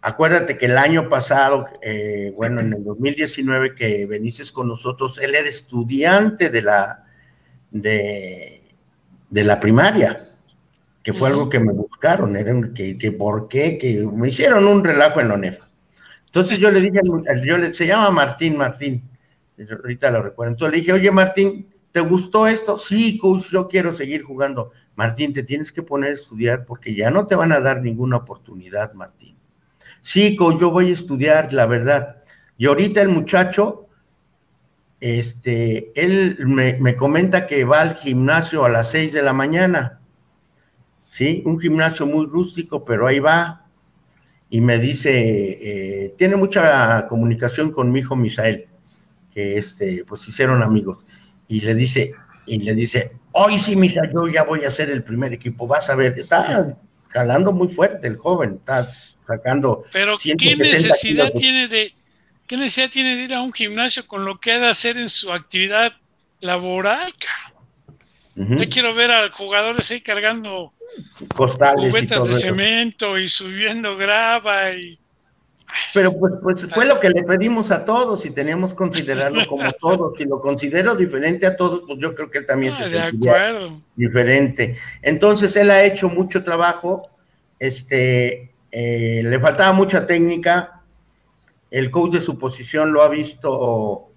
Acuérdate 0.00 0.56
que 0.56 0.66
el 0.66 0.78
año 0.78 1.08
pasado, 1.08 1.66
eh, 1.82 2.32
bueno, 2.34 2.60
en 2.60 2.72
el 2.72 2.84
2019 2.84 3.74
que 3.74 4.06
veniste 4.06 4.44
con 4.52 4.68
nosotros, 4.68 5.18
él 5.18 5.34
era 5.34 5.48
estudiante 5.48 6.48
de 6.48 6.62
la, 6.62 7.04
de, 7.70 8.62
de 9.30 9.44
la 9.44 9.58
primaria, 9.58 10.35
que 11.06 11.12
fue 11.12 11.28
algo 11.28 11.48
que 11.48 11.60
me 11.60 11.72
buscaron, 11.72 12.34
era 12.34 12.52
que, 12.74 12.98
que, 12.98 13.12
por 13.12 13.46
qué, 13.46 13.78
que 13.78 14.04
me 14.12 14.30
hicieron 14.30 14.66
un 14.66 14.82
relajo 14.82 15.20
en 15.20 15.28
la 15.28 15.34
ONEFA. 15.34 15.68
Entonces 16.24 16.58
yo 16.58 16.68
le 16.68 16.80
dije, 16.80 16.98
yo 17.44 17.58
le, 17.58 17.72
se 17.72 17.86
llama 17.86 18.10
Martín, 18.10 18.56
Martín, 18.56 19.08
ahorita 19.70 20.10
lo 20.10 20.20
recuerdo. 20.20 20.54
Entonces 20.54 20.72
le 20.72 20.80
dije, 20.80 20.92
oye 20.92 21.12
Martín, 21.12 21.68
¿te 21.92 22.00
gustó 22.00 22.48
esto? 22.48 22.76
Sí, 22.76 23.18
coach, 23.18 23.50
yo 23.52 23.68
quiero 23.68 23.94
seguir 23.94 24.24
jugando. 24.24 24.72
Martín, 24.96 25.32
te 25.32 25.44
tienes 25.44 25.70
que 25.70 25.80
poner 25.80 26.10
a 26.10 26.14
estudiar 26.14 26.64
porque 26.64 26.92
ya 26.92 27.08
no 27.08 27.24
te 27.28 27.36
van 27.36 27.52
a 27.52 27.60
dar 27.60 27.82
ninguna 27.82 28.16
oportunidad, 28.16 28.92
Martín. 28.94 29.36
Sí, 30.02 30.36
yo 30.36 30.72
voy 30.72 30.90
a 30.90 30.94
estudiar, 30.94 31.52
la 31.52 31.66
verdad. 31.66 32.16
Y 32.58 32.66
ahorita 32.66 33.00
el 33.00 33.10
muchacho, 33.10 33.86
este, 34.98 35.92
él 35.94 36.38
me, 36.46 36.96
comenta 36.96 37.46
que 37.46 37.64
va 37.64 37.82
al 37.82 37.94
gimnasio 37.94 38.64
a 38.64 38.68
las 38.68 38.90
seis 38.90 39.12
de 39.12 39.22
la 39.22 39.32
mañana. 39.32 40.00
Sí, 41.10 41.42
un 41.46 41.58
gimnasio 41.58 42.06
muy 42.06 42.26
rústico, 42.26 42.84
pero 42.84 43.06
ahí 43.06 43.18
va. 43.18 43.66
Y 44.48 44.60
me 44.60 44.78
dice, 44.78 45.10
eh, 45.14 46.14
tiene 46.16 46.36
mucha 46.36 47.06
comunicación 47.08 47.72
con 47.72 47.90
mi 47.90 48.00
hijo 48.00 48.14
Misael, 48.14 48.66
que 49.32 49.58
este, 49.58 50.04
pues 50.06 50.26
hicieron 50.28 50.62
amigos. 50.62 50.98
Y 51.48 51.60
le 51.60 51.74
dice, 51.74 52.14
y 52.46 52.58
le 52.58 52.74
dice, 52.74 53.12
hoy 53.32 53.58
sí, 53.58 53.76
Misa, 53.76 54.02
yo 54.12 54.28
ya 54.28 54.44
voy 54.44 54.64
a 54.64 54.70
ser 54.70 54.90
el 54.90 55.02
primer 55.02 55.32
equipo, 55.32 55.66
vas 55.66 55.90
a 55.90 55.94
ver, 55.94 56.18
está 56.18 56.76
jalando 57.08 57.52
muy 57.52 57.68
fuerte 57.68 58.06
el 58.06 58.16
joven, 58.16 58.56
está 58.58 58.88
sacando. 59.26 59.84
Pero 59.92 60.16
¿qué 60.18 60.56
necesidad 60.56 61.32
tiene 61.32 61.68
de 61.68 61.92
qué 62.46 62.56
necesidad 62.56 62.90
tiene 62.90 63.16
de 63.16 63.22
ir 63.24 63.34
a 63.34 63.42
un 63.42 63.52
gimnasio 63.52 64.06
con 64.06 64.24
lo 64.24 64.38
que 64.38 64.52
ha 64.52 64.58
de 64.60 64.68
hacer 64.68 64.96
en 64.96 65.08
su 65.08 65.32
actividad 65.32 65.92
laboral? 66.40 67.12
Yo 68.36 68.68
quiero 68.68 68.94
ver 68.94 69.10
a 69.10 69.28
jugadores 69.32 69.90
ahí 69.90 70.02
cargando 70.02 70.72
costales 71.34 71.90
cubetas 71.90 72.28
de 72.28 72.34
cemento 72.34 73.18
y 73.18 73.28
subiendo 73.28 73.96
grava 73.96 74.72
y 74.72 74.98
pero 75.94 76.12
pues, 76.18 76.34
pues 76.42 76.66
fue 76.66 76.86
lo 76.86 77.00
que 77.00 77.10
le 77.10 77.22
pedimos 77.22 77.70
a 77.70 77.84
todos 77.84 78.24
y 78.26 78.30
teníamos 78.30 78.72
que 78.72 78.76
considerarlo 78.76 79.46
como 79.48 79.70
todos. 79.72 80.16
Si 80.16 80.24
lo 80.24 80.40
considero 80.40 80.94
diferente 80.94 81.46
a 81.46 81.56
todos, 81.56 81.82
pues 81.86 81.98
yo 81.98 82.14
creo 82.14 82.30
que 82.30 82.38
él 82.38 82.46
también 82.46 82.74
se 82.74 82.84
ah, 82.84 83.10
siente 83.10 83.30
diferente. 83.94 84.76
Entonces 85.02 85.54
él 85.56 85.70
ha 85.70 85.82
hecho 85.84 86.08
mucho 86.08 86.44
trabajo, 86.44 87.10
este, 87.58 88.52
eh, 88.70 89.22
le 89.24 89.40
faltaba 89.40 89.72
mucha 89.72 90.06
técnica, 90.06 90.82
el 91.70 91.90
coach 91.90 92.12
de 92.12 92.20
su 92.20 92.38
posición 92.38 92.92
lo 92.92 93.02
ha 93.02 93.08
visto, 93.08 94.10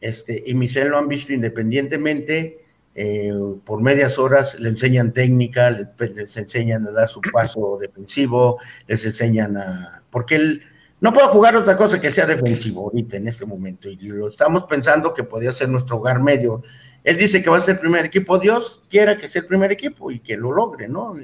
este, 0.00 0.42
y 0.46 0.54
Michel 0.54 0.88
lo 0.88 0.98
han 0.98 1.08
visto 1.08 1.32
independientemente, 1.32 2.64
eh, 2.98 3.30
por 3.62 3.82
medias 3.82 4.18
horas 4.18 4.58
le 4.58 4.70
enseñan 4.70 5.12
técnica, 5.12 5.70
les, 5.70 6.34
enseñan 6.38 6.86
a 6.86 6.92
dar 6.92 7.08
su 7.08 7.20
paso 7.20 7.76
defensivo, 7.78 8.58
les 8.86 9.04
enseñan 9.04 9.58
a... 9.58 10.02
porque 10.10 10.36
él 10.36 10.62
no 10.98 11.12
puede 11.12 11.28
jugar 11.28 11.54
otra 11.56 11.76
cosa 11.76 12.00
que 12.00 12.10
sea 12.10 12.24
defensivo 12.24 12.84
ahorita 12.84 13.18
en 13.18 13.28
este 13.28 13.44
momento, 13.44 13.90
y 13.90 13.96
lo 14.08 14.28
estamos 14.28 14.64
pensando 14.64 15.12
que 15.12 15.24
podría 15.24 15.52
ser 15.52 15.68
nuestro 15.68 15.98
hogar 15.98 16.22
medio. 16.22 16.62
Él 17.04 17.18
dice 17.18 17.42
que 17.42 17.50
va 17.50 17.58
a 17.58 17.60
ser 17.60 17.74
el 17.74 17.80
primer 17.80 18.06
equipo, 18.06 18.38
Dios 18.38 18.82
quiera 18.88 19.18
que 19.18 19.28
sea 19.28 19.42
el 19.42 19.46
primer 19.46 19.70
equipo 19.70 20.10
y 20.10 20.20
que 20.20 20.38
lo 20.38 20.52
logre, 20.52 20.88
¿no? 20.88 21.14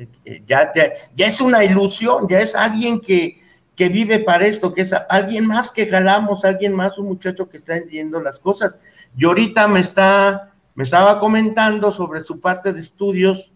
Ya, 0.46 0.72
ya, 0.74 1.26
es 1.26 1.40
una 1.40 1.64
ilusión, 1.64 2.28
ya 2.28 2.40
es 2.40 2.54
alguien 2.54 3.00
que, 3.00 3.38
que 3.74 3.88
vive 3.88 4.18
para 4.18 4.46
esto, 4.46 4.74
que 4.74 4.82
es 4.82 4.94
alguien 5.08 5.46
más 5.46 5.70
que 5.70 5.86
jalamos, 5.86 6.44
alguien 6.44 6.74
más, 6.74 6.98
un 6.98 7.06
muchacho 7.06 7.48
que 7.48 7.56
está 7.56 7.76
entendiendo 7.76 8.20
las 8.20 8.38
cosas. 8.38 8.76
Y 9.16 9.24
ahorita 9.24 9.66
me 9.68 9.80
está, 9.80 10.51
me 10.74 10.84
estaba 10.84 11.20
comentando 11.20 11.90
sobre 11.90 12.24
su 12.24 12.40
parte 12.40 12.72
de 12.72 12.80
estudios, 12.80 13.52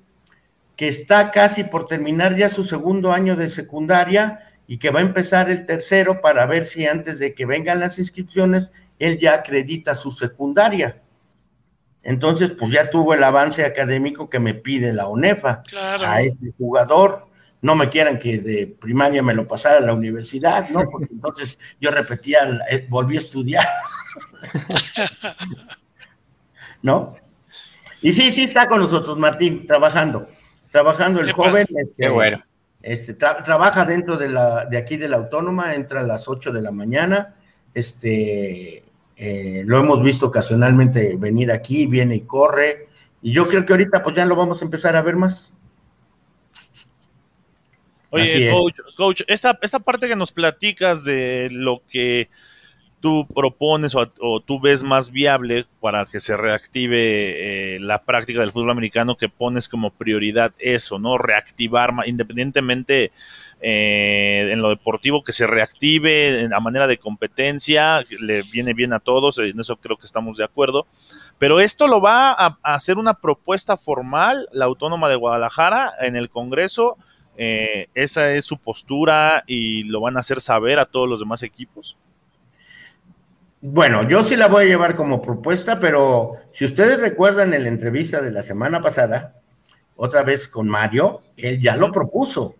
que 0.76 0.88
está 0.88 1.30
casi 1.30 1.64
por 1.64 1.86
terminar 1.86 2.36
ya 2.36 2.50
su 2.50 2.62
segundo 2.62 3.12
año 3.12 3.34
de 3.34 3.48
secundaria 3.48 4.40
y 4.66 4.78
que 4.78 4.90
va 4.90 5.00
a 5.00 5.04
empezar 5.04 5.48
el 5.50 5.64
tercero 5.64 6.20
para 6.20 6.44
ver 6.46 6.66
si 6.66 6.86
antes 6.86 7.18
de 7.18 7.34
que 7.34 7.46
vengan 7.46 7.80
las 7.80 7.98
inscripciones, 7.98 8.70
él 8.98 9.18
ya 9.18 9.34
acredita 9.34 9.94
su 9.94 10.10
secundaria. 10.10 11.00
Entonces, 12.02 12.50
pues 12.50 12.72
ya 12.72 12.90
tuvo 12.90 13.14
el 13.14 13.24
avance 13.24 13.64
académico 13.64 14.28
que 14.28 14.38
me 14.38 14.54
pide 14.54 14.92
la 14.92 15.08
UNEFA 15.08 15.62
a 15.74 16.22
este 16.22 16.52
jugador. 16.58 17.26
No 17.62 17.74
me 17.74 17.88
quieran 17.88 18.18
que 18.18 18.38
de 18.38 18.66
primaria 18.66 19.22
me 19.22 19.34
lo 19.34 19.48
pasara 19.48 19.78
a 19.78 19.80
la 19.80 19.94
universidad, 19.94 20.68
¿no? 20.68 20.84
Porque 20.92 21.12
entonces 21.12 21.58
yo 21.80 21.90
repetía, 21.90 22.60
eh, 22.70 22.86
volví 22.88 23.16
a 23.16 23.20
estudiar. 23.20 23.66
¿No? 26.82 27.16
Y 28.02 28.12
sí, 28.12 28.32
sí 28.32 28.44
está 28.44 28.68
con 28.68 28.80
nosotros, 28.80 29.18
Martín, 29.18 29.66
trabajando. 29.66 30.26
Trabajando 30.70 31.20
el 31.20 31.32
joven. 31.32 31.66
Qué 31.66 31.82
este, 31.82 32.08
bueno. 32.08 32.42
Este, 32.82 33.14
trabaja 33.14 33.84
dentro 33.84 34.16
de, 34.16 34.28
la, 34.28 34.66
de 34.66 34.76
aquí 34.76 34.96
de 34.96 35.08
la 35.08 35.16
autónoma, 35.16 35.74
entra 35.74 36.00
a 36.00 36.04
las 36.04 36.28
8 36.28 36.52
de 36.52 36.62
la 36.62 36.70
mañana. 36.70 37.34
Este, 37.74 38.84
eh, 39.16 39.62
lo 39.64 39.78
hemos 39.80 40.02
visto 40.02 40.26
ocasionalmente 40.26 41.16
venir 41.16 41.50
aquí, 41.50 41.86
viene 41.86 42.16
y 42.16 42.20
corre. 42.20 42.88
Y 43.22 43.32
yo 43.32 43.48
creo 43.48 43.64
que 43.64 43.72
ahorita 43.72 44.02
pues 44.02 44.14
ya 44.14 44.26
lo 44.26 44.36
vamos 44.36 44.62
a 44.62 44.64
empezar 44.64 44.94
a 44.94 45.02
ver 45.02 45.16
más. 45.16 45.52
Oye, 48.10 48.52
coach, 48.96 49.22
esta, 49.26 49.58
esta 49.62 49.80
parte 49.80 50.08
que 50.08 50.16
nos 50.16 50.32
platicas 50.32 51.04
de 51.04 51.48
lo 51.50 51.82
que 51.88 52.30
tú 53.06 53.24
propones 53.32 53.94
o, 53.94 54.40
tú 54.40 54.58
ves 54.58 54.82
más 54.82 55.12
viable 55.12 55.64
para 55.80 56.06
que 56.06 56.18
se 56.18 56.36
reactive 56.36 57.76
eh, 57.76 57.78
la 57.78 58.02
práctica 58.02 58.40
del 58.40 58.50
fútbol 58.50 58.72
americano 58.72 59.16
que 59.16 59.28
pones 59.28 59.68
como 59.68 59.92
prioridad 59.92 60.52
eso, 60.58 60.98
¿no? 60.98 61.16
Reactivar, 61.16 61.92
independientemente 62.06 63.12
eh, 63.60 64.48
en 64.50 64.60
lo 64.60 64.70
deportivo, 64.70 65.22
que 65.22 65.32
se 65.32 65.46
reactive 65.46 66.48
a 66.52 66.58
manera 66.58 66.88
de 66.88 66.98
competencia, 66.98 68.02
le 68.18 68.42
viene 68.42 68.74
bien 68.74 68.92
a 68.92 68.98
todos, 68.98 69.38
en 69.38 69.60
eso 69.60 69.76
creo 69.76 69.96
que 69.96 70.06
estamos 70.06 70.36
de 70.36 70.42
acuerdo. 70.42 70.88
Pero 71.38 71.60
esto 71.60 71.86
lo 71.86 72.00
va 72.00 72.32
a, 72.32 72.58
hacer 72.64 72.98
una 72.98 73.14
propuesta 73.14 73.76
formal 73.76 74.48
la 74.50 74.64
Autónoma 74.64 75.08
de 75.08 75.14
Guadalajara 75.14 75.92
en 76.00 76.16
el 76.16 76.28
Congreso. 76.28 76.96
Eh, 77.36 77.86
esa 77.94 78.32
es 78.32 78.46
su 78.46 78.58
postura 78.58 79.44
y 79.46 79.84
lo 79.84 80.00
van 80.00 80.16
a 80.16 80.20
hacer 80.20 80.40
saber 80.40 80.80
a 80.80 80.86
todos 80.86 81.08
los 81.08 81.20
demás 81.20 81.44
equipos. 81.44 81.96
Bueno, 83.60 84.08
yo 84.08 84.22
sí 84.22 84.36
la 84.36 84.48
voy 84.48 84.64
a 84.64 84.68
llevar 84.68 84.96
como 84.96 85.22
propuesta, 85.22 85.80
pero 85.80 86.34
si 86.52 86.66
ustedes 86.66 87.00
recuerdan 87.00 87.54
en 87.54 87.62
la 87.62 87.68
entrevista 87.68 88.20
de 88.20 88.30
la 88.30 88.42
semana 88.42 88.80
pasada, 88.80 89.40
otra 89.96 90.22
vez 90.22 90.46
con 90.46 90.68
Mario, 90.68 91.22
él 91.36 91.60
ya 91.60 91.76
lo 91.76 91.90
propuso. 91.90 92.54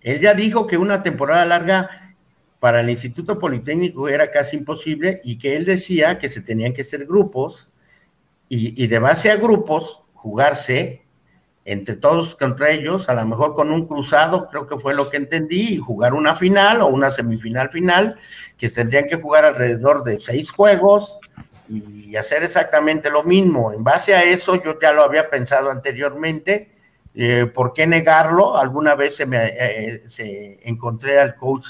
Él 0.00 0.20
ya 0.20 0.34
dijo 0.34 0.66
que 0.66 0.76
una 0.76 1.02
temporada 1.02 1.44
larga 1.46 2.16
para 2.58 2.80
el 2.80 2.90
Instituto 2.90 3.38
Politécnico 3.38 4.08
era 4.08 4.30
casi 4.30 4.56
imposible 4.56 5.20
y 5.22 5.38
que 5.38 5.56
él 5.56 5.64
decía 5.64 6.18
que 6.18 6.28
se 6.28 6.40
tenían 6.40 6.72
que 6.72 6.82
hacer 6.82 7.06
grupos 7.06 7.72
y, 8.48 8.86
de 8.86 8.98
base 8.98 9.30
a 9.30 9.36
grupos 9.36 10.02
jugarse 10.14 11.03
entre 11.64 11.96
todos 11.96 12.36
contra 12.36 12.70
ellos, 12.70 13.08
a 13.08 13.14
lo 13.14 13.24
mejor 13.24 13.54
con 13.54 13.70
un 13.70 13.86
cruzado, 13.86 14.46
creo 14.48 14.66
que 14.66 14.78
fue 14.78 14.94
lo 14.94 15.08
que 15.08 15.16
entendí, 15.16 15.74
y 15.74 15.78
jugar 15.78 16.12
una 16.12 16.36
final 16.36 16.82
o 16.82 16.88
una 16.88 17.10
semifinal 17.10 17.70
final, 17.70 18.18
que 18.58 18.68
tendrían 18.68 19.06
que 19.06 19.16
jugar 19.16 19.44
alrededor 19.44 20.04
de 20.04 20.20
seis 20.20 20.50
juegos 20.50 21.18
y 21.68 22.14
hacer 22.16 22.42
exactamente 22.42 23.08
lo 23.08 23.22
mismo. 23.22 23.72
En 23.72 23.82
base 23.82 24.14
a 24.14 24.22
eso, 24.22 24.62
yo 24.62 24.78
ya 24.78 24.92
lo 24.92 25.02
había 25.02 25.30
pensado 25.30 25.70
anteriormente, 25.70 26.70
eh, 27.14 27.46
¿por 27.46 27.72
qué 27.72 27.86
negarlo? 27.86 28.58
Alguna 28.58 28.94
vez 28.94 29.16
se 29.16 29.24
me 29.24 29.54
eh, 29.56 30.02
se 30.06 30.58
encontré 30.68 31.18
al 31.20 31.36
coach 31.36 31.64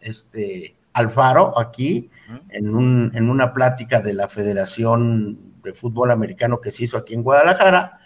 este, 0.00 0.76
Alfaro 0.92 1.58
aquí, 1.58 2.10
en, 2.50 2.74
un, 2.74 3.12
en 3.14 3.30
una 3.30 3.52
plática 3.52 4.00
de 4.00 4.12
la 4.12 4.28
Federación 4.28 5.60
de 5.62 5.72
Fútbol 5.72 6.10
Americano 6.10 6.60
que 6.60 6.72
se 6.72 6.84
hizo 6.84 6.98
aquí 6.98 7.14
en 7.14 7.22
Guadalajara, 7.22 7.98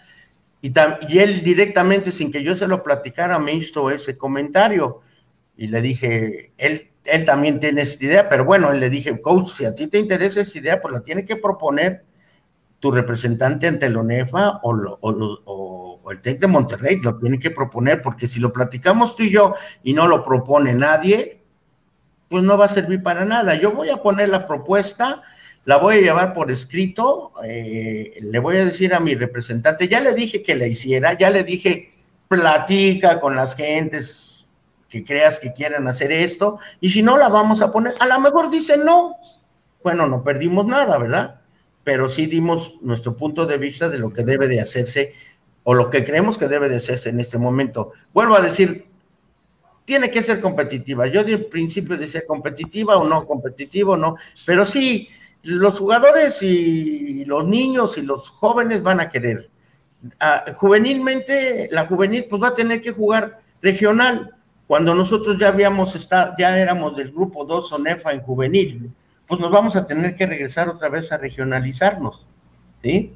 y, 0.63 1.19
él 1.19 1.43
directamente, 1.43 2.13
sin 2.13 2.31
que 2.31 2.41
yo 2.41 2.55
se 2.55 2.69
lo 2.69 2.83
platicara, 2.83 3.37
me 3.37 3.53
hizo 3.53 3.91
ese 3.91 4.17
comentario. 4.17 5.01
Y 5.57 5.67
le 5.67 5.81
dije, 5.81 6.53
él, 6.57 6.89
él 7.03 7.25
también 7.25 7.59
tiene 7.59 7.81
esa 7.81 8.01
idea, 8.01 8.29
pero 8.29 8.45
bueno, 8.45 8.71
él 8.71 8.79
le 8.79 8.89
dije, 8.89 9.19
coach, 9.19 9.49
si 9.57 9.65
a 9.65 9.75
ti 9.75 9.87
te 9.87 9.99
interesa 9.99 10.39
esa 10.39 10.57
idea, 10.57 10.79
pues 10.79 10.93
la 10.93 11.01
tiene 11.01 11.25
que 11.25 11.35
proponer 11.35 12.05
tu 12.79 12.91
representante 12.91 13.67
ante 13.67 13.87
el 13.87 13.97
ONEFA 13.97 14.61
o, 14.63 14.99
o, 15.03 16.11
el 16.11 16.21
TEC 16.21 16.39
de 16.39 16.47
Monterrey, 16.47 17.01
lo 17.01 17.17
tiene 17.17 17.39
que 17.39 17.51
proponer, 17.51 18.01
porque 18.01 18.27
si 18.27 18.39
lo 18.39 18.53
platicamos 18.53 19.17
tú 19.17 19.23
y 19.23 19.31
yo 19.31 19.55
y 19.83 19.93
no 19.93 20.07
lo 20.07 20.23
propone 20.23 20.73
nadie, 20.73 21.41
pues 22.29 22.41
no 22.41 22.57
va 22.57 22.65
a 22.65 22.69
servir 22.69 23.03
para 23.03 23.25
nada. 23.25 23.55
Yo 23.55 23.73
voy 23.73 23.89
a 23.89 23.97
poner 23.97 24.29
la 24.29 24.47
propuesta 24.47 25.23
la 25.65 25.77
voy 25.77 25.97
a 25.97 26.01
llevar 26.01 26.33
por 26.33 26.51
escrito, 26.51 27.31
eh, 27.45 28.17
le 28.21 28.39
voy 28.39 28.57
a 28.57 28.65
decir 28.65 28.93
a 28.93 28.99
mi 28.99 29.15
representante, 29.15 29.87
ya 29.87 30.01
le 30.01 30.13
dije 30.13 30.43
que 30.43 30.55
la 30.55 30.67
hiciera, 30.67 31.17
ya 31.17 31.29
le 31.29 31.43
dije, 31.43 31.93
platica 32.27 33.19
con 33.19 33.35
las 33.35 33.55
gentes 33.55 34.45
que 34.89 35.03
creas 35.03 35.39
que 35.39 35.53
quieran 35.53 35.87
hacer 35.87 36.11
esto, 36.11 36.59
y 36.79 36.89
si 36.89 37.01
no 37.01 37.17
la 37.17 37.29
vamos 37.29 37.61
a 37.61 37.71
poner, 37.71 37.93
a 37.99 38.05
lo 38.07 38.19
mejor 38.19 38.49
dice 38.49 38.77
no, 38.77 39.15
bueno, 39.83 40.07
no 40.07 40.23
perdimos 40.23 40.65
nada, 40.65 40.97
¿verdad? 40.97 41.41
Pero 41.83 42.09
sí 42.09 42.27
dimos 42.27 42.75
nuestro 42.81 43.15
punto 43.15 43.45
de 43.45 43.57
vista 43.57 43.89
de 43.89 43.97
lo 43.97 44.11
que 44.11 44.23
debe 44.23 44.47
de 44.47 44.61
hacerse 44.61 45.13
o 45.63 45.73
lo 45.73 45.89
que 45.89 46.03
creemos 46.03 46.37
que 46.37 46.47
debe 46.47 46.69
de 46.69 46.77
hacerse 46.77 47.09
en 47.09 47.19
este 47.19 47.37
momento. 47.37 47.93
Vuelvo 48.13 48.35
a 48.35 48.41
decir, 48.41 48.85
tiene 49.85 50.11
que 50.11 50.21
ser 50.21 50.39
competitiva. 50.39 51.07
Yo 51.07 51.23
de 51.23 51.37
principio 51.37 51.97
decía 51.97 52.25
competitiva 52.25 52.97
o 52.97 53.07
no, 53.07 53.25
competitiva 53.25 53.93
o 53.93 53.97
no, 53.97 54.15
pero 54.45 54.65
sí, 54.65 55.09
los 55.43 55.77
jugadores 55.77 56.41
y 56.41 57.25
los 57.25 57.45
niños 57.45 57.97
y 57.97 58.01
los 58.01 58.29
jóvenes 58.29 58.81
van 58.81 58.99
a 58.99 59.09
querer. 59.09 59.49
Ah, 60.19 60.45
juvenilmente, 60.55 61.69
la 61.71 61.85
juvenil 61.85 62.25
pues 62.29 62.41
va 62.41 62.49
a 62.49 62.53
tener 62.53 62.81
que 62.81 62.91
jugar 62.91 63.39
regional. 63.61 64.35
Cuando 64.67 64.95
nosotros 64.95 65.37
ya 65.37 65.49
habíamos 65.49 65.95
estado, 65.95 66.33
ya 66.37 66.57
éramos 66.57 66.95
del 66.97 67.11
grupo 67.11 67.45
2 67.45 67.73
ONEFA 67.73 68.13
en 68.13 68.21
juvenil, 68.21 68.91
pues 69.27 69.39
nos 69.39 69.51
vamos 69.51 69.75
a 69.75 69.85
tener 69.85 70.15
que 70.15 70.25
regresar 70.25 70.69
otra 70.69 70.89
vez 70.89 71.11
a 71.11 71.17
regionalizarnos. 71.17 72.25
¿Sí? 72.81 73.13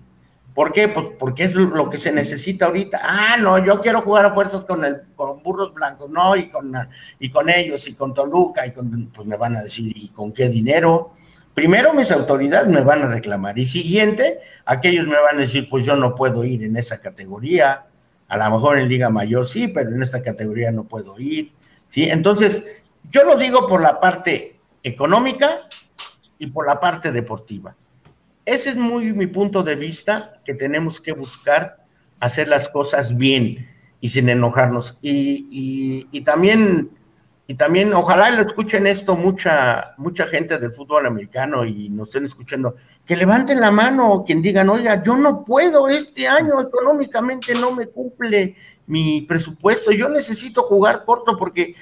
¿Por 0.53 0.73
qué? 0.73 0.87
Pues 0.87 1.07
porque 1.19 1.43
es 1.43 1.53
lo 1.53 1.89
que 1.89 1.97
se 1.97 2.11
necesita 2.11 2.65
ahorita. 2.65 2.99
Ah, 3.03 3.37
no, 3.37 3.63
yo 3.63 3.79
quiero 3.79 4.01
jugar 4.01 4.25
a 4.25 4.33
fuerzas 4.33 4.65
con 4.65 4.83
el 4.83 5.01
con 5.15 5.43
burros 5.43 5.73
blancos, 5.73 6.09
no, 6.09 6.35
y 6.35 6.49
con 6.49 6.73
y 7.19 7.29
con 7.29 7.49
ellos, 7.49 7.87
y 7.87 7.93
con 7.93 8.13
Toluca, 8.13 8.65
y 8.65 8.71
con, 8.71 9.11
pues 9.13 9.27
me 9.27 9.37
van 9.37 9.55
a 9.57 9.61
decir, 9.61 9.91
¿y 9.95 10.09
con 10.09 10.31
qué 10.31 10.49
dinero? 10.49 11.13
Primero 11.57 11.91
mis 11.91 12.11
autoridades 12.11 12.67
me 12.67 12.81
van 12.81 13.01
a 13.01 13.07
reclamar 13.07 13.57
y 13.57 13.65
siguiente, 13.65 14.37
aquellos 14.63 15.07
me 15.07 15.19
van 15.19 15.37
a 15.37 15.39
decir, 15.39 15.67
pues 15.67 15.87
yo 15.87 15.95
no 15.95 16.13
puedo 16.13 16.43
ir 16.43 16.63
en 16.63 16.77
esa 16.77 16.99
categoría, 16.99 17.87
a 18.27 18.37
lo 18.37 18.51
mejor 18.51 18.77
en 18.77 18.87
Liga 18.87 19.09
Mayor 19.09 19.47
sí, 19.47 19.67
pero 19.67 19.89
en 19.89 20.03
esta 20.03 20.21
categoría 20.21 20.71
no 20.71 20.83
puedo 20.83 21.17
ir, 21.17 21.53
¿sí? 21.89 22.03
Entonces, 22.03 22.63
yo 23.09 23.23
lo 23.23 23.39
digo 23.39 23.65
por 23.65 23.81
la 23.81 23.99
parte 23.99 24.59
económica 24.83 25.67
y 26.37 26.45
por 26.45 26.67
la 26.67 26.79
parte 26.79 27.11
deportiva. 27.11 27.75
Ese 28.45 28.69
es 28.69 28.75
muy 28.75 29.11
mi 29.13 29.25
punto 29.25 29.63
de 29.63 29.77
vista, 29.77 30.39
que 30.45 30.53
tenemos 30.53 31.01
que 31.01 31.13
buscar 31.13 31.83
hacer 32.19 32.49
las 32.49 32.69
cosas 32.69 33.17
bien 33.17 33.65
y 33.99 34.09
sin 34.09 34.29
enojarnos. 34.29 34.99
Y, 35.01 36.07
y 36.11 36.21
también 36.21 36.91
y 37.49 37.55
también 37.55 37.93
ojalá 37.93 38.29
lo 38.29 38.41
escuchen 38.41 38.85
esto 38.87 39.15
mucha, 39.15 39.93
mucha 39.95 40.27
gente 40.27 40.59
del 40.59 40.73
fútbol 40.73 41.07
americano 41.07 41.63
y 41.63 41.87
nos 41.87 42.09
estén 42.09 42.25
escuchando, 42.25 42.75
que 43.05 43.15
levanten 43.15 43.61
la 43.61 43.71
mano 43.71 44.25
quien 44.27 44.41
digan, 44.41 44.69
oiga, 44.69 45.01
yo 45.01 45.15
no 45.15 45.45
puedo 45.45 45.87
este 45.87 46.27
año 46.27 46.59
económicamente 46.59 47.55
no 47.55 47.71
me 47.71 47.87
cumple 47.87 48.55
mi 48.87 49.21
presupuesto, 49.21 49.93
yo 49.93 50.09
necesito 50.09 50.61
jugar 50.63 51.05
corto 51.05 51.37
porque 51.37 51.73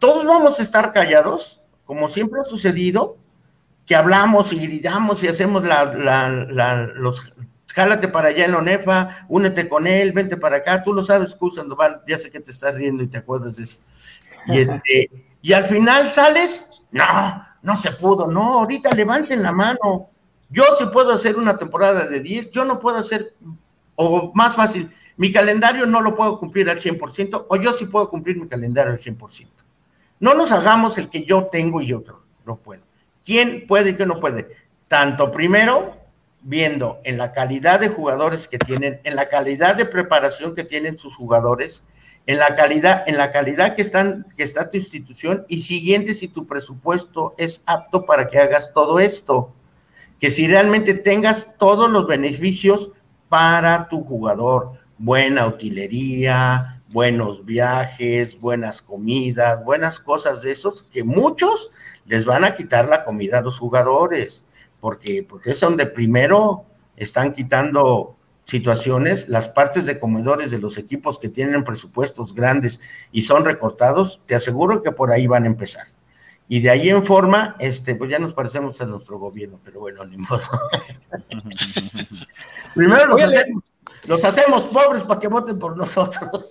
todos 0.00 0.24
vamos 0.24 0.58
a 0.58 0.62
estar 0.64 0.92
callados, 0.92 1.60
como 1.86 2.08
siempre 2.08 2.40
ha 2.40 2.44
sucedido, 2.44 3.16
que 3.86 3.94
hablamos 3.94 4.52
y 4.52 4.58
gritamos 4.58 5.22
y 5.22 5.28
hacemos 5.28 5.62
la, 5.62 5.84
la, 5.84 6.90
los 6.96 7.32
jálate 7.68 8.08
para 8.08 8.28
allá 8.28 8.46
en 8.46 8.56
ONEFA, 8.56 9.26
únete 9.28 9.68
con 9.68 9.86
él, 9.86 10.12
vente 10.12 10.36
para 10.36 10.56
acá, 10.56 10.82
tú 10.82 10.92
lo 10.92 11.04
sabes, 11.04 11.36
Sandoval, 11.54 12.02
ya 12.08 12.18
sé 12.18 12.28
que 12.28 12.40
te 12.40 12.50
estás 12.50 12.74
riendo 12.74 13.04
y 13.04 13.06
te 13.06 13.18
acuerdas 13.18 13.56
de 13.56 13.62
eso 13.62 13.78
y, 14.46 14.58
este, 14.58 15.10
y 15.40 15.52
al 15.52 15.64
final 15.64 16.10
sales, 16.10 16.68
no, 16.90 17.04
no 17.62 17.76
se 17.76 17.92
pudo, 17.92 18.26
no, 18.26 18.60
ahorita 18.60 18.90
levanten 18.90 19.42
la 19.42 19.52
mano. 19.52 20.10
Yo 20.48 20.64
sí 20.78 20.84
puedo 20.92 21.12
hacer 21.12 21.36
una 21.36 21.56
temporada 21.56 22.06
de 22.06 22.20
10, 22.20 22.50
yo 22.50 22.64
no 22.64 22.78
puedo 22.78 22.98
hacer, 22.98 23.34
o 23.94 24.32
más 24.34 24.54
fácil, 24.54 24.90
mi 25.16 25.32
calendario 25.32 25.86
no 25.86 26.00
lo 26.00 26.14
puedo 26.14 26.38
cumplir 26.38 26.68
al 26.68 26.80
100%, 26.80 27.46
o 27.48 27.56
yo 27.56 27.72
sí 27.72 27.86
puedo 27.86 28.10
cumplir 28.10 28.36
mi 28.36 28.48
calendario 28.48 28.92
al 28.92 28.98
100%. 28.98 29.48
No 30.20 30.34
nos 30.34 30.52
hagamos 30.52 30.98
el 30.98 31.08
que 31.08 31.24
yo 31.24 31.46
tengo 31.46 31.80
y 31.80 31.86
yo 31.86 32.02
no 32.44 32.56
puedo. 32.56 32.82
¿Quién 33.24 33.66
puede 33.66 33.90
y 33.90 33.94
quién 33.94 34.08
no 34.08 34.20
puede? 34.20 34.48
Tanto 34.88 35.30
primero, 35.30 35.96
viendo 36.42 37.00
en 37.04 37.18
la 37.18 37.32
calidad 37.32 37.80
de 37.80 37.88
jugadores 37.88 38.48
que 38.48 38.58
tienen, 38.58 39.00
en 39.04 39.16
la 39.16 39.28
calidad 39.28 39.74
de 39.76 39.86
preparación 39.86 40.54
que 40.54 40.64
tienen 40.64 40.98
sus 40.98 41.14
jugadores, 41.14 41.84
en 42.26 42.38
la 42.38 42.54
calidad, 42.54 43.04
en 43.06 43.16
la 43.16 43.30
calidad 43.30 43.74
que, 43.74 43.82
están, 43.82 44.26
que 44.36 44.42
está 44.42 44.70
tu 44.70 44.76
institución 44.76 45.44
y 45.48 45.62
siguiente 45.62 46.14
si 46.14 46.28
tu 46.28 46.46
presupuesto 46.46 47.34
es 47.36 47.62
apto 47.66 48.04
para 48.06 48.28
que 48.28 48.38
hagas 48.38 48.72
todo 48.72 49.00
esto, 49.00 49.52
que 50.20 50.30
si 50.30 50.46
realmente 50.46 50.94
tengas 50.94 51.48
todos 51.58 51.90
los 51.90 52.06
beneficios 52.06 52.90
para 53.28 53.88
tu 53.88 54.04
jugador, 54.04 54.72
buena 54.98 55.46
utilería, 55.46 56.82
buenos 56.88 57.44
viajes, 57.44 58.38
buenas 58.38 58.82
comidas, 58.82 59.64
buenas 59.64 59.98
cosas 59.98 60.42
de 60.42 60.52
esos, 60.52 60.84
que 60.84 61.02
muchos 61.02 61.70
les 62.04 62.24
van 62.24 62.44
a 62.44 62.54
quitar 62.54 62.86
la 62.86 63.04
comida 63.04 63.38
a 63.38 63.42
los 63.42 63.58
jugadores, 63.58 64.44
porque, 64.80 65.26
porque 65.28 65.52
es 65.52 65.60
donde 65.60 65.86
primero 65.86 66.66
están 66.96 67.32
quitando 67.32 68.16
situaciones, 68.52 69.30
las 69.30 69.48
partes 69.48 69.86
de 69.86 69.98
comedores 69.98 70.50
de 70.50 70.58
los 70.58 70.76
equipos 70.76 71.18
que 71.18 71.30
tienen 71.30 71.64
presupuestos 71.64 72.34
grandes 72.34 72.80
y 73.10 73.22
son 73.22 73.46
recortados, 73.46 74.20
te 74.26 74.34
aseguro 74.34 74.82
que 74.82 74.92
por 74.92 75.10
ahí 75.10 75.26
van 75.26 75.44
a 75.44 75.46
empezar. 75.46 75.86
Y 76.50 76.60
de 76.60 76.68
ahí 76.68 76.90
en 76.90 77.02
forma, 77.02 77.56
este, 77.58 77.94
pues 77.94 78.10
ya 78.10 78.18
nos 78.18 78.34
parecemos 78.34 78.78
a 78.82 78.84
nuestro 78.84 79.18
gobierno, 79.18 79.58
pero 79.64 79.80
bueno, 79.80 80.04
ni 80.04 80.18
modo. 80.18 80.42
Primero 82.74 83.06
los 83.06 83.22
hacemos, 83.22 83.64
los 84.06 84.24
hacemos 84.24 84.64
pobres 84.66 85.04
para 85.04 85.18
que 85.18 85.28
voten 85.28 85.58
por 85.58 85.74
nosotros. 85.74 86.50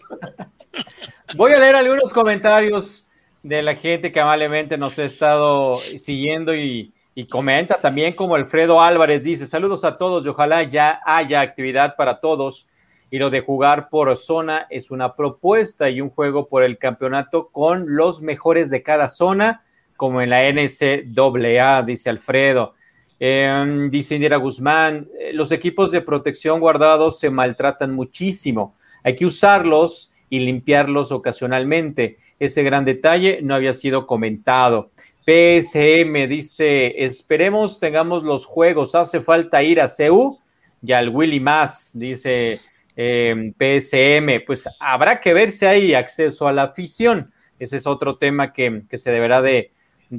Voy 1.35 1.53
a 1.53 1.59
leer 1.59 1.75
algunos 1.75 2.11
comentarios 2.13 3.05
de 3.43 3.61
la 3.61 3.75
gente 3.75 4.11
que 4.11 4.19
amablemente 4.19 4.75
nos 4.75 4.97
ha 4.97 5.03
estado 5.03 5.77
siguiendo 5.77 6.55
y, 6.55 6.95
y 7.13 7.25
comenta 7.25 7.75
también 7.81 8.13
como 8.13 8.35
Alfredo 8.35 8.81
Álvarez 8.81 9.23
dice, 9.23 9.45
saludos 9.45 9.83
a 9.83 9.97
todos 9.97 10.25
y 10.25 10.29
ojalá 10.29 10.63
ya 10.63 11.01
haya 11.05 11.41
actividad 11.41 11.95
para 11.95 12.19
todos. 12.19 12.67
Y 13.09 13.19
lo 13.19 13.29
de 13.29 13.41
jugar 13.41 13.89
por 13.89 14.15
zona 14.15 14.67
es 14.69 14.89
una 14.89 15.15
propuesta 15.15 15.89
y 15.89 15.99
un 15.99 16.09
juego 16.09 16.47
por 16.47 16.63
el 16.63 16.77
campeonato 16.77 17.49
con 17.49 17.95
los 17.95 18.21
mejores 18.21 18.69
de 18.69 18.81
cada 18.83 19.09
zona, 19.09 19.63
como 19.97 20.21
en 20.21 20.29
la 20.29 20.49
NCAA, 20.49 21.83
dice 21.83 22.09
Alfredo. 22.09 22.75
Em, 23.19 23.91
dice 23.91 24.15
Indira 24.15 24.37
Guzmán, 24.37 25.09
eh, 25.19 25.31
los 25.33 25.51
equipos 25.51 25.91
de 25.91 26.01
protección 26.01 26.59
guardados 26.61 27.19
se 27.19 27.29
maltratan 27.29 27.93
muchísimo. 27.93 28.75
Hay 29.03 29.15
que 29.15 29.25
usarlos 29.25 30.11
y 30.29 30.39
limpiarlos 30.39 31.11
ocasionalmente. 31.11 32.17
Ese 32.39 32.63
gran 32.63 32.85
detalle 32.85 33.41
no 33.43 33.53
había 33.53 33.73
sido 33.73 34.07
comentado. 34.07 34.89
PSM 35.25 36.27
dice, 36.27 37.03
esperemos 37.03 37.79
tengamos 37.79 38.23
los 38.23 38.45
juegos, 38.45 38.95
hace 38.95 39.21
falta 39.21 39.61
ir 39.61 39.79
a 39.79 39.87
CEU 39.87 40.39
y 40.81 40.91
al 40.93 41.09
Willy 41.09 41.39
más, 41.39 41.91
dice 41.93 42.59
em, 42.95 43.53
PSM, 43.53 44.43
pues 44.45 44.67
habrá 44.79 45.21
que 45.21 45.33
ver 45.33 45.51
si 45.51 45.65
hay 45.65 45.93
acceso 45.93 46.47
a 46.47 46.53
la 46.53 46.63
afición. 46.63 47.31
Ese 47.59 47.77
es 47.77 47.85
otro 47.85 48.17
tema 48.17 48.53
que, 48.53 48.83
se 48.93 49.11
deberá 49.11 49.41
de, 49.41 49.71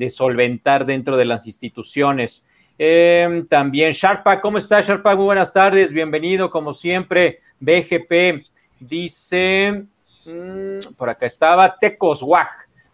solventar 0.08 0.86
dentro 0.86 1.16
de 1.16 1.24
las 1.24 1.46
instituciones. 1.46 2.46
Em, 2.78 3.46
también 3.46 3.90
Sharpa, 3.90 4.40
¿cómo 4.40 4.58
está 4.58 4.80
Sharpa? 4.80 5.16
Muy 5.16 5.24
buenas 5.24 5.52
tardes, 5.52 5.92
bienvenido 5.92 6.50
como 6.50 6.72
siempre. 6.72 7.40
BGP 7.60 8.46
Dice, 8.88 9.84
mm, 10.24 10.94
por 10.96 11.08
acá 11.08 11.26
estaba, 11.26 11.78
Tecos 11.78 12.20
Waj. 12.20 12.48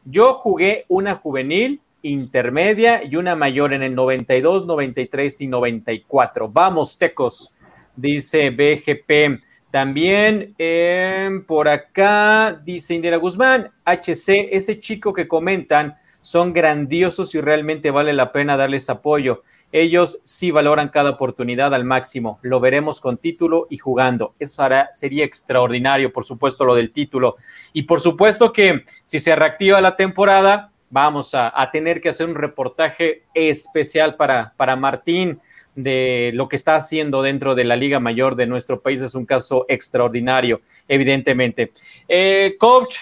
Yo 0.04 0.34
jugué 0.34 0.84
una 0.88 1.14
juvenil, 1.14 1.80
intermedia 2.10 3.02
y 3.04 3.16
una 3.16 3.36
mayor 3.36 3.72
en 3.72 3.82
el 3.82 3.94
92, 3.94 4.66
93 4.66 5.40
y 5.40 5.46
94. 5.46 6.48
Vamos, 6.48 6.98
Tecos, 6.98 7.54
dice 7.96 8.50
BGP. 8.50 9.42
También 9.70 10.54
em, 10.56 11.44
por 11.44 11.68
acá 11.68 12.58
dice 12.64 12.94
Indira 12.94 13.18
Guzmán, 13.18 13.70
HC, 13.84 14.48
ese 14.52 14.80
chico 14.80 15.12
que 15.12 15.28
comentan 15.28 15.96
son 16.22 16.52
grandiosos 16.52 17.34
y 17.34 17.40
realmente 17.40 17.90
vale 17.90 18.12
la 18.12 18.32
pena 18.32 18.56
darles 18.56 18.88
apoyo. 18.88 19.42
Ellos 19.70 20.20
sí 20.24 20.50
valoran 20.50 20.88
cada 20.88 21.10
oportunidad 21.10 21.74
al 21.74 21.84
máximo. 21.84 22.38
Lo 22.42 22.58
veremos 22.60 23.00
con 23.00 23.18
título 23.18 23.66
y 23.68 23.76
jugando. 23.76 24.34
Eso 24.38 24.66
sería 24.92 25.24
extraordinario, 25.24 26.12
por 26.12 26.24
supuesto, 26.24 26.64
lo 26.64 26.74
del 26.74 26.90
título. 26.90 27.36
Y 27.74 27.82
por 27.82 28.00
supuesto 28.00 28.52
que 28.52 28.84
si 29.04 29.18
se 29.18 29.36
reactiva 29.36 29.82
la 29.82 29.96
temporada, 29.96 30.72
vamos 30.90 31.34
a, 31.34 31.52
tener 31.70 32.00
que 32.00 32.08
hacer 32.08 32.28
un 32.28 32.34
reportaje 32.34 33.24
especial 33.34 34.16
para, 34.16 34.54
para 34.56 34.76
Martín 34.76 35.40
de 35.74 36.32
lo 36.34 36.48
que 36.48 36.56
está 36.56 36.76
haciendo 36.76 37.22
dentro 37.22 37.54
de 37.54 37.64
la 37.64 37.76
Liga 37.76 38.00
Mayor 38.00 38.34
de 38.34 38.46
nuestro 38.46 38.80
país. 38.80 39.00
Es 39.00 39.14
un 39.14 39.26
caso 39.26 39.64
extraordinario, 39.68 40.60
evidentemente. 40.88 41.72
Eh, 42.08 42.56
coach, 42.58 42.96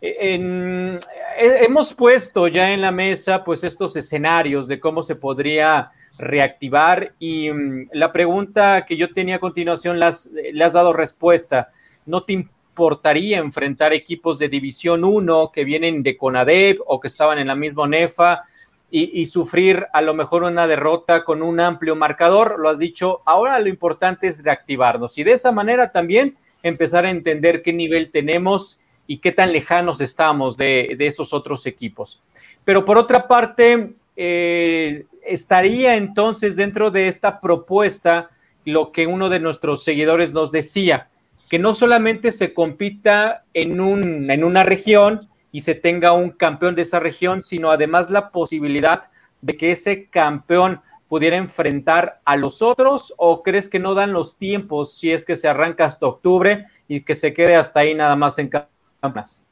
hemos 0.00 1.94
puesto 1.94 2.48
ya 2.48 2.72
en 2.72 2.80
la 2.80 2.92
mesa 2.92 3.44
pues 3.44 3.64
estos 3.64 3.96
escenarios 3.96 4.68
de 4.68 4.80
cómo 4.80 5.02
se 5.02 5.16
podría 5.16 5.90
reactivar 6.18 7.14
y 7.18 7.50
mm, 7.50 7.90
la 7.92 8.12
pregunta 8.12 8.84
que 8.86 8.96
yo 8.96 9.12
tenía 9.12 9.36
a 9.36 9.40
continuación 9.40 10.00
las, 10.00 10.26
le 10.26 10.64
has 10.64 10.72
dado 10.72 10.92
respuesta. 10.92 11.70
¿No 12.04 12.24
te 12.24 12.32
importaría 12.78 13.38
enfrentar 13.38 13.92
equipos 13.92 14.38
de 14.38 14.48
División 14.48 15.02
1 15.02 15.50
que 15.52 15.64
vienen 15.64 16.04
de 16.04 16.16
CONADEP 16.16 16.78
o 16.86 17.00
que 17.00 17.08
estaban 17.08 17.38
en 17.40 17.48
la 17.48 17.56
misma 17.56 17.88
NEFA? 17.88 18.44
y, 18.90 19.26
sufrir 19.26 19.86
a 19.92 20.00
lo 20.00 20.14
mejor 20.14 20.44
una 20.44 20.66
derrota 20.66 21.22
con 21.22 21.42
un 21.42 21.60
amplio 21.60 21.94
marcador, 21.94 22.58
lo 22.58 22.70
has 22.70 22.78
dicho, 22.78 23.20
ahora 23.26 23.58
lo 23.58 23.68
importante 23.68 24.28
es 24.28 24.42
reactivarnos 24.42 25.18
y 25.18 25.24
de 25.24 25.32
esa 25.32 25.52
manera 25.52 25.92
también 25.92 26.36
empezar 26.62 27.04
a 27.04 27.10
entender 27.10 27.60
qué 27.60 27.74
nivel 27.74 28.10
tenemos 28.10 28.80
y 29.06 29.18
qué 29.18 29.30
tan 29.30 29.52
lejanos 29.52 30.00
estamos 30.00 30.56
de, 30.56 30.96
esos 31.00 31.34
otros 31.34 31.66
equipos. 31.66 32.22
Pero 32.64 32.86
por 32.86 32.96
otra 32.96 33.28
parte, 33.28 33.92
eh, 34.16 35.04
estaría 35.22 35.96
entonces 35.96 36.56
dentro 36.56 36.90
de 36.90 37.08
esta 37.08 37.42
propuesta 37.42 38.30
lo 38.64 38.90
que 38.90 39.06
uno 39.06 39.28
de 39.28 39.40
nuestros 39.40 39.84
seguidores 39.84 40.32
nos 40.32 40.50
decía, 40.50 41.08
que 41.48 41.58
no 41.58 41.74
solamente 41.74 42.32
se 42.32 42.52
compita 42.54 43.44
en, 43.54 43.80
un, 43.80 44.30
en 44.30 44.44
una 44.44 44.62
región, 44.64 45.28
y 45.52 45.62
se 45.62 45.74
tenga 45.74 46.12
un 46.12 46.30
campeón 46.30 46.74
de 46.74 46.82
esa 46.82 47.00
región, 47.00 47.42
sino 47.42 47.70
además 47.70 48.10
la 48.10 48.30
posibilidad 48.30 49.10
de 49.40 49.56
que 49.56 49.72
ese 49.72 50.06
campeón 50.06 50.80
pudiera 51.08 51.36
enfrentar 51.36 52.20
a 52.24 52.36
los 52.36 52.60
otros 52.60 53.14
o 53.16 53.42
crees 53.42 53.68
que 53.68 53.78
no 53.78 53.94
dan 53.94 54.12
los 54.12 54.36
tiempos 54.36 54.94
si 54.94 55.10
es 55.10 55.24
que 55.24 55.36
se 55.36 55.48
arranca 55.48 55.86
hasta 55.86 56.06
octubre 56.06 56.66
y 56.86 57.00
que 57.00 57.14
se 57.14 57.32
quede 57.32 57.56
hasta 57.56 57.80
ahí 57.80 57.94
nada 57.94 58.14
más 58.14 58.38
en 58.38 58.48
campeonatos? 58.48 59.44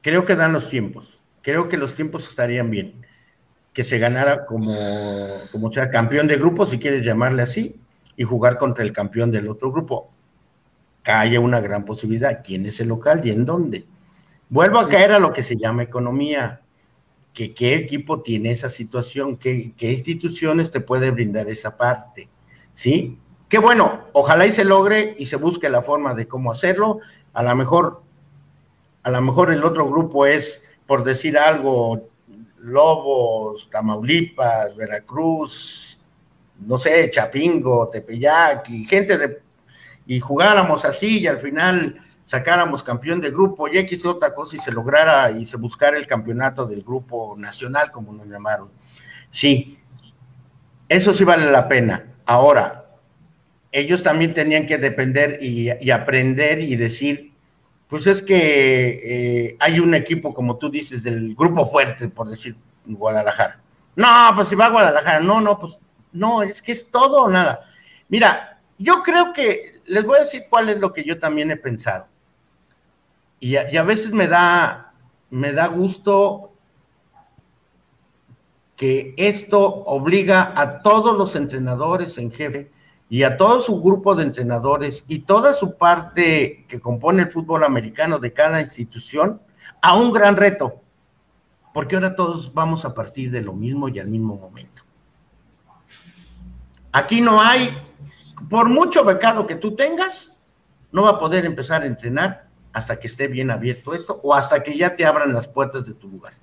Creo 0.00 0.24
que 0.24 0.34
dan 0.34 0.52
los 0.52 0.68
tiempos. 0.68 1.20
Creo 1.42 1.68
que 1.68 1.76
los 1.76 1.94
tiempos 1.94 2.28
estarían 2.28 2.70
bien. 2.70 3.06
Que 3.72 3.84
se 3.84 3.98
ganara 3.98 4.46
como, 4.46 4.74
como 5.52 5.72
sea 5.72 5.90
campeón 5.90 6.26
de 6.26 6.36
grupo, 6.36 6.66
si 6.66 6.78
quieres 6.78 7.04
llamarle 7.06 7.42
así, 7.42 7.76
y 8.22 8.24
jugar 8.24 8.56
contra 8.56 8.84
el 8.84 8.92
campeón 8.92 9.32
del 9.32 9.48
otro 9.48 9.72
grupo. 9.72 10.08
Que 11.02 11.36
una 11.38 11.58
gran 11.58 11.84
posibilidad. 11.84 12.40
¿Quién 12.44 12.64
es 12.66 12.78
el 12.78 12.86
local 12.86 13.20
y 13.24 13.30
en 13.30 13.44
dónde? 13.44 13.84
Vuelvo 14.48 14.78
a 14.78 14.88
caer 14.88 15.12
a 15.12 15.18
lo 15.18 15.32
que 15.32 15.42
se 15.42 15.56
llama 15.56 15.82
economía. 15.82 16.60
Que, 17.32 17.52
¿Qué 17.52 17.74
equipo 17.74 18.22
tiene 18.22 18.52
esa 18.52 18.68
situación? 18.68 19.36
¿Qué, 19.36 19.72
¿Qué 19.76 19.90
instituciones 19.90 20.70
te 20.70 20.80
puede 20.80 21.10
brindar 21.10 21.48
esa 21.48 21.76
parte? 21.76 22.28
¿Sí? 22.74 23.18
Qué 23.48 23.58
bueno, 23.58 24.04
ojalá 24.12 24.46
y 24.46 24.52
se 24.52 24.64
logre 24.64 25.16
y 25.18 25.26
se 25.26 25.34
busque 25.34 25.68
la 25.68 25.82
forma 25.82 26.14
de 26.14 26.28
cómo 26.28 26.52
hacerlo. 26.52 27.00
A 27.32 27.42
lo 27.42 27.56
mejor, 27.56 28.02
a 29.02 29.10
lo 29.10 29.20
mejor 29.20 29.52
el 29.52 29.64
otro 29.64 29.88
grupo 29.88 30.26
es, 30.26 30.62
por 30.86 31.02
decir 31.02 31.36
algo, 31.36 32.08
Lobos, 32.58 33.68
Tamaulipas, 33.68 34.76
Veracruz, 34.76 35.91
no 36.66 36.78
sé, 36.78 37.10
Chapingo, 37.10 37.88
Tepeyac 37.88 38.68
y 38.70 38.84
gente 38.84 39.18
de 39.18 39.42
y 40.06 40.20
jugáramos 40.20 40.84
así 40.84 41.20
y 41.20 41.26
al 41.26 41.38
final 41.38 42.00
sacáramos 42.24 42.82
campeón 42.82 43.20
de 43.20 43.30
grupo 43.30 43.68
y 43.68 43.78
X 43.78 44.04
otra 44.04 44.34
cosa 44.34 44.56
y 44.56 44.60
se 44.60 44.72
lograra 44.72 45.30
y 45.30 45.46
se 45.46 45.56
buscara 45.56 45.96
el 45.96 46.06
campeonato 46.06 46.66
del 46.66 46.82
grupo 46.82 47.34
nacional, 47.36 47.90
como 47.90 48.12
nos 48.12 48.26
llamaron. 48.26 48.70
Sí, 49.30 49.78
eso 50.88 51.14
sí 51.14 51.24
vale 51.24 51.50
la 51.50 51.68
pena. 51.68 52.06
Ahora, 52.26 52.86
ellos 53.70 54.02
también 54.02 54.34
tenían 54.34 54.66
que 54.66 54.78
depender 54.78 55.38
y, 55.40 55.90
aprender 55.90 56.60
y 56.60 56.76
decir, 56.76 57.32
pues 57.88 58.06
es 58.06 58.22
que 58.22 59.00
eh, 59.04 59.56
hay 59.58 59.80
un 59.80 59.94
equipo, 59.94 60.34
como 60.34 60.58
tú 60.58 60.70
dices, 60.70 61.02
del 61.02 61.34
grupo 61.34 61.66
fuerte, 61.66 62.08
por 62.08 62.28
decir, 62.28 62.56
Guadalajara. 62.84 63.60
No, 63.96 64.32
pues 64.34 64.48
si 64.48 64.54
va 64.54 64.66
a 64.66 64.70
Guadalajara, 64.70 65.20
no, 65.20 65.40
no, 65.40 65.58
pues 65.58 65.78
no, 66.12 66.42
es 66.42 66.62
que 66.62 66.72
es 66.72 66.90
todo 66.90 67.22
o 67.22 67.28
nada. 67.28 67.60
Mira, 68.08 68.60
yo 68.78 69.02
creo 69.02 69.32
que 69.32 69.80
les 69.86 70.04
voy 70.04 70.18
a 70.18 70.20
decir 70.20 70.44
cuál 70.48 70.68
es 70.68 70.80
lo 70.80 70.92
que 70.92 71.04
yo 71.04 71.18
también 71.18 71.50
he 71.50 71.56
pensado 71.56 72.06
y 73.42 73.56
a, 73.56 73.82
veces 73.82 74.12
me 74.12 74.28
da, 74.28 74.94
me 75.30 75.52
da 75.52 75.66
gusto 75.66 76.52
que 78.76 79.14
esto 79.16 79.60
obliga 79.66 80.52
a 80.54 80.80
todos 80.80 81.18
los 81.18 81.34
entrenadores 81.34 82.18
en 82.18 82.30
jefe 82.30 82.70
y 83.10 83.24
a 83.24 83.36
todo 83.36 83.60
su 83.60 83.82
grupo 83.82 84.14
de 84.14 84.22
entrenadores 84.22 85.04
y 85.08 85.18
toda 85.20 85.54
su 85.54 85.76
parte 85.76 86.64
que 86.68 86.78
compone 86.78 87.22
el 87.22 87.32
fútbol 87.32 87.64
americano 87.64 88.20
de 88.20 88.32
cada 88.32 88.60
institución 88.60 89.42
a 89.80 89.96
un 89.96 90.12
gran 90.12 90.36
reto, 90.36 90.80
porque 91.74 91.96
ahora 91.96 92.14
todos 92.14 92.54
vamos 92.54 92.84
a 92.84 92.94
partir 92.94 93.32
de 93.32 93.40
lo 93.40 93.54
mismo 93.54 93.88
y 93.88 93.98
al 93.98 94.06
mismo 94.06 94.36
momento. 94.36 94.81
Aquí 96.92 97.20
no 97.22 97.40
hay, 97.40 97.76
por 98.48 98.68
mucho 98.68 99.04
becado 99.04 99.46
que 99.46 99.56
tú 99.56 99.74
tengas, 99.74 100.36
no 100.92 101.04
va 101.04 101.10
a 101.10 101.18
poder 101.18 101.46
empezar 101.46 101.82
a 101.82 101.86
entrenar 101.86 102.48
hasta 102.72 102.98
que 102.98 103.06
esté 103.06 103.28
bien 103.28 103.50
abierto 103.50 103.94
esto 103.94 104.20
o 104.22 104.34
hasta 104.34 104.62
que 104.62 104.76
ya 104.76 104.94
te 104.94 105.04
abran 105.04 105.32
las 105.32 105.48
puertas 105.48 105.86
de 105.86 105.94
tu 105.94 106.08
lugar. 106.08 106.34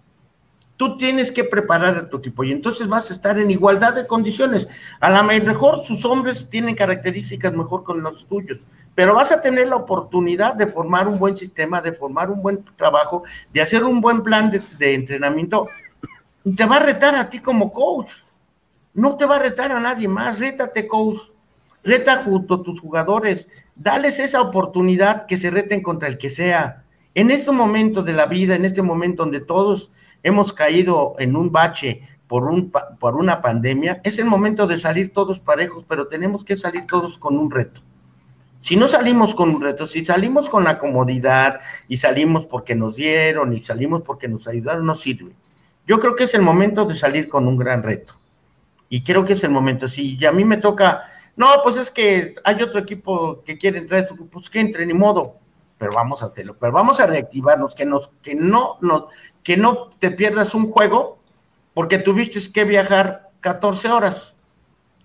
Tú 0.75 0.97
tienes 0.97 1.31
que 1.31 1.43
preparar 1.43 1.97
a 1.97 2.09
tu 2.09 2.17
equipo 2.17 2.43
y 2.43 2.51
entonces 2.51 2.87
vas 2.87 3.09
a 3.09 3.13
estar 3.13 3.37
en 3.37 3.51
igualdad 3.51 3.93
de 3.93 4.07
condiciones. 4.07 4.67
A 4.99 5.09
lo 5.09 5.23
mejor 5.23 5.83
sus 5.83 6.05
hombres 6.05 6.49
tienen 6.49 6.73
características 6.73 7.53
mejor 7.53 7.83
con 7.83 8.01
los 8.01 8.25
tuyos, 8.25 8.61
pero 8.95 9.13
vas 9.13 9.31
a 9.31 9.41
tener 9.41 9.67
la 9.67 9.75
oportunidad 9.75 10.55
de 10.55 10.67
formar 10.67 11.07
un 11.07 11.19
buen 11.19 11.35
sistema, 11.35 11.81
de 11.81 11.91
formar 11.91 12.31
un 12.31 12.41
buen 12.41 12.63
trabajo, 12.75 13.23
de 13.51 13.61
hacer 13.61 13.83
un 13.83 13.99
buen 13.99 14.23
plan 14.23 14.49
de, 14.49 14.93
entrenamiento. 14.95 15.67
Y 16.45 16.55
te 16.55 16.65
va 16.65 16.77
a 16.77 16.79
retar 16.79 17.13
a 17.15 17.29
ti 17.29 17.39
como 17.39 17.73
coach. 17.73 18.11
No 18.93 19.17
te 19.17 19.25
va 19.25 19.37
a 19.37 19.39
retar 19.39 19.71
a 19.71 19.79
nadie 19.79 20.07
más. 20.07 20.39
Rétate, 20.39 20.87
coach. 20.87 21.17
Reta 21.83 22.23
junto 22.23 22.55
a 22.55 22.63
tus 22.63 22.81
jugadores 22.81 23.47
dales 23.79 24.19
esa 24.19 24.41
oportunidad 24.41 25.25
que 25.25 25.37
se 25.37 25.49
reten 25.49 25.81
contra 25.81 26.09
el 26.09 26.17
que 26.17 26.29
sea. 26.29 26.83
En 27.15 27.31
este 27.31 27.51
momento 27.51 28.03
de 28.03 28.13
la 28.13 28.27
vida, 28.27 28.55
en 28.55 28.65
este 28.65 28.81
momento 28.81 29.23
donde 29.23 29.39
todos 29.39 29.91
hemos 30.21 30.53
caído 30.53 31.15
en 31.17 31.35
un 31.35 31.51
bache 31.51 32.01
por, 32.27 32.43
un, 32.43 32.71
por 32.99 33.15
una 33.15 33.41
pandemia, 33.41 34.01
es 34.03 34.19
el 34.19 34.25
momento 34.25 34.67
de 34.67 34.77
salir 34.77 35.11
todos 35.13 35.39
parejos, 35.39 35.85
pero 35.87 36.07
tenemos 36.07 36.43
que 36.43 36.57
salir 36.57 36.85
todos 36.85 37.17
con 37.17 37.37
un 37.37 37.49
reto. 37.49 37.81
Si 38.61 38.75
no 38.75 38.89
salimos 38.89 39.33
con 39.33 39.49
un 39.49 39.61
reto, 39.61 39.87
si 39.87 40.05
salimos 40.05 40.49
con 40.49 40.65
la 40.65 40.77
comodidad 40.77 41.61
y 41.87 41.97
salimos 41.97 42.45
porque 42.45 42.75
nos 42.75 42.97
dieron 42.97 43.53
y 43.53 43.61
salimos 43.61 44.01
porque 44.01 44.27
nos 44.27 44.47
ayudaron, 44.47 44.85
no 44.85 44.95
sirve. 44.95 45.31
Yo 45.87 45.99
creo 45.99 46.15
que 46.17 46.25
es 46.25 46.33
el 46.33 46.41
momento 46.41 46.83
de 46.83 46.95
salir 46.95 47.29
con 47.29 47.47
un 47.47 47.57
gran 47.57 47.81
reto. 47.81 48.18
Y 48.89 49.03
creo 49.03 49.23
que 49.23 49.33
es 49.33 49.43
el 49.43 49.51
momento. 49.51 49.87
Si 49.87 50.23
a 50.25 50.31
mí 50.31 50.43
me 50.43 50.57
toca 50.57 51.03
no, 51.39 51.47
pues 51.63 51.77
es 51.77 51.89
que 51.89 52.35
hay 52.43 52.61
otro 52.61 52.81
equipo 52.81 53.41
que 53.45 53.57
quiere 53.57 53.77
entrar, 53.77 54.05
pues 54.29 54.49
que 54.49 54.59
entre, 54.59 54.85
ni 54.85 54.93
modo. 54.93 55.37
Pero 55.77 55.93
vamos 55.93 56.21
a 56.21 56.25
hacerlo, 56.25 56.57
pero 56.59 56.73
vamos 56.73 56.99
a 56.99 57.07
reactivarnos, 57.07 57.73
que, 57.73 57.85
nos, 57.85 58.11
que, 58.21 58.35
no, 58.35 58.77
no, 58.81 59.07
que 59.41 59.55
no 59.55 59.89
te 59.97 60.11
pierdas 60.11 60.53
un 60.53 60.69
juego 60.69 61.17
porque 61.73 61.97
tuviste 61.97 62.41
que 62.51 62.65
viajar 62.65 63.29
14 63.39 63.87
horas. 63.87 64.35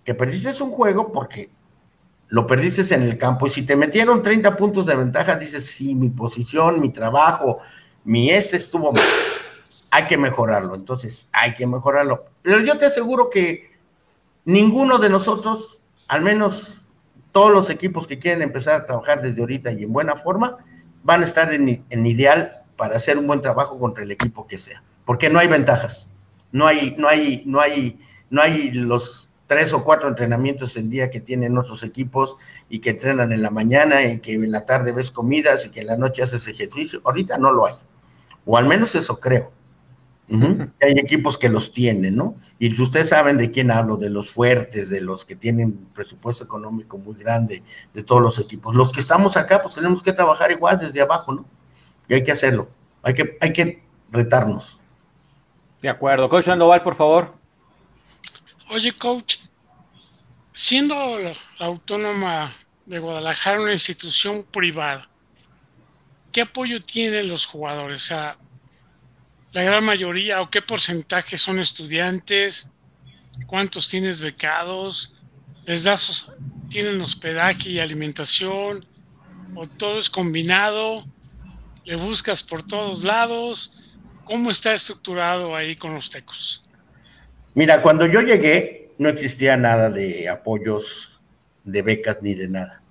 Que 0.02 0.12
perdiste 0.12 0.60
un 0.60 0.72
juego 0.72 1.12
porque 1.12 1.50
lo 2.26 2.48
perdiste 2.48 2.92
en 2.92 3.02
el 3.02 3.16
campo. 3.16 3.46
Y 3.46 3.50
si 3.50 3.62
te 3.62 3.76
metieron 3.76 4.20
30 4.20 4.56
puntos 4.56 4.86
de 4.86 4.96
ventaja, 4.96 5.36
dices, 5.36 5.64
sí, 5.64 5.94
mi 5.94 6.08
posición, 6.08 6.80
mi 6.80 6.90
trabajo, 6.90 7.60
mi 8.02 8.30
ese 8.30 8.56
estuvo 8.56 8.90
mal. 8.90 9.04
Hay 9.88 10.08
que 10.08 10.18
mejorarlo. 10.18 10.74
Entonces, 10.74 11.28
hay 11.32 11.54
que 11.54 11.64
mejorarlo. 11.64 12.24
Pero 12.42 12.58
yo 12.58 12.76
te 12.76 12.86
aseguro 12.86 13.30
que 13.30 13.73
ninguno 14.44 14.98
de 14.98 15.10
nosotros 15.10 15.80
al 16.08 16.22
menos 16.22 16.84
todos 17.32 17.50
los 17.50 17.70
equipos 17.70 18.06
que 18.06 18.18
quieren 18.18 18.42
empezar 18.42 18.80
a 18.80 18.84
trabajar 18.84 19.20
desde 19.20 19.40
ahorita 19.40 19.72
y 19.72 19.82
en 19.82 19.92
buena 19.92 20.16
forma, 20.16 20.58
van 21.02 21.22
a 21.22 21.24
estar 21.24 21.52
en, 21.52 21.84
ideal 21.90 22.62
para 22.76 22.96
hacer 22.96 23.18
un 23.18 23.26
buen 23.26 23.40
trabajo 23.40 23.78
contra 23.78 24.04
el 24.04 24.10
equipo 24.12 24.46
que 24.46 24.58
sea, 24.58 24.82
porque 25.04 25.28
no 25.28 25.38
hay 25.38 25.48
ventajas, 25.48 26.08
no 26.52 26.66
hay, 26.66 26.94
no 26.96 27.08
hay, 27.08 27.42
no 27.46 27.60
hay, 27.60 27.98
no 28.30 28.40
hay 28.40 28.70
los 28.72 29.28
tres 29.46 29.72
o 29.72 29.84
cuatro 29.84 30.08
entrenamientos 30.08 30.76
el 30.76 30.88
día 30.88 31.10
que 31.10 31.20
tienen 31.20 31.58
otros 31.58 31.82
equipos 31.82 32.36
y 32.68 32.78
que 32.78 32.90
entrenan 32.90 33.32
en 33.32 33.42
la 33.42 33.50
mañana 33.50 34.04
y 34.04 34.20
que 34.20 34.34
en 34.34 34.52
la 34.52 34.64
tarde 34.64 34.92
ves 34.92 35.10
comidas 35.10 35.66
y 35.66 35.70
que 35.70 35.80
en 35.80 35.88
la 35.88 35.96
noche 35.96 36.22
haces 36.22 36.46
ejercicio. 36.46 37.00
Ahorita 37.04 37.36
no 37.36 37.52
lo 37.52 37.66
hay, 37.66 37.74
o 38.46 38.56
al 38.56 38.66
menos 38.66 38.94
eso 38.94 39.18
creo. 39.18 39.50
Hay 40.80 40.92
equipos 40.98 41.36
que 41.36 41.48
los 41.48 41.72
tienen, 41.72 42.16
¿no? 42.16 42.36
Y 42.58 42.80
ustedes 42.80 43.10
saben 43.10 43.36
de 43.36 43.50
quién 43.50 43.70
hablo, 43.70 43.96
de 43.96 44.08
los 44.08 44.30
fuertes, 44.30 44.88
de 44.88 45.00
los 45.00 45.24
que 45.24 45.36
tienen 45.36 45.86
presupuesto 45.94 46.44
económico 46.44 46.96
muy 46.98 47.14
grande, 47.14 47.62
de 47.92 48.02
todos 48.02 48.22
los 48.22 48.38
equipos. 48.38 48.74
Los 48.74 48.90
que 48.90 49.00
estamos 49.00 49.36
acá, 49.36 49.60
pues 49.60 49.74
tenemos 49.74 50.02
que 50.02 50.12
trabajar 50.12 50.50
igual 50.50 50.78
desde 50.78 51.00
abajo, 51.00 51.32
¿no? 51.32 51.44
Y 52.08 52.14
hay 52.14 52.22
que 52.22 52.32
hacerlo, 52.32 52.68
hay 53.02 53.14
que, 53.14 53.36
hay 53.40 53.52
que 53.52 53.82
retarnos. 54.10 54.80
De 55.82 55.88
acuerdo. 55.88 56.28
Coach 56.28 56.48
Andoval, 56.48 56.82
por 56.82 56.94
favor. 56.94 57.34
Oye, 58.70 58.92
coach, 58.92 59.36
siendo 60.52 60.94
la 61.18 61.34
autónoma 61.58 62.54
de 62.86 62.98
Guadalajara 62.98 63.60
una 63.60 63.72
institución 63.72 64.44
privada, 64.50 65.08
¿qué 66.32 66.42
apoyo 66.42 66.82
tienen 66.82 67.28
los 67.28 67.44
jugadores? 67.44 68.02
O 68.02 68.06
sea, 68.06 68.38
la 69.54 69.62
gran 69.62 69.84
mayoría 69.84 70.42
o 70.42 70.50
qué 70.50 70.60
porcentaje 70.60 71.38
son 71.38 71.60
estudiantes, 71.60 72.72
cuántos 73.46 73.88
tienes 73.88 74.20
becados, 74.20 75.14
les 75.64 75.84
das, 75.84 76.32
tienen 76.68 77.00
hospedaje 77.00 77.70
y 77.70 77.78
alimentación, 77.78 78.84
o 79.54 79.64
todo 79.64 80.00
es 80.00 80.10
combinado, 80.10 81.04
le 81.84 81.94
buscas 81.94 82.42
por 82.42 82.64
todos 82.64 83.04
lados, 83.04 83.96
¿cómo 84.24 84.50
está 84.50 84.74
estructurado 84.74 85.54
ahí 85.54 85.76
con 85.76 85.94
los 85.94 86.10
tecos? 86.10 86.64
Mira, 87.54 87.80
cuando 87.80 88.06
yo 88.06 88.22
llegué 88.22 88.90
no 88.98 89.08
existía 89.08 89.56
nada 89.56 89.88
de 89.88 90.28
apoyos, 90.28 91.20
de 91.62 91.82
becas 91.82 92.22
ni 92.22 92.34
de 92.34 92.48
nada. 92.48 92.82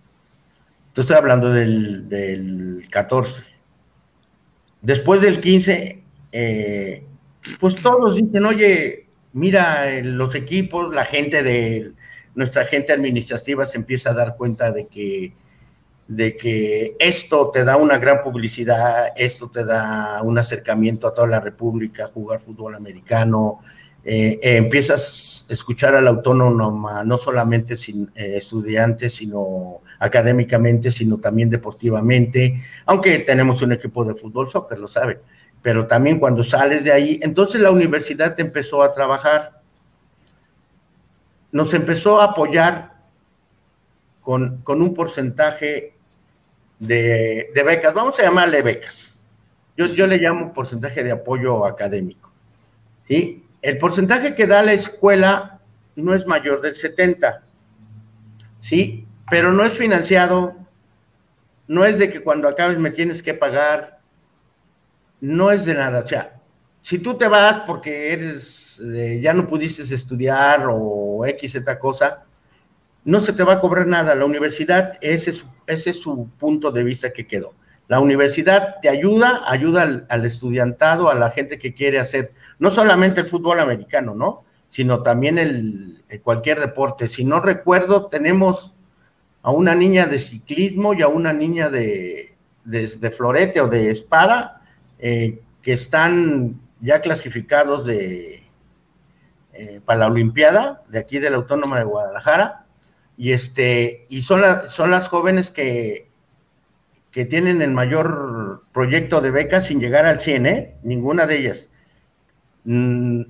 Entonces 0.87 1.11
estoy 1.11 1.17
hablando 1.17 1.49
del, 1.49 2.07
del 2.07 2.87
14. 2.89 3.43
Después 4.81 5.21
del 5.21 5.41
15 5.41 6.02
eh, 6.33 7.05
pues 7.59 7.75
todos 7.75 8.15
dicen, 8.15 8.43
oye, 8.45 9.05
mira 9.33 10.01
los 10.01 10.33
equipos, 10.33 10.93
la 10.93 11.05
gente 11.05 11.43
de 11.43 11.91
nuestra 12.33 12.65
gente 12.65 12.91
administrativa 12.91 13.65
se 13.67 13.77
empieza 13.77 14.09
a 14.09 14.13
dar 14.15 14.35
cuenta 14.35 14.71
de 14.71 14.87
que, 14.87 15.33
de 16.07 16.35
que 16.35 16.95
esto 16.97 17.51
te 17.51 17.63
da 17.63 17.77
una 17.77 17.99
gran 17.99 18.23
publicidad, 18.23 19.13
esto 19.15 19.51
te 19.51 19.63
da 19.63 20.23
un 20.23 20.37
acercamiento 20.39 21.07
a 21.07 21.13
toda 21.13 21.27
la 21.27 21.39
República, 21.39 22.07
jugar 22.07 22.41
fútbol 22.41 22.73
americano, 22.73 23.59
eh, 24.03 24.39
eh, 24.41 24.57
empiezas 24.57 25.45
a 25.47 25.53
escuchar 25.53 25.93
a 25.93 26.01
la 26.01 26.09
autónoma, 26.09 27.03
no 27.03 27.19
solamente 27.19 27.77
sin, 27.77 28.11
estudiantes, 28.15 29.13
sino 29.13 29.81
académicamente, 29.99 30.89
sino 30.89 31.19
también 31.19 31.51
deportivamente, 31.51 32.55
aunque 32.87 33.19
tenemos 33.19 33.61
un 33.61 33.73
equipo 33.73 34.03
de 34.03 34.15
fútbol, 34.15 34.49
soccer, 34.49 34.79
lo 34.79 34.87
saben 34.87 35.19
pero 35.63 35.87
también 35.87 36.19
cuando 36.19 36.43
sales 36.43 36.83
de 36.83 36.91
ahí, 36.91 37.19
entonces 37.23 37.61
la 37.61 37.71
universidad 37.71 38.37
empezó 38.39 38.83
a 38.83 38.91
trabajar, 38.91 39.61
nos 41.53 41.73
empezó 41.73 42.19
a 42.19 42.25
apoyar 42.25 42.93
con, 44.21 44.61
un 44.67 44.93
porcentaje 44.93 45.95
de, 46.79 47.49
becas, 47.65 47.93
vamos 47.93 48.19
a 48.19 48.23
llamarle 48.23 48.61
becas. 48.61 49.17
Yo, 49.77 49.85
yo 49.85 50.05
le 50.05 50.17
llamo 50.17 50.53
porcentaje 50.53 51.01
de 51.01 51.11
apoyo 51.11 51.65
académico. 51.65 52.31
¿sí? 53.07 53.45
El 53.61 53.77
porcentaje 53.77 54.35
que 54.35 54.45
da 54.45 54.61
la 54.63 54.73
escuela 54.73 55.61
no 55.95 56.13
es 56.13 56.27
mayor 56.27 56.59
del 56.59 56.75
70, 56.75 57.41
¿sí? 58.59 59.07
Pero 59.29 59.53
no 59.53 59.63
es 59.63 59.71
financiado, 59.71 60.55
no 61.67 61.85
es 61.85 61.99
de 61.99 62.09
que 62.09 62.21
cuando 62.21 62.49
acabes 62.49 62.77
me 62.77 62.91
tienes 62.91 63.23
que 63.23 63.33
pagar, 63.33 63.92
no 65.23 65.51
es 65.51 65.65
de 65.65 65.73
nada. 65.73 66.01
O 66.01 66.07
sea, 66.07 66.35
si 66.81 66.99
tú 66.99 67.13
te 67.13 67.29
vas 67.29 67.61
porque 67.65 68.11
eres, 68.11 68.77
eh, 68.83 69.21
ya 69.23 69.33
no 69.33 69.47
pudiste 69.47 69.81
estudiar 69.83 70.67
o 70.69 71.25
X, 71.25 71.55
esta 71.55 71.79
cosa, 71.79 72.25
no 73.05 73.21
se 73.21 73.31
te 73.31 73.43
va 73.43 73.53
a 73.53 73.59
cobrar 73.59 73.87
nada. 73.87 74.15
La 74.15 74.25
universidad, 74.25 74.97
ese 74.99 75.29
es, 75.29 75.45
ese 75.65 75.91
es 75.91 76.01
su 76.01 76.27
punto 76.37 76.71
de 76.71 76.83
vista 76.83 77.13
que 77.13 77.25
quedó. 77.25 77.53
La 77.87 78.01
universidad 78.01 78.81
te 78.81 78.89
ayuda, 78.89 79.43
ayuda 79.49 80.05
al, 80.09 80.25
estudiantado, 80.25 81.09
a 81.09 81.15
la 81.15 81.29
gente 81.29 81.57
que 81.57 81.73
quiere 81.73 81.99
hacer, 81.99 82.33
no 82.59 82.69
solamente 82.69 83.21
el 83.21 83.27
fútbol 83.27 83.61
americano, 83.61 84.15
¿no? 84.15 84.43
Sino 84.67 85.03
también 85.03 85.37
el, 85.37 86.03
cualquier 86.21 86.59
deporte. 86.59 87.07
Si 87.07 87.23
no 87.23 87.39
recuerdo, 87.39 88.07
tenemos 88.07 88.73
a 89.41 89.51
una 89.51 89.73
niña 89.73 90.05
de 90.05 90.19
ciclismo 90.19 90.93
y 90.93 91.01
a 91.01 91.07
una 91.07 91.31
niña 91.31 91.69
de, 91.69 92.35
de 92.65 93.11
florete 93.11 93.61
o 93.61 93.69
de 93.69 93.89
espada, 93.91 94.59
eh, 95.05 95.41
que 95.61 95.73
están 95.73 96.61
ya 96.79 97.01
clasificados 97.01 97.85
de, 97.85 98.41
eh, 99.51 99.81
para 99.83 99.99
la 99.99 100.07
Olimpiada 100.07 100.81
de 100.87 100.97
aquí 100.97 101.19
de 101.19 101.29
la 101.29 101.35
Autónoma 101.35 101.77
de 101.77 101.83
Guadalajara. 101.83 102.65
Y, 103.17 103.33
este, 103.33 104.05
y 104.07 104.23
son, 104.23 104.41
son 104.69 104.91
las 104.91 105.09
jóvenes 105.09 105.51
que, 105.51 106.07
que 107.11 107.25
tienen 107.25 107.61
el 107.61 107.71
mayor 107.71 108.63
proyecto 108.71 109.19
de 109.19 109.31
becas 109.31 109.65
sin 109.65 109.81
llegar 109.81 110.05
al 110.05 110.21
100, 110.21 110.45
¿eh? 110.45 110.75
ninguna 110.83 111.27
de 111.27 111.37
ellas. 111.37 111.69
Mm, 112.63 113.23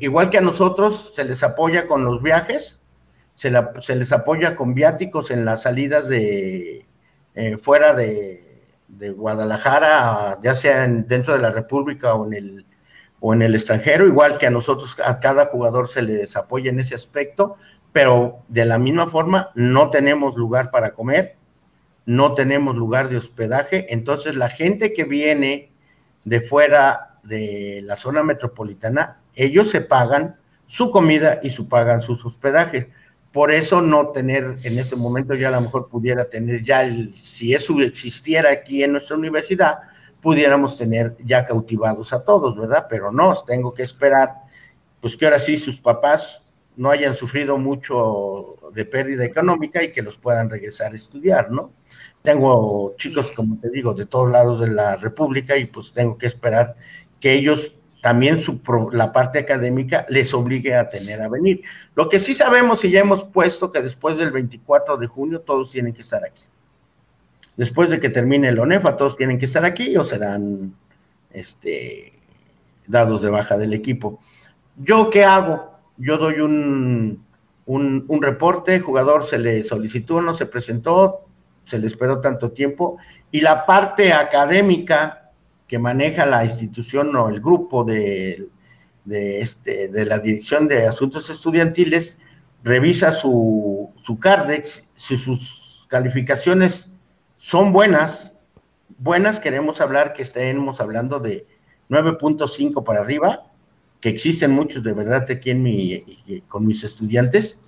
igual 0.00 0.30
que 0.30 0.38
a 0.38 0.40
nosotros, 0.40 1.12
se 1.14 1.24
les 1.24 1.42
apoya 1.42 1.86
con 1.86 2.02
los 2.02 2.22
viajes, 2.22 2.80
se 3.34 3.94
les 3.94 4.12
apoya 4.12 4.56
con 4.56 4.72
viáticos 4.72 5.30
en 5.30 5.44
las 5.44 5.64
salidas 5.64 6.08
de 6.08 6.86
fuera 7.60 7.92
de, 7.92 8.51
de 8.92 9.10
Guadalajara, 9.10 10.38
ya 10.42 10.54
sea 10.54 10.86
dentro 10.86 11.34
de 11.34 11.40
la 11.40 11.50
República 11.50 12.14
o 12.14 12.26
en 12.26 12.34
el 12.34 12.66
o 13.24 13.32
en 13.32 13.40
el 13.40 13.54
extranjero, 13.54 14.04
igual 14.08 14.36
que 14.36 14.48
a 14.48 14.50
nosotros, 14.50 14.96
a 15.04 15.20
cada 15.20 15.46
jugador 15.46 15.88
se 15.88 16.02
les 16.02 16.34
apoya 16.36 16.70
en 16.70 16.80
ese 16.80 16.96
aspecto, 16.96 17.56
pero 17.92 18.40
de 18.48 18.64
la 18.64 18.78
misma 18.78 19.08
forma 19.08 19.50
no 19.54 19.90
tenemos 19.90 20.36
lugar 20.36 20.72
para 20.72 20.92
comer, 20.92 21.36
no 22.04 22.34
tenemos 22.34 22.74
lugar 22.74 23.08
de 23.08 23.16
hospedaje, 23.16 23.86
entonces 23.94 24.34
la 24.34 24.48
gente 24.48 24.92
que 24.92 25.04
viene 25.04 25.70
de 26.24 26.40
fuera 26.40 27.20
de 27.22 27.80
la 27.84 27.94
zona 27.94 28.24
metropolitana, 28.24 29.20
ellos 29.36 29.70
se 29.70 29.82
pagan 29.82 30.36
su 30.66 30.90
comida 30.90 31.38
y 31.44 31.50
su 31.50 31.68
pagan 31.68 32.02
sus 32.02 32.24
hospedajes 32.24 32.88
por 33.32 33.50
eso 33.50 33.80
no 33.80 34.08
tener 34.08 34.58
en 34.62 34.78
este 34.78 34.94
momento 34.94 35.34
ya 35.34 35.48
a 35.48 35.52
lo 35.52 35.62
mejor 35.62 35.88
pudiera 35.88 36.26
tener 36.26 36.62
ya 36.62 36.82
el, 36.82 37.14
si 37.14 37.54
eso 37.54 37.80
existiera 37.80 38.52
aquí 38.52 38.82
en 38.82 38.92
nuestra 38.92 39.16
universidad, 39.16 39.78
pudiéramos 40.20 40.76
tener 40.76 41.16
ya 41.24 41.44
cautivados 41.44 42.12
a 42.12 42.22
todos, 42.22 42.56
¿verdad? 42.56 42.86
Pero 42.88 43.10
no, 43.10 43.34
tengo 43.44 43.72
que 43.72 43.82
esperar, 43.82 44.34
pues 45.00 45.16
que 45.16 45.24
ahora 45.24 45.38
sí 45.38 45.58
sus 45.58 45.80
papás 45.80 46.46
no 46.76 46.90
hayan 46.90 47.14
sufrido 47.14 47.56
mucho 47.56 48.56
de 48.72 48.84
pérdida 48.84 49.24
económica 49.24 49.82
y 49.82 49.92
que 49.92 50.02
los 50.02 50.16
puedan 50.16 50.48
regresar 50.48 50.92
a 50.92 50.96
estudiar, 50.96 51.50
¿no? 51.50 51.72
Tengo 52.22 52.94
chicos, 52.96 53.30
como 53.32 53.58
te 53.58 53.70
digo, 53.70 53.94
de 53.94 54.06
todos 54.06 54.30
lados 54.30 54.60
de 54.60 54.68
la 54.68 54.96
República 54.96 55.56
y 55.56 55.66
pues 55.66 55.92
tengo 55.92 56.16
que 56.16 56.26
esperar 56.26 56.76
que 57.18 57.32
ellos 57.32 57.76
también 58.02 58.40
su, 58.40 58.60
la 58.92 59.12
parte 59.12 59.38
académica 59.38 60.04
les 60.08 60.34
obligue 60.34 60.74
a 60.74 60.90
tener 60.90 61.22
a 61.22 61.28
venir. 61.28 61.62
Lo 61.94 62.08
que 62.08 62.18
sí 62.18 62.34
sabemos 62.34 62.84
y 62.84 62.90
ya 62.90 62.98
hemos 62.98 63.22
puesto 63.22 63.70
que 63.70 63.80
después 63.80 64.18
del 64.18 64.32
24 64.32 64.96
de 64.96 65.06
junio 65.06 65.40
todos 65.40 65.70
tienen 65.70 65.94
que 65.94 66.02
estar 66.02 66.24
aquí. 66.24 66.42
Después 67.56 67.90
de 67.90 68.00
que 68.00 68.08
termine 68.08 68.48
el 68.48 68.58
ONEFA, 68.58 68.96
todos 68.96 69.16
tienen 69.16 69.38
que 69.38 69.44
estar 69.44 69.64
aquí 69.64 69.96
o 69.96 70.04
serán 70.04 70.74
este, 71.32 72.12
dados 72.88 73.22
de 73.22 73.30
baja 73.30 73.56
del 73.56 73.72
equipo. 73.72 74.18
¿Yo 74.76 75.08
qué 75.08 75.22
hago? 75.22 75.70
Yo 75.96 76.18
doy 76.18 76.40
un, 76.40 77.24
un, 77.66 78.04
un 78.08 78.22
reporte, 78.22 78.80
jugador 78.80 79.24
se 79.26 79.38
le 79.38 79.62
solicitó, 79.62 80.20
no 80.20 80.34
se 80.34 80.46
presentó, 80.46 81.20
se 81.66 81.78
le 81.78 81.86
esperó 81.86 82.20
tanto 82.20 82.50
tiempo, 82.50 82.98
y 83.30 83.42
la 83.42 83.64
parte 83.64 84.12
académica 84.12 85.21
que 85.72 85.78
maneja 85.78 86.26
la 86.26 86.44
institución 86.44 87.16
o 87.16 87.30
el 87.30 87.40
grupo 87.40 87.82
de, 87.82 88.50
este, 89.06 89.88
de 89.88 90.04
la 90.04 90.18
Dirección 90.18 90.68
de 90.68 90.86
Asuntos 90.86 91.30
Estudiantiles 91.30 92.18
revisa 92.62 93.10
su, 93.10 93.90
su 94.02 94.18
CARDEX, 94.18 94.90
si 94.94 95.16
sus 95.16 95.86
calificaciones 95.88 96.90
son 97.38 97.72
buenas, 97.72 98.34
buenas 98.98 99.40
queremos 99.40 99.80
hablar 99.80 100.12
que 100.12 100.20
estemos 100.20 100.78
hablando 100.78 101.20
de 101.20 101.46
9.5 101.88 102.84
para 102.84 103.00
arriba, 103.00 103.50
que 103.98 104.10
existen 104.10 104.50
muchos 104.50 104.82
de 104.82 104.92
verdad 104.92 105.24
aquí 105.30 105.52
en 105.52 105.62
mi, 105.62 106.04
con 106.48 106.66
mis 106.66 106.84
estudiantes, 106.84 107.58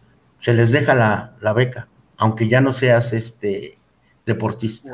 se 0.41 0.53
les 0.53 0.73
deja 0.73 0.95
la, 0.95 1.37
la 1.41 1.55
beca. 1.55 1.89
aunque 2.19 2.49
ya 2.49 2.61
no 2.61 2.75
seas 2.75 3.15
este 3.15 3.79
deportista. 4.27 4.93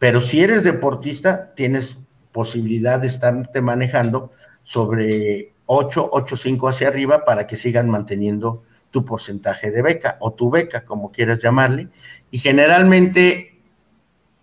Pero 0.00 0.20
si 0.20 0.40
eres 0.40 0.64
deportista, 0.64 1.54
tienes 1.54 1.99
posibilidad 2.32 2.98
de 2.98 3.08
estarte 3.08 3.60
manejando 3.60 4.32
sobre 4.62 5.52
8, 5.66 6.10
8, 6.12 6.36
5 6.36 6.68
hacia 6.68 6.88
arriba 6.88 7.24
para 7.24 7.46
que 7.46 7.56
sigan 7.56 7.88
manteniendo 7.88 8.64
tu 8.90 9.04
porcentaje 9.04 9.70
de 9.70 9.82
beca 9.82 10.16
o 10.20 10.32
tu 10.32 10.50
beca, 10.50 10.84
como 10.84 11.12
quieras 11.12 11.38
llamarle. 11.38 11.88
Y 12.30 12.38
generalmente, 12.38 13.60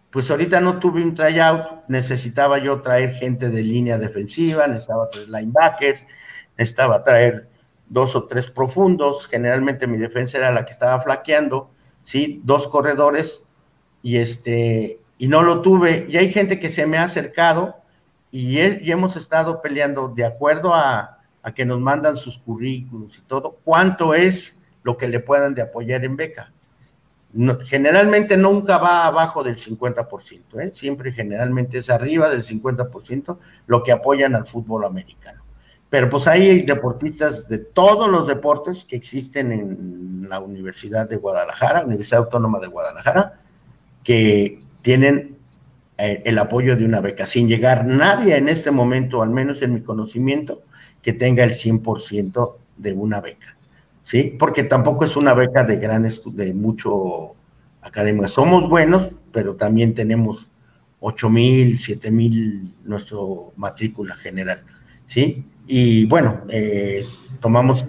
pues 0.09 0.31
ahorita 0.31 0.61
no 0.61 0.79
tuve 0.79 1.03
un 1.03 1.13
tryout, 1.13 1.87
necesitaba 1.87 2.57
yo 2.59 2.81
traer 2.81 3.11
gente 3.11 3.49
de 3.49 3.61
línea 3.61 3.97
defensiva, 3.97 4.67
necesitaba 4.67 5.09
traer 5.09 5.29
linebackers, 5.29 6.03
necesitaba 6.57 7.03
traer 7.03 7.49
dos 7.89 8.15
o 8.15 8.25
tres 8.25 8.49
profundos, 8.49 9.27
generalmente 9.27 9.87
mi 9.87 9.97
defensa 9.97 10.37
era 10.37 10.51
la 10.51 10.65
que 10.65 10.71
estaba 10.71 11.01
flaqueando, 11.01 11.69
¿sí? 12.01 12.41
Dos 12.43 12.67
corredores 12.67 13.45
y 14.01 14.17
este, 14.17 14.99
y 15.17 15.27
no 15.27 15.41
lo 15.41 15.61
tuve. 15.61 16.05
Y 16.09 16.17
hay 16.17 16.29
gente 16.29 16.59
que 16.59 16.69
se 16.69 16.85
me 16.85 16.97
ha 16.97 17.03
acercado 17.03 17.76
y, 18.31 18.59
hemos 18.59 19.15
estado 19.15 19.61
peleando 19.61 20.09
de 20.09 20.25
acuerdo 20.25 20.73
a, 20.73 21.13
que 21.55 21.65
nos 21.65 21.79
mandan 21.79 22.17
sus 22.17 22.37
currículums 22.37 23.19
y 23.19 23.21
todo, 23.21 23.57
cuánto 23.63 24.13
es 24.13 24.59
lo 24.83 24.97
que 24.97 25.07
le 25.07 25.21
puedan 25.21 25.53
de 25.55 25.61
apoyar 25.61 26.03
en 26.03 26.17
beca. 26.17 26.51
generalmente 27.63 28.35
nunca 28.35 28.77
va 28.77 29.05
abajo 29.05 29.45
del 29.45 29.55
50%, 29.55 30.59
¿eh? 30.59 30.71
siempre 30.73 31.13
generalmente 31.13 31.77
es 31.77 31.89
arriba 31.89 32.29
del 32.29 32.43
50% 32.43 33.37
lo 33.65 33.81
que 33.81 33.93
apoyan 33.93 34.35
al 34.35 34.45
fútbol 34.45 34.83
americano. 34.83 35.41
Pero 35.89 36.09
pues 36.09 36.27
hay 36.27 36.63
deportistas 36.63 37.47
de 37.47 37.59
todos 37.59 38.09
los 38.09 38.27
deportes 38.27 38.83
que 38.83 38.97
existen 38.97 39.53
en 39.53 40.27
la 40.27 40.41
Universidad 40.41 41.07
de 41.07 41.15
Guadalajara, 41.15 41.85
Universidad 41.85 42.23
Autónoma 42.23 42.59
de 42.59 42.67
Guadalajara, 42.67 43.39
que 44.03 44.61
tienen 44.81 45.36
eh, 45.97 46.21
el 46.25 46.37
apoyo 46.37 46.75
de 46.75 46.85
una 46.85 47.01
beca, 47.01 47.25
sin 47.25 47.47
llegar 47.47 47.85
nadie 47.85 48.37
en 48.37 48.49
este 48.49 48.71
momento, 48.71 49.21
al 49.21 49.31
menos 49.31 49.61
en 49.61 49.73
mi 49.73 49.81
conocimiento, 49.81 50.61
que 51.01 51.13
tenga 51.13 51.43
el 51.43 51.51
100% 51.51 52.55
de 52.77 52.93
una 52.93 53.21
beca, 53.21 53.57
¿sí? 54.03 54.35
Porque 54.37 54.63
tampoco 54.63 55.05
es 55.05 55.15
una 55.15 55.33
beca 55.33 55.63
de 55.63 55.77
gran, 55.77 56.07
de 56.07 56.53
mucho 56.53 57.33
academia. 57.81 58.27
Somos 58.27 58.69
buenos, 58.69 59.09
pero 59.31 59.55
también 59.55 59.95
tenemos 59.95 60.47
8 60.99 61.29
mil, 61.29 61.79
7 61.79 62.11
mil 62.11 62.73
nuestro 62.83 63.53
matrícula 63.55 64.15
general, 64.15 64.61
¿sí? 65.05 65.45
Y 65.67 66.05
bueno, 66.05 66.43
eh, 66.49 67.05
tomamos, 67.39 67.87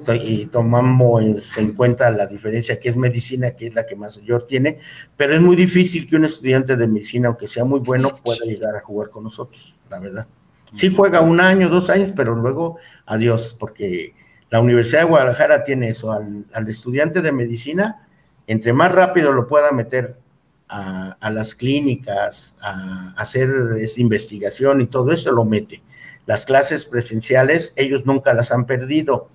tomamos 0.50 1.22
en 1.56 1.72
cuenta 1.74 2.10
la 2.10 2.26
diferencia 2.26 2.78
que 2.78 2.88
es 2.88 2.96
medicina, 2.96 3.52
que 3.52 3.68
es 3.68 3.74
la 3.74 3.86
que 3.86 3.96
más 3.96 4.18
mayor 4.18 4.46
tiene, 4.46 4.78
pero 5.16 5.34
es 5.34 5.40
muy 5.40 5.56
difícil 5.56 6.06
que 6.06 6.16
un 6.16 6.24
estudiante 6.24 6.76
de 6.76 6.86
medicina, 6.86 7.28
aunque 7.28 7.48
sea 7.48 7.64
muy 7.64 7.80
bueno, 7.80 8.10
pueda 8.24 8.44
llegar 8.44 8.76
a 8.76 8.80
jugar 8.80 9.10
con 9.10 9.24
nosotros, 9.24 9.78
la 9.90 9.98
verdad. 9.98 10.26
Sí 10.74 10.92
juega 10.94 11.20
un 11.20 11.40
año, 11.40 11.68
dos 11.68 11.88
años, 11.88 12.12
pero 12.14 12.34
luego 12.34 12.78
adiós, 13.06 13.56
porque 13.58 14.14
la 14.50 14.60
Universidad 14.60 15.00
de 15.00 15.08
Guadalajara 15.08 15.64
tiene 15.64 15.88
eso, 15.88 16.12
al, 16.12 16.68
estudiante 16.68 17.22
de 17.22 17.32
medicina, 17.32 18.06
entre 18.46 18.72
más 18.72 18.92
rápido 18.92 19.32
lo 19.32 19.46
pueda 19.46 19.72
meter 19.72 20.16
a, 20.68 21.16
a 21.20 21.30
las 21.30 21.54
clínicas, 21.54 22.56
a, 22.60 23.12
a 23.16 23.22
hacer 23.22 23.50
esa 23.78 24.00
investigación 24.00 24.80
y 24.82 24.86
todo 24.86 25.12
eso, 25.12 25.32
lo 25.32 25.44
mete. 25.44 25.82
Las 26.26 26.44
clases 26.44 26.84
presenciales, 26.84 27.72
ellos 27.76 28.04
nunca 28.04 28.34
las 28.34 28.52
han 28.52 28.66
perdido 28.66 29.30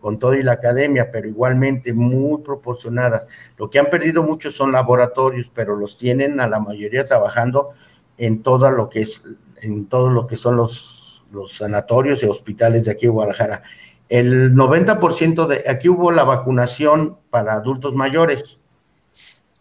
con 0.00 0.18
todo 0.18 0.34
y 0.34 0.42
la 0.42 0.52
academia, 0.52 1.10
pero 1.12 1.28
igualmente 1.28 1.92
muy 1.92 2.42
proporcionadas. 2.42 3.26
Lo 3.56 3.70
que 3.70 3.78
han 3.78 3.88
perdido 3.88 4.22
muchos 4.22 4.54
son 4.56 4.72
laboratorios, 4.72 5.50
pero 5.54 5.76
los 5.76 5.96
tienen 5.96 6.40
a 6.40 6.48
la 6.48 6.58
mayoría 6.58 7.04
trabajando 7.04 7.70
en 8.18 8.42
todo 8.42 8.70
lo 8.70 8.88
que 8.88 9.02
es, 9.02 9.22
en 9.60 9.86
todo 9.86 10.10
lo 10.10 10.26
que 10.26 10.36
son 10.36 10.56
los, 10.56 11.24
los 11.32 11.56
sanatorios 11.56 12.22
y 12.22 12.26
hospitales 12.26 12.84
de 12.84 12.92
aquí 12.92 13.06
de 13.06 13.12
Guadalajara. 13.12 13.62
El 14.08 14.54
90% 14.54 15.46
de, 15.46 15.64
aquí 15.68 15.88
hubo 15.88 16.10
la 16.10 16.24
vacunación 16.24 17.18
para 17.30 17.54
adultos 17.54 17.94
mayores. 17.94 18.58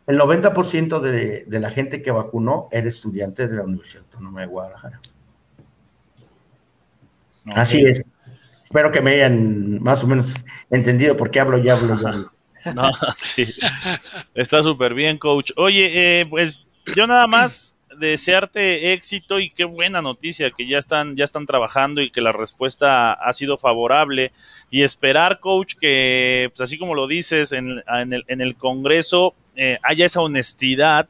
El 0.08 0.18
90% 0.20 1.00
de, 1.02 1.46
de 1.46 1.60
la 1.60 1.70
gente 1.70 2.02
que 2.02 2.10
vacunó 2.10 2.68
era 2.72 2.88
estudiante 2.88 3.48
de 3.48 3.58
la 3.58 3.64
Universidad 3.64 4.06
Autónoma 4.06 4.42
de 4.42 4.48
Guadalajara. 4.48 5.00
Así 7.56 7.84
es. 7.84 8.04
Espero 8.70 8.92
que 8.92 9.02
me 9.02 9.14
hayan 9.14 9.82
más 9.82 10.04
o 10.04 10.08
menos 10.08 10.32
entendido 10.70 11.18
por 11.18 11.32
qué 11.32 11.40
hablo 11.40 11.58
y 11.58 11.68
hablo. 11.70 11.96
no, 12.76 12.88
sí. 13.18 13.48
Está 14.36 14.62
súper 14.62 14.94
bien, 14.94 15.18
coach. 15.18 15.52
Oye, 15.58 16.20
eh, 16.22 16.26
pues 16.28 16.68
yo 16.96 17.08
nada 17.08 17.26
más 17.26 17.80
desearte 17.98 18.94
éxito 18.94 19.40
y 19.40 19.50
qué 19.50 19.64
buena 19.64 20.04
noticia 20.04 20.52
que 20.52 20.68
ya 20.68 20.78
están, 20.78 21.16
ya 21.16 21.24
están 21.24 21.48
trabajando 21.48 22.00
y 22.00 22.12
que 22.12 22.22
la 22.22 22.32
respuesta 22.32 23.14
ha 23.14 23.34
sido 23.34 23.58
favorable. 23.58 24.34
Y 24.70 24.84
esperar, 24.84 25.40
coach, 25.40 25.74
que 25.74 26.52
pues 26.56 26.62
así 26.62 26.78
como 26.78 26.94
lo 26.94 27.08
dices 27.08 27.54
en, 27.54 27.82
el, 27.88 28.24
en 28.28 28.40
el 28.40 28.56
Congreso, 28.56 29.34
eh, 29.56 29.80
haya 29.82 30.06
esa 30.06 30.22
honestidad 30.22 31.10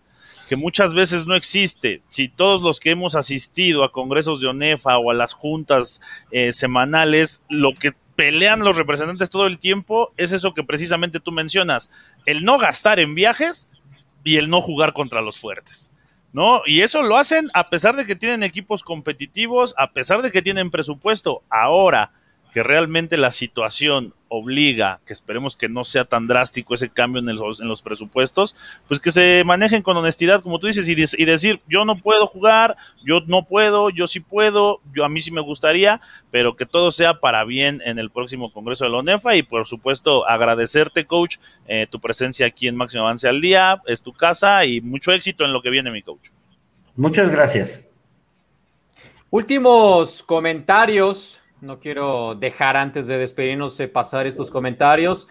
que 0.50 0.56
muchas 0.56 0.96
veces 0.96 1.28
no 1.28 1.36
existe. 1.36 2.02
Si 2.10 2.28
todos 2.28 2.64
los 2.64 2.80
que 2.80 2.90
hemos 2.90 3.14
asistido 3.14 3.84
a 3.84 3.92
congresos 3.92 4.42
de 4.42 4.48
ONEFA 4.48 4.98
o 4.98 5.12
a 5.12 5.14
las 5.14 5.34
juntas 5.34 6.02
eh, 6.32 6.52
semanales, 6.54 7.44
lo 7.50 7.76
que 7.76 7.94
pelean 8.16 8.62
los 8.62 8.76
representantes 8.76 9.30
todo 9.30 9.46
el 9.46 9.60
tiempo 9.60 10.12
es 10.18 10.34
eso 10.34 10.56
que 10.56 10.64
precisamente 10.64 11.20
tú 11.20 11.32
mencionas, 11.32 11.92
el 12.26 12.46
no 12.46 12.58
gastar 12.58 13.00
en 13.00 13.14
viajes 13.14 13.70
y 14.24 14.38
el 14.38 14.50
no 14.50 14.60
jugar 14.62 14.94
contra 14.94 15.22
los 15.22 15.40
fuertes. 15.40 15.92
¿No? 16.34 16.64
Y 16.66 16.82
eso 16.82 17.04
lo 17.04 17.18
hacen 17.18 17.50
a 17.54 17.70
pesar 17.70 17.96
de 17.96 18.08
que 18.08 18.16
tienen 18.16 18.42
equipos 18.42 18.82
competitivos, 18.82 19.76
a 19.78 19.92
pesar 19.92 20.24
de 20.24 20.32
que 20.32 20.42
tienen 20.42 20.72
presupuesto. 20.72 21.44
Ahora, 21.50 22.12
que 22.52 22.64
realmente 22.64 23.18
la 23.18 23.32
situación 23.32 24.14
obliga, 24.28 25.00
que 25.06 25.14
esperemos 25.14 25.56
que 25.56 25.70
no 25.70 25.84
sea 25.84 26.06
tan 26.06 26.28
drástico 26.28 26.74
ese 26.74 26.90
cambio 26.90 27.22
en, 27.22 27.30
en 27.30 27.68
los 27.68 27.82
presupuestos, 27.82 28.56
pues 28.88 29.00
que 29.00 29.12
se 29.12 29.44
manejen 29.44 29.82
con 29.82 29.98
honestidad, 29.98 30.42
como 30.42 30.60
tú 30.60 30.68
dices, 30.68 30.88
y, 30.88 30.94
y, 30.94 31.26
decir, 31.26 31.62
yo 31.68 31.84
no 31.84 31.98
puedo 31.98 32.28
jugar, 32.28 32.78
yo 33.04 33.22
no 33.26 33.46
puedo, 33.46 33.90
yo 33.90 34.08
sí 34.08 34.20
puedo, 34.20 34.82
yo 34.94 35.04
a 35.04 35.10
mí 35.10 35.20
sí 35.20 35.32
me 35.32 35.42
gustaría, 35.42 36.00
pero 36.32 36.56
que 36.56 36.66
todo 36.66 36.92
sea 36.92 37.16
para 37.16 37.44
bien 37.44 37.82
en 37.86 38.00
el 38.00 38.12
próximo 38.12 38.54
Congreso 38.54 38.86
de 38.86 38.92
la 38.92 38.98
ONEFA 38.98 39.36
y 39.36 39.44
por 39.44 39.68
supuesto 39.68 40.28
agradecerte, 40.28 41.06
coach, 41.06 41.38
eh, 41.68 41.88
tu 41.90 42.00
presencia 42.00 42.46
aquí 42.46 42.68
en 42.68 42.76
Máximo 42.76 43.04
Avance 43.04 43.28
al 43.28 43.42
Día, 43.42 43.82
es 43.88 44.02
tu 44.02 44.14
casa 44.14 44.64
y 44.66 44.80
mucho 44.82 45.12
éxito 45.12 45.44
en 45.44 45.54
lo 45.54 45.62
que 45.62 45.70
viene, 45.70 45.92
mi 45.92 46.04
coach. 46.04 46.30
Muchas 46.96 47.30
gracias. 47.30 47.90
Últimos 49.32 50.24
comentarios 50.24 51.40
no 51.62 51.80
quiero 51.80 52.36
dejar 52.36 52.78
antes 52.78 53.08
de 53.08 53.18
despedirnos 53.18 53.78
de 53.78 53.88
pasar 53.88 54.28
estos 54.28 54.50
comentarios. 54.50 55.28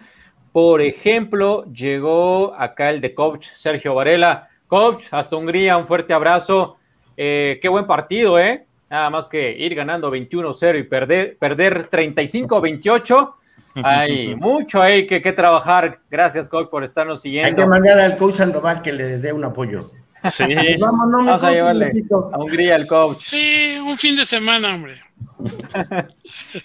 Por 0.51 0.81
ejemplo, 0.81 1.65
llegó 1.71 2.53
acá 2.55 2.89
el 2.89 3.01
de 3.01 3.13
coach 3.13 3.47
Sergio 3.55 3.95
Varela. 3.95 4.49
Coach, 4.67 5.05
hasta 5.11 5.35
Hungría, 5.35 5.77
un 5.77 5.87
fuerte 5.87 6.13
abrazo. 6.13 6.77
Eh, 7.17 7.59
qué 7.61 7.69
buen 7.69 7.87
partido, 7.87 8.39
¿eh? 8.39 8.65
Nada 8.89 9.09
más 9.09 9.29
que 9.29 9.51
ir 9.51 9.75
ganando 9.75 10.11
21-0 10.11 10.79
y 10.79 10.83
perder, 10.83 11.37
perder 11.37 11.89
35-28. 11.89 13.33
Hay 13.83 14.35
mucho 14.35 14.81
ahí 14.81 15.05
que, 15.05 15.21
que, 15.21 15.31
trabajar. 15.31 15.99
Gracias, 16.09 16.49
coach, 16.49 16.69
por 16.69 16.83
estarnos 16.83 17.21
siguiendo. 17.21 17.49
Hay 17.49 17.55
que 17.55 17.69
mandar 17.69 17.99
al 17.99 18.17
coach 18.17 18.35
Sandoval 18.35 18.81
que 18.81 18.91
le 18.91 19.17
dé 19.17 19.31
un 19.31 19.43
apoyo. 19.43 19.91
Sí. 20.23 20.45
Vamos, 20.79 21.43
a 21.43 21.51
llevarle 21.51 21.91
a 22.11 22.37
Hungría 22.37 22.75
el 22.75 22.87
coach. 22.87 23.21
Sí, 23.21 23.77
un 23.79 23.97
fin 23.97 24.15
de 24.15 24.25
semana, 24.25 24.75
hombre. 24.75 25.01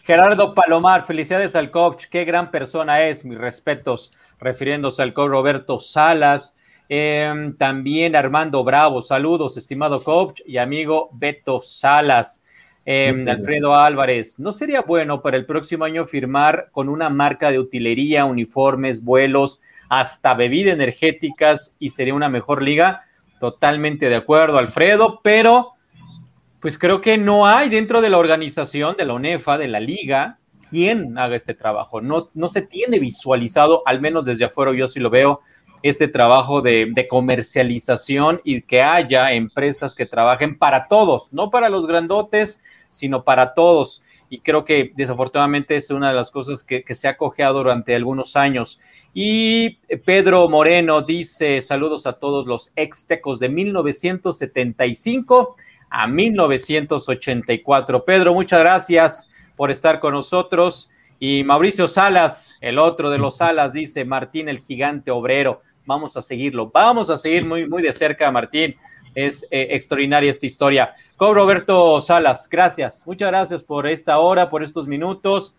Gerardo 0.04 0.54
Palomar, 0.54 1.06
felicidades 1.06 1.54
al 1.56 1.70
coach, 1.70 2.04
qué 2.10 2.24
gran 2.24 2.50
persona 2.50 3.02
es, 3.02 3.24
mis 3.24 3.38
respetos, 3.38 4.12
refiriéndose 4.40 5.02
al 5.02 5.12
coach 5.12 5.30
Roberto 5.30 5.80
Salas. 5.80 6.56
Em, 6.88 7.56
también 7.56 8.14
Armando 8.16 8.62
Bravo, 8.62 9.02
saludos, 9.02 9.56
estimado 9.56 10.02
coach 10.02 10.40
y 10.46 10.58
amigo 10.58 11.10
Beto 11.12 11.60
Salas. 11.60 12.44
Em, 12.86 13.26
Alfredo 13.26 13.74
Álvarez, 13.74 14.38
¿no 14.38 14.52
sería 14.52 14.82
bueno 14.82 15.22
para 15.22 15.38
el 15.38 15.46
próximo 15.46 15.84
año 15.84 16.04
firmar 16.04 16.68
con 16.70 16.90
una 16.90 17.08
marca 17.08 17.50
de 17.50 17.58
utilería, 17.58 18.26
uniformes, 18.26 19.02
vuelos, 19.02 19.62
hasta 19.88 20.34
bebidas 20.34 20.74
energéticas 20.74 21.76
y 21.78 21.90
sería 21.90 22.14
una 22.14 22.28
mejor 22.28 22.62
liga? 22.62 23.04
Totalmente 23.40 24.08
de 24.08 24.16
acuerdo, 24.16 24.58
Alfredo, 24.58 25.20
pero 25.22 25.73
pues 26.64 26.78
creo 26.78 27.02
que 27.02 27.18
no 27.18 27.46
hay 27.46 27.68
dentro 27.68 28.00
de 28.00 28.08
la 28.08 28.16
organización, 28.16 28.96
de 28.96 29.04
la 29.04 29.12
UNEFA, 29.12 29.58
de 29.58 29.68
la 29.68 29.80
liga, 29.80 30.38
quien 30.70 31.18
haga 31.18 31.36
este 31.36 31.52
trabajo. 31.52 32.00
No, 32.00 32.30
no 32.32 32.48
se 32.48 32.62
tiene 32.62 32.98
visualizado, 32.98 33.82
al 33.84 34.00
menos 34.00 34.24
desde 34.24 34.46
afuera 34.46 34.72
yo 34.72 34.88
sí 34.88 34.98
lo 34.98 35.10
veo, 35.10 35.40
este 35.82 36.08
trabajo 36.08 36.62
de, 36.62 37.06
comercialización 37.10 38.40
y 38.44 38.62
que 38.62 38.80
haya 38.80 39.34
empresas 39.34 39.94
que 39.94 40.06
trabajen 40.06 40.56
para 40.56 40.88
todos, 40.88 41.34
no 41.34 41.50
para 41.50 41.68
los 41.68 41.86
grandotes, 41.86 42.64
sino 42.88 43.24
para 43.24 43.52
todos. 43.52 44.02
y 44.30 44.38
creo 44.38 44.64
que 44.64 44.90
desafortunadamente 44.96 45.76
es 45.76 45.90
una 45.90 46.08
de 46.08 46.14
las 46.14 46.30
cosas 46.30 46.64
que, 46.64 46.82
se 46.94 47.08
ha 47.08 47.18
cojeado 47.18 47.58
durante 47.58 47.94
algunos 47.94 48.36
años. 48.36 48.80
Y 49.12 49.80
Pedro 50.06 50.48
Moreno 50.48 51.02
dice, 51.02 51.60
saludos 51.60 52.06
a 52.06 52.14
todos 52.14 52.46
los 52.46 52.72
extecos 52.74 53.38
de 53.38 53.50
1975 53.50 55.56
a 55.94 56.08
1984. 56.08 58.04
Pedro, 58.04 58.34
muchas 58.34 58.58
gracias 58.58 59.30
por 59.54 59.70
estar 59.70 60.00
con 60.00 60.12
nosotros. 60.12 60.90
Y 61.20 61.44
Mauricio 61.44 61.86
Salas, 61.86 62.58
el 62.60 62.80
otro 62.80 63.10
de 63.10 63.18
los 63.18 63.36
Salas, 63.36 63.72
dice 63.72 64.04
Martín 64.04 64.48
el 64.48 64.58
gigante 64.58 65.12
obrero. 65.12 65.62
Vamos 65.86 66.16
a 66.16 66.22
seguirlo, 66.22 66.68
vamos 66.68 67.10
a 67.10 67.18
seguir 67.18 67.44
muy, 67.44 67.68
muy 67.68 67.80
de 67.80 67.92
cerca 67.92 68.28
Martín. 68.32 68.74
Es 69.14 69.44
eh, 69.52 69.68
extraordinaria 69.70 70.30
esta 70.30 70.46
historia. 70.46 70.94
Con 71.16 71.36
Roberto 71.36 72.00
Salas, 72.00 72.48
gracias. 72.50 73.06
Muchas 73.06 73.28
gracias 73.28 73.62
por 73.62 73.86
esta 73.86 74.18
hora, 74.18 74.50
por 74.50 74.64
estos 74.64 74.88
minutos. 74.88 75.54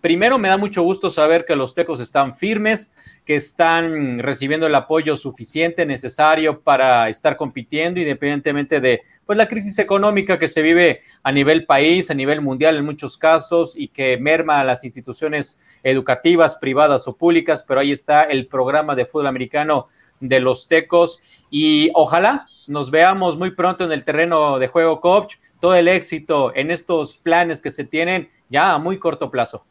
Primero, 0.00 0.38
me 0.38 0.48
da 0.48 0.56
mucho 0.56 0.82
gusto 0.82 1.10
saber 1.10 1.44
que 1.44 1.56
los 1.56 1.74
tecos 1.74 2.00
están 2.00 2.36
firmes, 2.36 2.92
que 3.24 3.36
están 3.36 4.20
recibiendo 4.20 4.66
el 4.66 4.74
apoyo 4.74 5.16
suficiente, 5.16 5.84
necesario 5.86 6.60
para 6.60 7.08
estar 7.08 7.36
compitiendo, 7.36 8.00
independientemente 8.00 8.80
de 8.80 9.02
pues, 9.26 9.36
la 9.36 9.48
crisis 9.48 9.78
económica 9.78 10.38
que 10.38 10.48
se 10.48 10.62
vive 10.62 11.02
a 11.22 11.32
nivel 11.32 11.66
país, 11.66 12.10
a 12.10 12.14
nivel 12.14 12.40
mundial 12.40 12.76
en 12.76 12.84
muchos 12.84 13.16
casos 13.18 13.74
y 13.76 13.88
que 13.88 14.16
merma 14.16 14.60
a 14.60 14.64
las 14.64 14.84
instituciones 14.84 15.60
educativas, 15.82 16.56
privadas 16.56 17.06
o 17.08 17.16
públicas. 17.16 17.64
Pero 17.66 17.80
ahí 17.80 17.92
está 17.92 18.22
el 18.24 18.46
programa 18.46 18.94
de 18.94 19.04
fútbol 19.04 19.26
americano 19.26 19.88
de 20.20 20.40
los 20.40 20.68
tecos 20.68 21.20
y 21.50 21.90
ojalá 21.94 22.46
nos 22.66 22.90
veamos 22.90 23.36
muy 23.36 23.50
pronto 23.52 23.84
en 23.84 23.92
el 23.92 24.04
terreno 24.04 24.58
de 24.58 24.68
juego, 24.68 25.00
coach. 25.00 25.36
Todo 25.60 25.74
el 25.74 25.88
éxito 25.88 26.52
en 26.54 26.70
estos 26.70 27.18
planes 27.18 27.60
que 27.60 27.70
se 27.70 27.84
tienen 27.84 28.30
ya 28.48 28.72
a 28.72 28.78
muy 28.78 28.98
corto 28.98 29.30
plazo. 29.30 29.64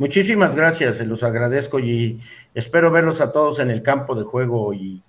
Muchísimas 0.00 0.54
gracias, 0.54 0.96
se 0.96 1.04
los 1.04 1.22
agradezco 1.22 1.78
y 1.78 2.20
espero 2.54 2.90
verlos 2.90 3.20
a 3.20 3.32
todos 3.32 3.58
en 3.58 3.70
el 3.70 3.82
campo 3.82 4.14
de 4.14 4.24
juego 4.24 4.72
y, 4.72 5.02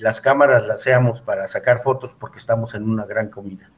las 0.00 0.20
cámaras 0.20 0.66
las 0.66 0.82
seamos 0.82 1.22
para 1.22 1.48
sacar 1.48 1.82
fotos 1.82 2.14
porque 2.20 2.38
estamos 2.38 2.74
en 2.74 2.88
una 2.88 3.04
gran 3.04 3.30
comida. 3.30 3.68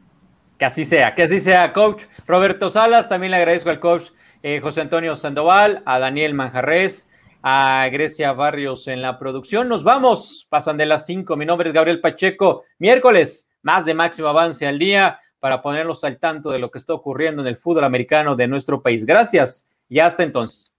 Que 0.58 0.64
así 0.64 0.84
sea, 0.84 1.14
que 1.14 1.22
así 1.22 1.40
sea, 1.40 1.72
coach. 1.72 2.04
Roberto 2.26 2.68
Salas, 2.68 3.08
también 3.08 3.30
le 3.30 3.38
agradezco 3.38 3.70
al 3.70 3.80
coach 3.80 4.10
eh, 4.42 4.60
José 4.60 4.82
Antonio 4.82 5.16
Sandoval, 5.16 5.82
a 5.86 5.98
Daniel 5.98 6.34
Manjarres, 6.34 7.08
a 7.42 7.88
Grecia 7.90 8.32
Barrios 8.32 8.88
en 8.88 9.00
la 9.00 9.18
producción. 9.18 9.68
Nos 9.68 9.82
vamos, 9.82 10.46
pasan 10.50 10.76
de 10.76 10.84
las 10.84 11.06
cinco. 11.06 11.36
Mi 11.36 11.46
nombre 11.46 11.68
es 11.68 11.74
Gabriel 11.74 12.00
Pacheco. 12.00 12.64
Miércoles, 12.78 13.48
más 13.62 13.84
de 13.84 13.94
máximo 13.94 14.28
avance 14.28 14.66
al 14.66 14.78
día 14.78 15.20
para 15.46 15.62
ponerlos 15.62 16.02
al 16.02 16.18
tanto 16.18 16.50
de 16.50 16.58
lo 16.58 16.72
que 16.72 16.78
está 16.78 16.92
ocurriendo 16.92 17.40
en 17.40 17.46
el 17.46 17.56
fútbol 17.56 17.84
americano 17.84 18.34
de 18.34 18.48
nuestro 18.48 18.82
país. 18.82 19.06
Gracias 19.06 19.70
y 19.88 20.00
hasta 20.00 20.24
entonces. 20.24 20.75